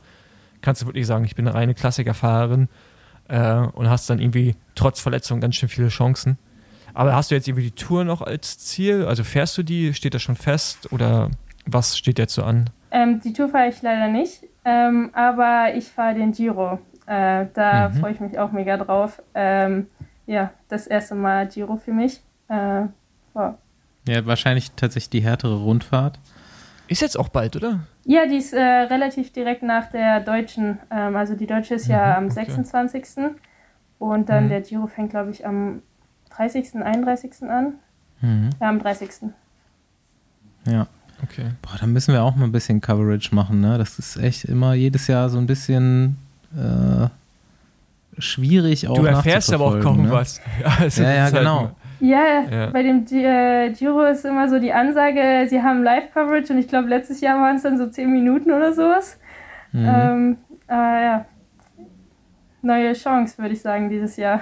[0.63, 2.69] kannst du wirklich sagen, ich bin eine reine Klassikerfahrerin
[3.29, 6.39] äh, und hast dann irgendwie trotz Verletzung ganz schön viele Chancen.
[6.95, 9.05] Aber hast du jetzt irgendwie die Tour noch als Ziel?
[9.05, 9.93] Also fährst du die?
[9.93, 10.93] Steht das schon fest?
[10.93, 11.31] Oder
[11.67, 12.71] was steht jetzt so an?
[12.91, 16.79] Ähm, die Tour fahre ich leider nicht, ähm, aber ich fahre den Giro.
[17.07, 17.95] Äh, da Mhm.
[18.01, 19.21] freue ich mich auch mega drauf.
[19.35, 19.87] Ähm,
[20.27, 22.21] ja, das erste Mal Giro für mich.
[22.49, 22.87] Äh,
[23.35, 23.55] wow.
[24.09, 26.19] Ja, wahrscheinlich tatsächlich die härtere Rundfahrt.
[26.89, 27.81] Ist jetzt auch bald, oder?
[28.05, 30.79] Ja, die ist äh, relativ direkt nach der deutschen.
[30.91, 32.45] Ähm, also die deutsche ist ja Mhm, am okay.
[32.51, 33.05] 26.
[33.99, 34.49] Und dann Mhm.
[34.51, 35.83] der Giro fängt, glaube ich, am
[36.31, 37.49] 30., 31.
[37.51, 37.75] an.
[38.21, 38.51] Mhm.
[38.61, 39.11] Ja, am 30.
[40.67, 40.87] Ja.
[41.23, 41.47] Okay.
[41.63, 43.79] Boah, da müssen wir auch mal ein bisschen Coverage machen, ne?
[43.79, 46.19] Das ist echt immer jedes Jahr so ein bisschen
[46.55, 47.09] äh,
[48.19, 50.11] schwierig auch Du erfährst aber auch kaum ne?
[50.11, 50.41] was.
[50.81, 51.59] Also Ja, ja, halt genau.
[51.61, 52.67] immer- Ja, Ja.
[52.71, 56.89] bei dem äh, Giro ist immer so die Ansage, sie haben Live-Coverage und ich glaube,
[56.89, 59.19] letztes Jahr waren es dann so 10 Minuten oder sowas.
[59.73, 59.85] Mhm.
[59.89, 60.37] Ähm,
[60.69, 61.25] aber ja,
[62.63, 64.41] neue Chance, würde ich sagen, dieses Jahr.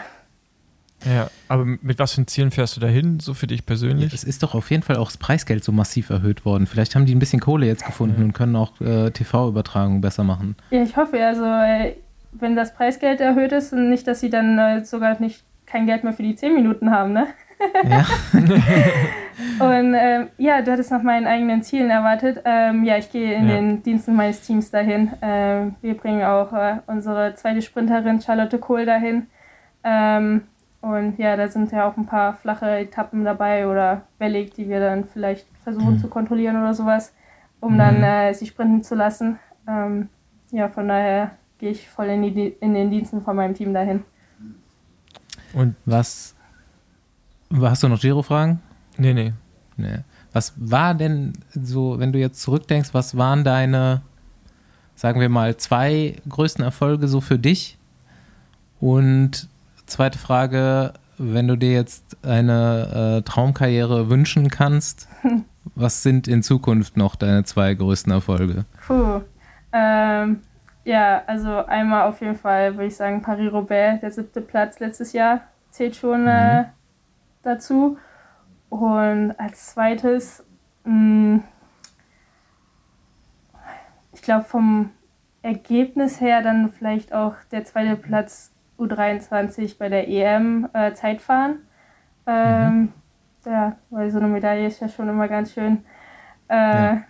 [1.04, 4.14] Ja, aber mit was für Zielen fährst du dahin, so für dich Ja, persönlich?
[4.14, 6.66] es ist doch auf jeden Fall auch das Preisgeld so massiv erhöht worden.
[6.66, 8.24] Vielleicht haben die ein bisschen Kohle jetzt gefunden Ja.
[8.24, 10.56] und können auch äh, TV-Übertragungen besser machen.
[10.70, 11.94] Ja, ich hoffe, also äh,
[12.34, 16.04] wenn das Preisgeld erhöht ist und nicht, dass sie dann äh, sogar nicht kein Geld
[16.04, 17.26] mehr für die 10 Minuten haben, ne?
[17.84, 18.04] Ja.
[19.58, 22.40] Und ähm, ja, du hattest nach meinen eigenen Zielen erwartet.
[22.44, 23.56] Ähm, ja, ich gehe in Ja.
[23.56, 25.12] den Diensten meines Teams dahin.
[25.22, 29.26] Ähm, wir bringen auch äh, unsere zweite Sprinterin Charlotte Kohl dahin.
[29.82, 30.42] Ähm,
[30.80, 34.80] und ja, da sind ja auch ein paar flache Etappen dabei oder wellig, die wir
[34.80, 35.98] dann vielleicht versuchen Mhm.
[35.98, 37.14] zu kontrollieren oder sowas,
[37.60, 38.04] um dann Mhm.
[38.04, 39.38] äh, sie sprinten zu lassen.
[39.68, 40.08] Ähm,
[40.50, 41.30] ja, von daher
[41.64, 44.04] gehe ich voll in, die, in den Diensten von meinem Team dahin.
[45.54, 46.34] Und Was.
[47.58, 48.60] Hast du noch Giro-Fragen?
[48.98, 49.32] nee, nee.
[49.78, 50.00] Nee.
[50.34, 54.02] Was war denn so, wenn du jetzt zurückdenkst, was waren deine,
[54.94, 57.78] sagen wir mal, zwei größten Erfolge so für dich?
[58.78, 59.48] Und
[59.86, 65.08] zweite Frage, wenn du dir jetzt eine äh, Traumkarriere wünschen kannst,
[65.74, 68.66] was sind in Zukunft noch deine zwei größten Erfolge?
[68.86, 69.22] Puh.
[69.72, 70.40] Ähm,
[70.84, 75.40] ja, also einmal auf jeden Fall würde ich sagen Paris-Roubaix, der siebte Platz letztes Jahr,
[75.70, 76.64] zählt schon äh,
[77.42, 77.98] dazu.
[78.68, 80.44] Und als zweites,
[80.84, 81.40] mh,
[84.12, 84.90] ich glaube vom
[85.42, 91.58] Ergebnis her dann vielleicht auch der zweite Platz U23 bei der EM äh, Zeitfahren.
[92.26, 92.92] Ähm,
[93.44, 95.84] Ja, weil so eine Medaille ist ja schon immer ganz schön.
[96.48, 97.02] Äh, Ja.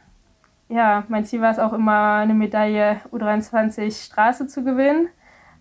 [0.68, 5.08] Ja, mein Ziel war es auch immer, eine Medaille U23 Straße zu gewinnen.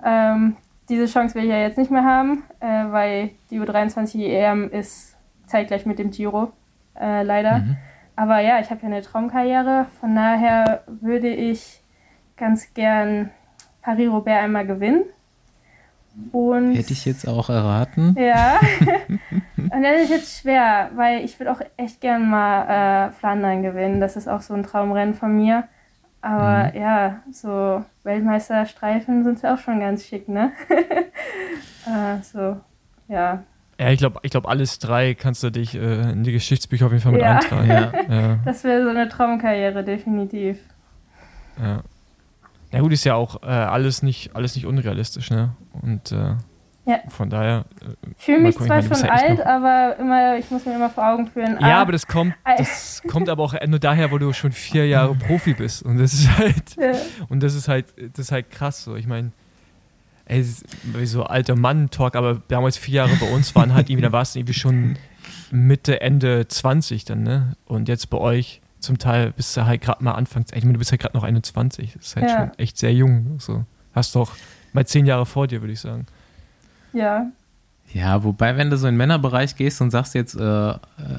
[0.03, 0.55] Ähm,
[0.89, 5.15] diese Chance will ich ja jetzt nicht mehr haben, äh, weil die U23 EM ist
[5.47, 6.51] zeitgleich mit dem Giro,
[6.99, 7.59] äh, leider.
[7.59, 7.77] Mhm.
[8.15, 11.81] Aber ja, ich habe ja eine Traumkarriere, von daher würde ich
[12.37, 13.31] ganz gern
[13.81, 15.03] Paris-Roubaix einmal gewinnen.
[16.31, 18.15] Und Hätte ich jetzt auch erraten.
[18.19, 18.59] ja.
[19.71, 23.99] Und das ist jetzt schwer, weil ich würde auch echt gern mal äh, Flandern gewinnen.
[24.01, 25.65] Das ist auch so ein Traumrennen von mir.
[26.21, 30.51] Aber ja, so Weltmeisterstreifen sind ja auch schon ganz schick, ne?
[31.85, 32.57] äh, so,
[33.07, 33.43] ja.
[33.79, 36.91] Ja, ich glaube, ich glaub, alles drei kannst du dich äh, in die Geschichtsbücher auf
[36.91, 37.31] jeden Fall mit Ja.
[37.39, 37.67] eintragen.
[37.69, 37.91] Ja.
[38.07, 40.59] Ja, Das wäre so eine Traumkarriere, definitiv.
[41.59, 41.81] ja.
[42.71, 45.51] Ja gut, ist ja auch äh, alles, nicht, alles nicht unrealistisch, ne?
[45.83, 46.33] Und äh,
[46.85, 46.99] Ja.
[47.07, 47.65] von daher.
[48.17, 51.27] Ich fühle mich zwar schon ja alt, aber immer, ich muss mir immer vor Augen
[51.27, 51.57] führen.
[51.61, 52.57] ja, ah, aber das kommt, Ei.
[52.57, 55.83] das kommt aber auch nur daher, wo du schon vier Jahre Profi bist.
[55.83, 56.93] Und das ist halt, äh,
[57.29, 58.95] und das ist halt, das ist halt krass so.
[58.95, 59.31] Ich meine,
[60.27, 64.35] wie so alter Mann-Talk, aber damals vier Jahre bei uns waren halt irgendwie, da warst
[64.35, 64.97] du irgendwie schon
[65.51, 67.55] Mitte, Ende 20 dann, ne?
[67.65, 70.79] Und jetzt bei euch zum Teil bist du halt gerade mal Anfang, ich meine, du
[70.79, 71.93] bist halt gerade noch 21.
[71.93, 72.37] Das ist halt Ja.
[72.37, 73.39] schon echt sehr jung.
[73.39, 73.63] So.
[73.93, 74.31] Hast doch
[74.73, 76.05] mal zehn Jahre vor dir, würde ich sagen.
[76.93, 77.27] Ja.
[77.91, 80.73] Ja, wobei, wenn du so in den Männerbereich gehst und sagst jetzt, äh,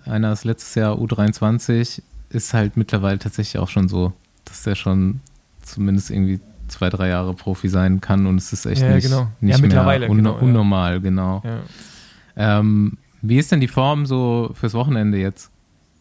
[0.06, 4.12] einer ist letztes Jahr U23, ist halt mittlerweile tatsächlich auch schon so,
[4.44, 5.20] dass der schon
[5.62, 9.20] zumindest irgendwie zwei, drei Jahre Profi sein kann und es ist echt Ja, nicht, genau.
[9.20, 10.40] Ja, nicht mittlerweile, mehr un genau, ja.
[10.40, 11.42] unnormal, genau.
[11.44, 12.58] Ja.
[12.58, 15.50] Ähm, wie ist denn die Form so fürs Wochenende jetzt?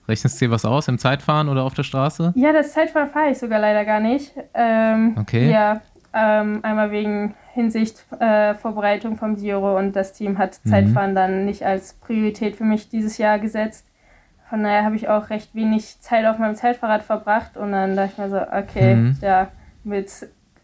[0.07, 2.33] Rechnest du dir was aus im Zeitfahren oder auf der Straße?
[2.35, 4.33] Ja, das Zeitfahren fahre ich sogar leider gar nicht.
[4.53, 5.51] Ähm, Okay.
[5.51, 5.81] Ja,
[6.14, 10.69] ähm, einmal wegen Hinsicht äh, Vorbereitung vom Giro und das Team hat Mhm.
[10.69, 13.88] Zeitfahren dann nicht als Priorität für mich dieses Jahr gesetzt.
[14.49, 18.11] Von daher habe ich auch recht wenig Zeit auf meinem Zeitfahrrad verbracht und dann dachte
[18.14, 19.18] ich mir so, okay, Mhm.
[19.22, 19.48] ja,
[19.84, 20.11] mit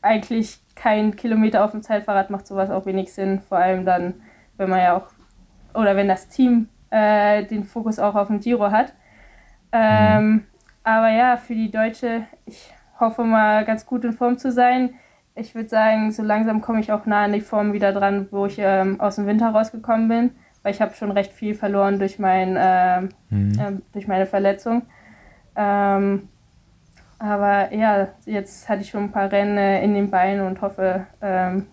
[0.01, 3.41] eigentlich kein Kilometer auf dem Zeitfahrrad macht sowas auch wenig Sinn.
[3.41, 4.13] Vor allem dann,
[4.57, 5.07] wenn man ja auch,
[5.73, 8.93] oder wenn das Team äh, den Fokus auch auf dem Giro hat.
[9.71, 10.45] Ähm,
[10.83, 14.93] aber ja, für die Deutsche, ich hoffe mal ganz gut in Form zu sein.
[15.39, 18.45] Ich würde sagen, so langsam komme ich auch nah an die Form wieder dran, wo
[18.45, 20.31] ich ähm, aus dem Winter rausgekommen bin,
[20.63, 23.59] weil ich habe schon recht viel verloren durch, mein, ähm, Mhm.
[23.59, 24.83] ähm, durch meine Verletzung.
[25.55, 26.29] Ähm,
[27.19, 31.05] aber ja, jetzt hatte ich schon ein paar Rennen äh, in den Beinen und hoffe,
[31.21, 31.67] ähm,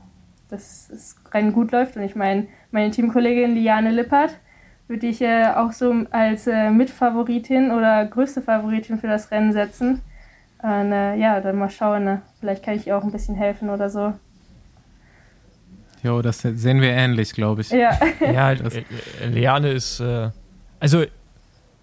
[0.48, 1.96] dass das Rennen gut läuft.
[1.96, 4.38] Und ich meine, meine Teamkollegin Liane Lippert
[4.88, 10.02] würde ich äh, auch so als äh, Mitfavoritin oder größte Favoritin für das Rennen setzen.
[10.62, 12.22] Und, äh, ja, dann mal schauen, ne?
[12.40, 14.14] vielleicht kann ich ihr auch ein bisschen helfen oder so.
[16.02, 17.70] Jo, das sehen wir ähnlich, glaube ich.
[17.70, 18.84] Ja, Ja, äh,
[19.28, 20.30] Leane ist, äh,
[20.80, 21.04] also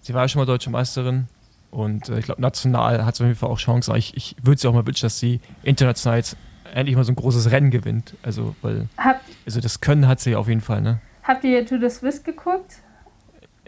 [0.00, 1.26] sie war ja schon mal deutsche Meisterin
[1.70, 3.90] und äh, ich glaube, national hat sie auf jeden Fall auch Chancen.
[3.90, 6.36] Aber ich, ich würde sie auch mal wünschen, dass sie international jetzt
[6.74, 8.14] endlich mal so ein großes Rennen gewinnt.
[8.22, 11.00] Also, weil, Hab, also das Können hat sie auf jeden Fall, ne?
[11.22, 12.76] habt ihr To the Swiss geguckt?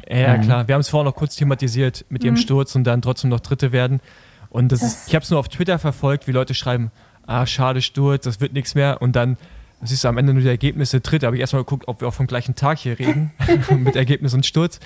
[0.08, 0.42] Ja, Mhm.
[0.42, 0.68] klar.
[0.68, 2.38] Wir haben es vorhin noch kurz thematisiert mit ihrem Mhm.
[2.38, 4.00] Sturz und dann trotzdem noch Dritte werden.
[4.50, 6.90] Und das, Das- ist, ich habe es nur auf Twitter verfolgt, wie Leute schreiben,
[7.26, 9.02] ah, schade Sturz, das wird nichts mehr.
[9.02, 9.36] Und dann
[9.82, 11.26] siehst du am Ende nur die Ergebnisse Dritte.
[11.26, 13.32] Habe ich erstmal geguckt, ob wir auch vom gleichen Tag hier reden,
[13.78, 14.80] mit Ergebnis und Sturz.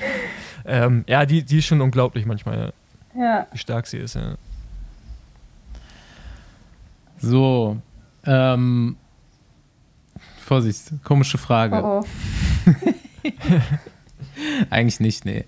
[0.65, 2.73] Ähm, ja, die, die ist schon unglaublich manchmal,
[3.15, 4.15] ja, Ja, wie stark sie ist.
[4.15, 4.35] Ja.
[7.19, 7.77] So,
[8.25, 8.97] ähm,
[10.45, 11.77] Vorsicht, komische Frage.
[11.83, 12.73] oh oh.
[14.71, 15.45] Eigentlich nicht, nee.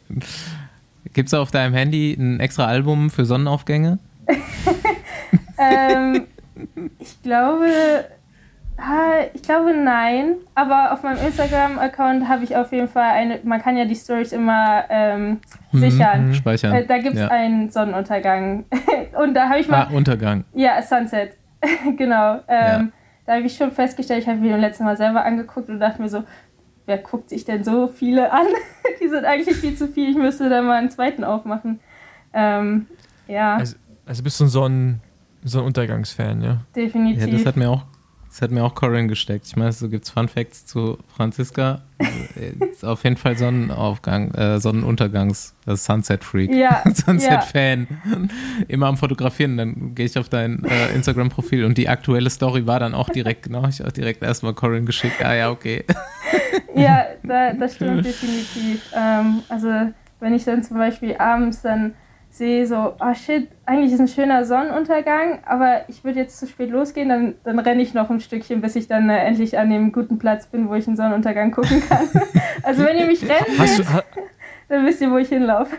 [1.13, 3.99] Gibt es auf deinem Handy ein extra Album für Sonnenaufgänge?
[5.59, 6.27] ähm,
[6.99, 7.67] ich glaube,
[9.35, 10.37] ich glaube nein.
[10.55, 13.41] Aber auf meinem Instagram-Account habe ich auf jeden Fall eine.
[13.45, 15.41] Man kann ja die Stories immer ähm,
[15.73, 16.29] sichern.
[16.29, 16.75] Mhm, Speichern.
[16.75, 17.29] Äh, da gibt es ja.
[17.29, 18.65] einen Sonnenuntergang.
[19.23, 19.89] Und da habe ich mal.
[19.89, 20.45] Ah, Untergang.
[20.55, 21.37] Ja, Sunset.
[21.97, 22.41] genau.
[22.49, 22.79] Ja.
[22.79, 22.93] Ähm,
[23.25, 26.03] Da habe ich schon festgestellt, ich habe mir beim letzten Mal selber angeguckt und dachte
[26.03, 26.25] mir so,
[26.93, 28.47] wer guckt sich denn so viele an?
[29.01, 30.11] Die sind eigentlich viel zu viel.
[30.11, 31.81] Ich müsste da mal einen zweiten aufmachen.
[32.35, 32.87] Ähm,
[33.29, 35.01] ja, Also, also bist du so ein,
[35.43, 36.61] so ein Untergangsfan, ja?
[36.77, 37.23] definitiv.
[37.27, 37.85] Ja, das hat mir auch,
[38.29, 39.47] das hat mir auch Corinne gesteckt.
[39.47, 41.81] Ich meine, so gibt es Fun Facts zu Franziska.
[41.99, 46.51] Also, ist auf jeden Fall Sonnenaufgang, äh, Sonnenuntergangs, das Sunset Freak.
[46.55, 47.87] Ja, Sunset Fan.
[48.69, 52.81] Immer am Fotografieren, dann gehe ich auf dein äh, Instagram-Profil und die aktuelle Story war
[52.81, 55.25] dann auch direkt, genau, ich auch direkt erstmal Corinne geschickt.
[55.25, 55.85] Ah ja, okay.
[56.75, 58.91] Ja, da, das stimmt definitiv.
[58.95, 59.69] Ähm, also
[60.21, 61.95] wenn ich dann zum Beispiel abends dann
[62.33, 66.71] sehe, so, oh shit, eigentlich ist ein schöner Sonnenuntergang, aber ich würde jetzt zu spät
[66.71, 69.93] losgehen, dann, dann renne ich noch ein Stückchen, bis ich dann äh, endlich an dem
[69.93, 72.09] guten Platz bin, wo ich einen Sonnenuntergang gucken kann.
[72.63, 74.03] also wenn ihr mich rennen seht, ha,
[74.69, 75.77] dann wisst ihr, wo ich hinlaufe.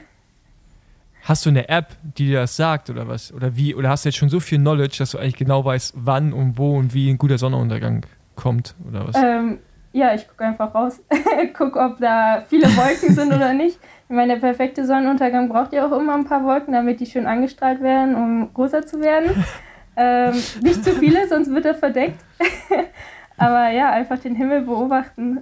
[1.23, 3.33] hast du eine App, die dir das sagt oder was?
[3.33, 3.73] Oder wie?
[3.73, 6.59] Oder hast du jetzt schon so viel Knowledge, dass du eigentlich genau weißt, wann und
[6.59, 8.05] wo und wie ein guter Sonnenuntergang
[8.35, 9.15] kommt oder was?
[9.15, 9.57] Ähm,
[9.93, 10.99] ja, ich gucke einfach raus,
[11.57, 13.79] gucke, ob da viele Wolken sind oder nicht.
[14.09, 17.27] Ich meine, der perfekte Sonnenuntergang braucht ja auch immer ein paar Wolken, damit die schön
[17.27, 19.45] angestrahlt werden, um rosa zu werden.
[19.95, 20.33] Ähm,
[20.63, 22.19] nicht zu viele, sonst wird er verdeckt.
[23.37, 25.41] Aber ja, einfach den Himmel beobachten.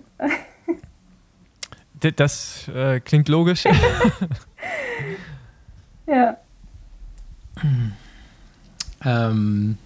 [2.18, 3.64] Das äh, klingt logisch.
[6.06, 6.36] Ja.
[9.06, 9.78] Ähm,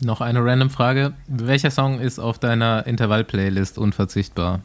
[0.00, 1.14] noch eine random Frage.
[1.26, 4.60] Welcher Song ist auf deiner Intervall-Playlist unverzichtbar?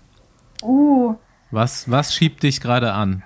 [0.61, 1.15] Uh,
[1.51, 3.23] Was, was schiebt dich gerade an?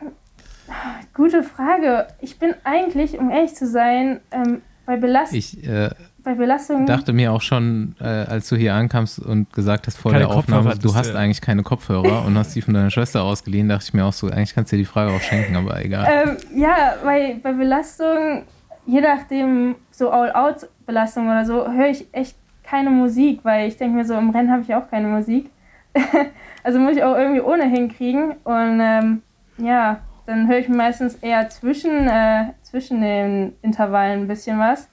[1.14, 2.08] gute Frage.
[2.22, 5.90] Ich bin eigentlich, um ehrlich zu sein, ähm, bei, Belast Ich äh,
[6.24, 6.86] bei Belastung.
[6.86, 10.36] dachte mir auch schon, äh, als du hier ankamst und gesagt hast vor Keine der
[10.36, 13.86] Aufnahme, du hast äh, eigentlich keine Kopfhörer und hast die von deiner Schwester ausgeliehen, dachte
[13.88, 16.08] ich mir auch so, eigentlich kannst du dir die Frage auch schenken, aber egal.
[16.08, 18.44] Ähm, ja, bei, bei Belastung,
[18.86, 24.06] je nachdem, so All-Out-Belastung oder so, höre ich echt keine Musik, weil ich denke mir
[24.06, 25.50] so, im Rennen habe ich auch keine Musik.
[26.64, 28.32] also muss ich auch irgendwie ohne hinkriegen.
[28.44, 29.22] Und ähm,
[29.58, 34.90] ja, dann höre ich meistens eher zwischen, äh, zwischen den Intervallen ein bisschen was.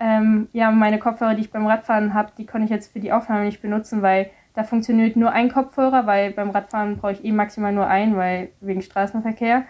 [0.00, 3.12] Ähm, ja, meine Kopfhörer, die ich beim Radfahren habe, die konnte ich jetzt für die
[3.12, 7.32] Aufnahme nicht benutzen, weil da funktioniert nur ein Kopfhörer, weil beim Radfahren brauche ich eh
[7.32, 9.64] maximal nur einen, weil wegen Straßenverkehr.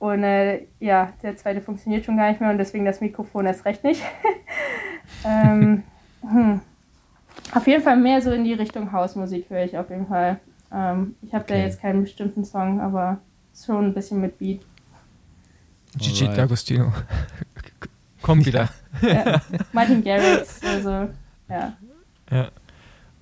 [0.00, 3.66] Und äh, ja, der zweite funktioniert schon gar nicht mehr und deswegen das Mikrofon erst
[3.66, 4.02] recht nicht.
[5.26, 5.82] ähm,
[6.22, 6.60] hm.
[7.54, 10.40] Auf jeden Fall mehr so in die Richtung Hausmusik höre ich auf jeden Fall.
[10.72, 11.64] Ähm, ich habe da Okay.
[11.64, 13.18] jetzt keinen bestimmten Song, aber
[13.54, 14.62] schon ein bisschen mit Beat.
[15.98, 16.24] Gigi.
[16.28, 16.92] D'Agostino.
[18.22, 18.70] Komm wieder.
[19.02, 19.42] Ja.
[19.72, 21.10] Martin Garrix, also
[21.48, 21.72] ja.
[22.30, 22.48] Ja.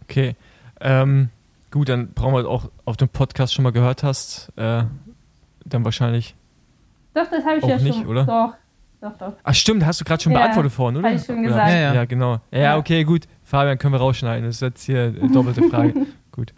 [0.04, 0.36] Okay.
[0.80, 1.30] Ähm,
[1.72, 4.52] gut, dann brauchen wir auch auf dem Podcast schon mal gehört hast.
[4.56, 4.84] Äh,
[5.64, 6.36] dann wahrscheinlich.
[7.24, 8.06] Doch, das habe ich Auch ja nicht, schon.
[8.06, 8.24] oder?
[8.24, 8.54] Doch,
[9.00, 9.32] doch, doch.
[9.42, 11.08] Ach stimmt, hast du gerade schon Ja, beantwortet vorhin, oder?
[11.08, 11.68] hab ich schon Oder- gesagt.
[11.70, 11.94] Ja, ja.
[11.94, 12.40] Ja, genau.
[12.52, 12.76] Ja, Ja.
[12.76, 13.26] okay, gut.
[13.44, 14.44] Fabian, können wir rausschneiden.
[14.44, 16.06] Das ist jetzt hier eine doppelte Frage.
[16.32, 16.52] gut.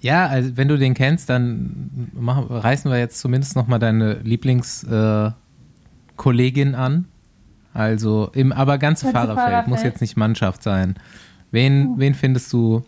[0.00, 5.34] Ja, also wenn du den kennst, dann machen, reißen wir jetzt zumindest nochmal deine Lieblingskollegin
[6.74, 7.06] äh, an.
[7.74, 9.68] Also im aber ganze Ganze Fahrerfeld, Fahrerfeld.
[9.68, 10.94] muss jetzt nicht Mannschaft sein.
[11.50, 12.84] Wen, wen findest du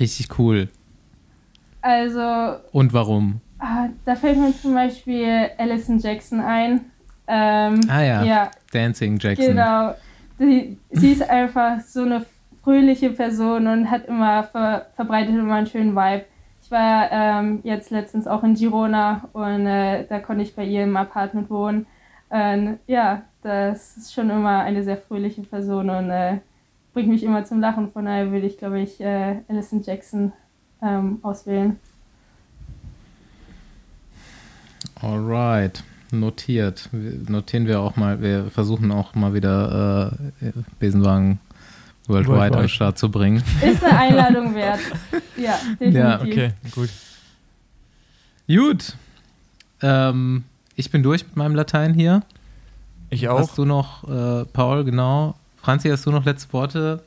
[0.00, 0.68] richtig cool
[1.84, 3.42] Also, und warum?
[3.58, 6.86] ah, da fällt mir zum Beispiel Alison Jackson ein.
[7.26, 9.48] Ähm, Ah ja, ja, Dancing Jackson.
[9.48, 9.94] Genau.
[10.38, 12.24] Sie, sie ist einfach so eine
[12.62, 16.24] fröhliche Person und hat immer ver verbreitet immer einen schönen Vibe.
[16.62, 20.84] Ich war ähm, jetzt letztens auch in Girona und äh, da konnte ich bei ihr
[20.84, 21.84] im Apartment wohnen.
[22.30, 26.38] Und ja, das ist schon immer eine sehr fröhliche Person und äh,
[26.94, 27.92] bringt mich immer zum Lachen.
[27.92, 30.32] Von daher würde ich, glaube ich, äh, Alison Jackson
[30.84, 31.78] ähm, auswählen.
[35.00, 36.88] Alright, notiert.
[36.92, 41.40] Notieren wir auch mal, wir versuchen auch mal wieder äh, Besenwagen
[42.06, 43.42] Worldwide, Worldwide am Start zu bringen.
[43.62, 44.80] Ist eine Einladung wert.
[45.36, 45.94] Ja, definitiv.
[45.94, 46.90] Ja, okay, gut.
[48.46, 48.96] Gut.
[49.80, 50.44] Ähm,
[50.76, 52.22] ich bin durch mit meinem Latein hier.
[53.10, 53.38] Ich auch.
[53.38, 55.34] Hast du noch, äh, Paul, genau.
[55.56, 57.02] Franzi, hast du noch letzte Worte?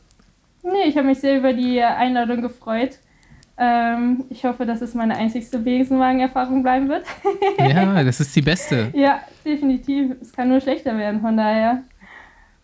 [0.64, 3.00] Nee, ich habe mich sehr über die Einladung gefreut.
[3.60, 7.06] Ähm, ich hoffe, dass es meine einzigste Besenwagen-Erfahrung bleiben wird.
[7.60, 8.92] ja, das ist die beste.
[8.94, 10.16] Ja, definitiv.
[10.22, 11.82] Es kann nur schlechter werden, von daher.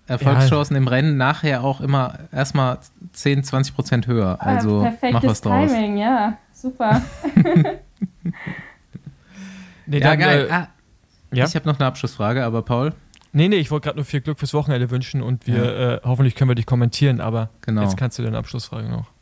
[0.06, 0.82] Erfolgschancen ja.
[0.82, 2.80] im Rennen nachher auch immer erstmal
[3.14, 4.38] 10, 20 Prozent höher.
[4.40, 5.72] Ah, also ah, mach was draus.
[5.72, 7.02] Timing, ja, super.
[9.86, 10.48] nee, ja, dann, geil.
[10.50, 10.68] Äh, ah,
[11.32, 11.46] ja?
[11.46, 12.94] Ich habe noch eine Abschlussfrage, aber Paul?
[13.32, 15.94] Nee, nee, ich wollte gerade nur viel Glück fürs Wochenende wünschen und wir ja.
[15.96, 17.82] äh, hoffentlich können wir dich kommentieren, aber genau.
[17.82, 19.13] jetzt kannst du deine Abschlussfrage noch.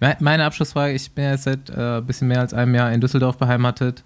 [0.00, 3.36] Meine Abschlussfrage, ich bin jetzt seit ein äh, bisschen mehr als einem Jahr in Düsseldorf
[3.36, 4.04] beheimatet.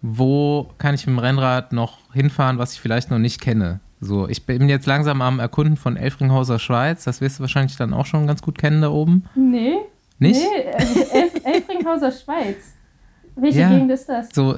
[0.00, 3.80] Wo kann ich mit dem Rennrad noch hinfahren, was ich vielleicht noch nicht kenne?
[4.00, 7.02] So, ich bin jetzt langsam am Erkunden von Elfringhauser Schweiz.
[7.02, 9.24] Das wirst du wahrscheinlich dann auch schon ganz gut kennen da oben.
[9.34, 9.74] Nee.
[10.20, 10.40] Nicht?
[10.40, 12.74] Nee, also Elf Elfringhauser Schweiz.
[13.34, 14.28] Welche ja, Gegend ist das?
[14.32, 14.56] So,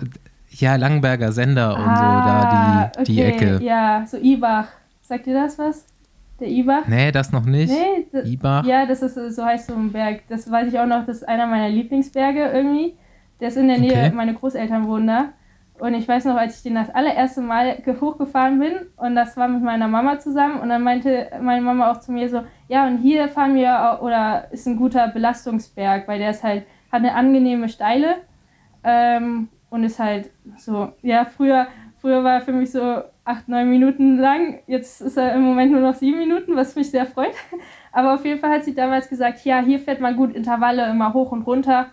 [0.51, 3.61] ja, Langenberger Sender und ah, so, da die, die Ecke.
[3.63, 4.69] Ja, so Ibach.
[5.03, 5.87] Sagt dir das was?
[6.41, 6.87] Der Ibach?
[6.89, 7.71] Nee, das noch nicht.
[7.71, 8.65] Nee, das, Ibach?
[8.65, 10.23] Ja, das ist so heißt so ein Berg.
[10.29, 12.97] Das weiß ich auch noch, das ist einer meiner Lieblingsberge irgendwie.
[13.41, 14.13] Der ist in der Nähe, okay.
[14.15, 15.33] meine Großeltern wohnen da.
[15.81, 19.49] Und ich weiß noch, als ich den das allererste Mal hochgefahren bin und das war
[19.49, 22.99] mit meiner Mama zusammen und dann meinte meine Mama auch zu mir so, ja und
[22.99, 27.15] hier fahren wir auch, oder ist ein guter Belastungsberg, weil der ist halt, hat eine
[27.15, 28.17] angenehme Steile
[28.85, 31.67] ähm, und ist halt so, ja früher,
[31.99, 35.73] früher war er für mich so acht, neun Minuten lang, jetzt ist er im Moment
[35.73, 37.35] nur noch sieben Minuten, was mich sehr freut.
[37.93, 41.13] Aber auf jeden Fall hat sie damals gesagt, ja hier fährt man gut Intervalle immer
[41.13, 41.91] hoch und runter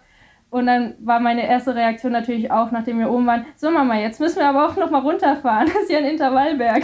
[0.49, 4.19] und dann war meine erste Reaktion natürlich auch, nachdem wir oben waren, so Mama, jetzt
[4.19, 5.67] müssen wir aber auch noch mal runterfahren.
[5.73, 6.83] Das ist ja ein Intervallberg.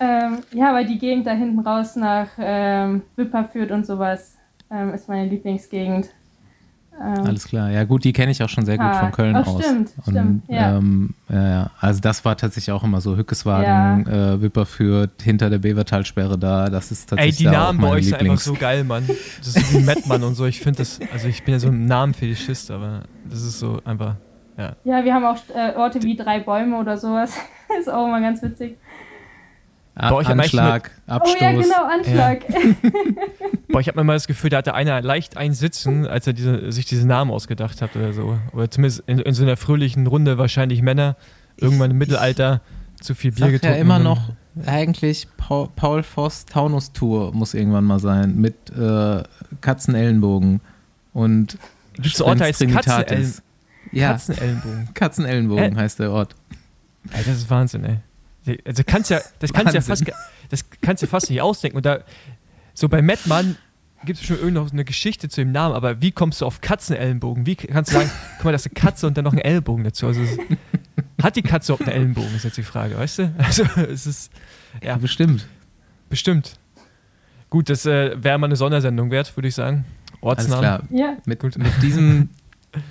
[0.00, 4.36] ähm, ja, aber die Gegend da hinten raus nach ähm, Wipper führt und sowas
[4.70, 6.10] ähm, ist meine Lieblingsgegend.
[7.00, 9.34] Ähm, Alles klar, ja gut, die kenne ich auch schon sehr gut ah, von Köln
[9.34, 9.64] oh, aus.
[9.64, 10.76] Stimmt, und, stimmt, ja.
[10.76, 11.70] Ähm, ja.
[11.80, 14.34] Also das war tatsächlich auch immer so Hückeswagen, ja.
[14.34, 18.20] äh, Wipperfürth, hinter der Bevertalsperre da, das ist tatsächlich Ey, die Namen bei euch sind
[18.20, 19.08] einfach so geil, Mann.
[19.38, 21.86] Das ist wie Mettmann und so, ich finde das, also ich bin ja so ein
[21.86, 24.14] Namenfetischist, aber das ist so einfach,
[24.56, 24.76] ja.
[24.84, 27.36] Ja, wir haben auch äh, Orte wie drei Bäume oder sowas,
[27.78, 28.76] ist auch immer ganz witzig.
[29.96, 31.36] Boah, ich Anschlag, Abstoß.
[31.40, 32.48] Oh ja, genau, Anschlag.
[32.48, 32.58] Ja.
[33.68, 36.32] Boah, ich habe mir mal das Gefühl, da hatte einer leicht ein Sitzen, als er
[36.32, 38.36] diese, sich diesen Namen ausgedacht hat oder so.
[38.52, 41.16] Oder zumindest in, in so einer fröhlichen Runde wahrscheinlich Männer,
[41.56, 42.60] irgendwann im Mittelalter,
[43.00, 43.76] zu viel Bier getrunken.
[43.76, 44.20] ja immer noch
[44.66, 49.22] eigentlich Paul, Paul Voss Taunus Tour muss irgendwann mal sein mit äh,
[49.60, 50.60] Katzenellenbogen
[51.12, 51.58] und
[51.94, 53.34] Gibt es Ort heißt Katzenellen
[53.92, 54.12] ja.
[54.12, 54.88] Katzenellenbogen.
[54.94, 55.76] Katzenellenbogen äh?
[55.76, 56.34] heißt der Ort.
[57.12, 57.98] Ey, das ist Wahnsinn, ey.
[58.64, 60.04] Also kannst ja, das kannst ja fast,
[60.50, 61.76] das kannst ja fast nicht ausdenken.
[61.76, 62.00] Und da,
[62.74, 63.56] so bei Mettmann
[64.04, 66.60] gibt es schon irgendwie noch eine Geschichte zu dem Namen, aber wie kommst du auf
[66.60, 67.46] Katzenellenbogen?
[67.46, 69.84] Wie kannst du sagen, guck mal, das ist eine Katze und dann noch ein Ellenbogen
[69.84, 70.06] dazu?
[70.06, 70.38] Also es,
[71.22, 73.34] hat die Katze auch einen Ellenbogen, ist jetzt die Frage, weißt du?
[73.38, 74.32] Also es ist,
[74.82, 74.96] ja.
[74.96, 75.46] Bestimmt.
[76.08, 76.58] Bestimmt.
[77.50, 79.84] Gut, das äh, wäre mal eine Sondersendung wert, würde ich sagen.
[80.20, 80.64] Ortsnamen.
[80.64, 80.98] Alles klar.
[80.98, 81.16] Ja.
[81.24, 82.30] Mit, mit diesem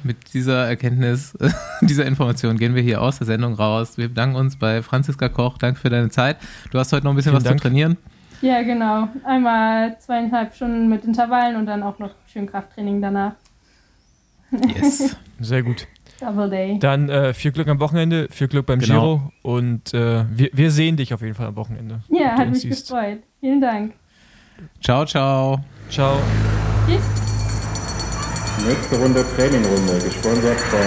[0.04, 1.38] mit dieser Erkenntnis,
[1.82, 3.98] dieser Information gehen wir hier aus der Sendung raus.
[3.98, 5.58] Wir bedanken uns bei Franziska Koch.
[5.58, 6.38] Danke für deine Zeit.
[6.72, 7.60] Du hast heute noch ein bisschen Vielen was Dank.
[7.60, 7.98] zu trainieren.
[8.42, 9.08] Ja, genau.
[9.24, 13.34] Einmal zweieinhalb Stunden mit Intervallen und dann auch noch schön Krafttraining danach.
[14.52, 15.16] Yes.
[15.40, 15.88] Sehr gut.
[16.20, 16.78] Double Day.
[16.80, 19.18] Dann äh, viel Glück am Wochenende, viel Glück beim genau.
[19.18, 22.02] Giro und äh, wir, wir, sehen dich auf jeden Fall am Wochenende.
[22.10, 22.90] Ja, hat mich siehst.
[22.90, 23.20] gefreut.
[23.40, 23.94] Vielen Dank.
[24.82, 25.60] Ciao, ciao.
[25.90, 26.18] Ciao.
[26.88, 27.23] Tschüss.
[28.62, 30.80] Nächste Runde Trainingrunde, gesponsert von.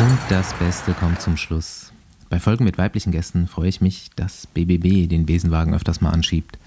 [0.00, 1.92] Und das Beste kommt zum Schluss.
[2.30, 6.58] Bei Folgen mit weiblichen Gästen freue ich mich, dass BBB den Besenwagen öfters mal anschiebt.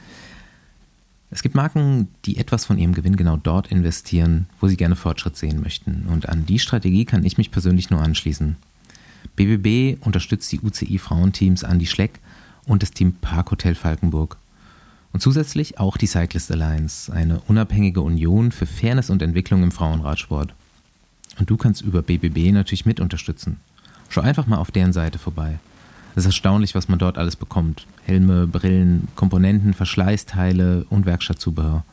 [1.31, 5.37] Es gibt Marken, die etwas von ihrem Gewinn genau dort investieren, wo sie gerne Fortschritt
[5.37, 6.05] sehen möchten.
[6.07, 8.57] Und an die Strategie kann ich mich persönlich nur anschließen.
[9.35, 12.19] BBB unterstützt die UCI-Frauenteams Andi Schleck
[12.65, 14.37] und das Team Parkhotel Falkenburg.
[15.15, 20.53] Und zusätzlich auch die Cyclist Alliance, eine unabhängige Union für Fairness und Entwicklung im Frauenradsport.
[21.39, 23.61] Und du kannst über BBB natürlich mit unterstützen.
[24.09, 25.59] Schau einfach mal auf deren Seite vorbei.
[26.17, 27.87] Es ist erstaunlich, was man dort alles bekommt.
[28.03, 31.85] Helme, Brillen, Komponenten, Verschleißteile und Werkstattzubehör.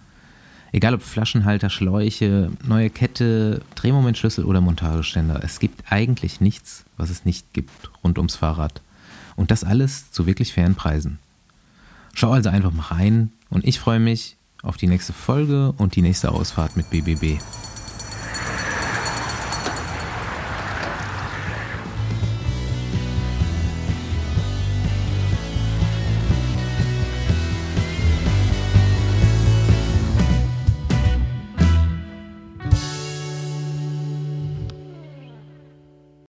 [0.72, 5.44] Egal ob Flaschenhalter, Schläuche, neue Kette, Drehmomentschlüssel oder Montageständer.
[5.44, 7.70] Es gibt eigentlich nichts, was es nicht gibt
[8.02, 8.80] rund ums Fahrrad.
[9.36, 11.20] Und das alles zu wirklich fairen Preisen.
[12.14, 16.02] Schau also einfach mal rein und ich freue mich auf die nächste Folge und die
[16.02, 17.40] nächste Ausfahrt mit BBB.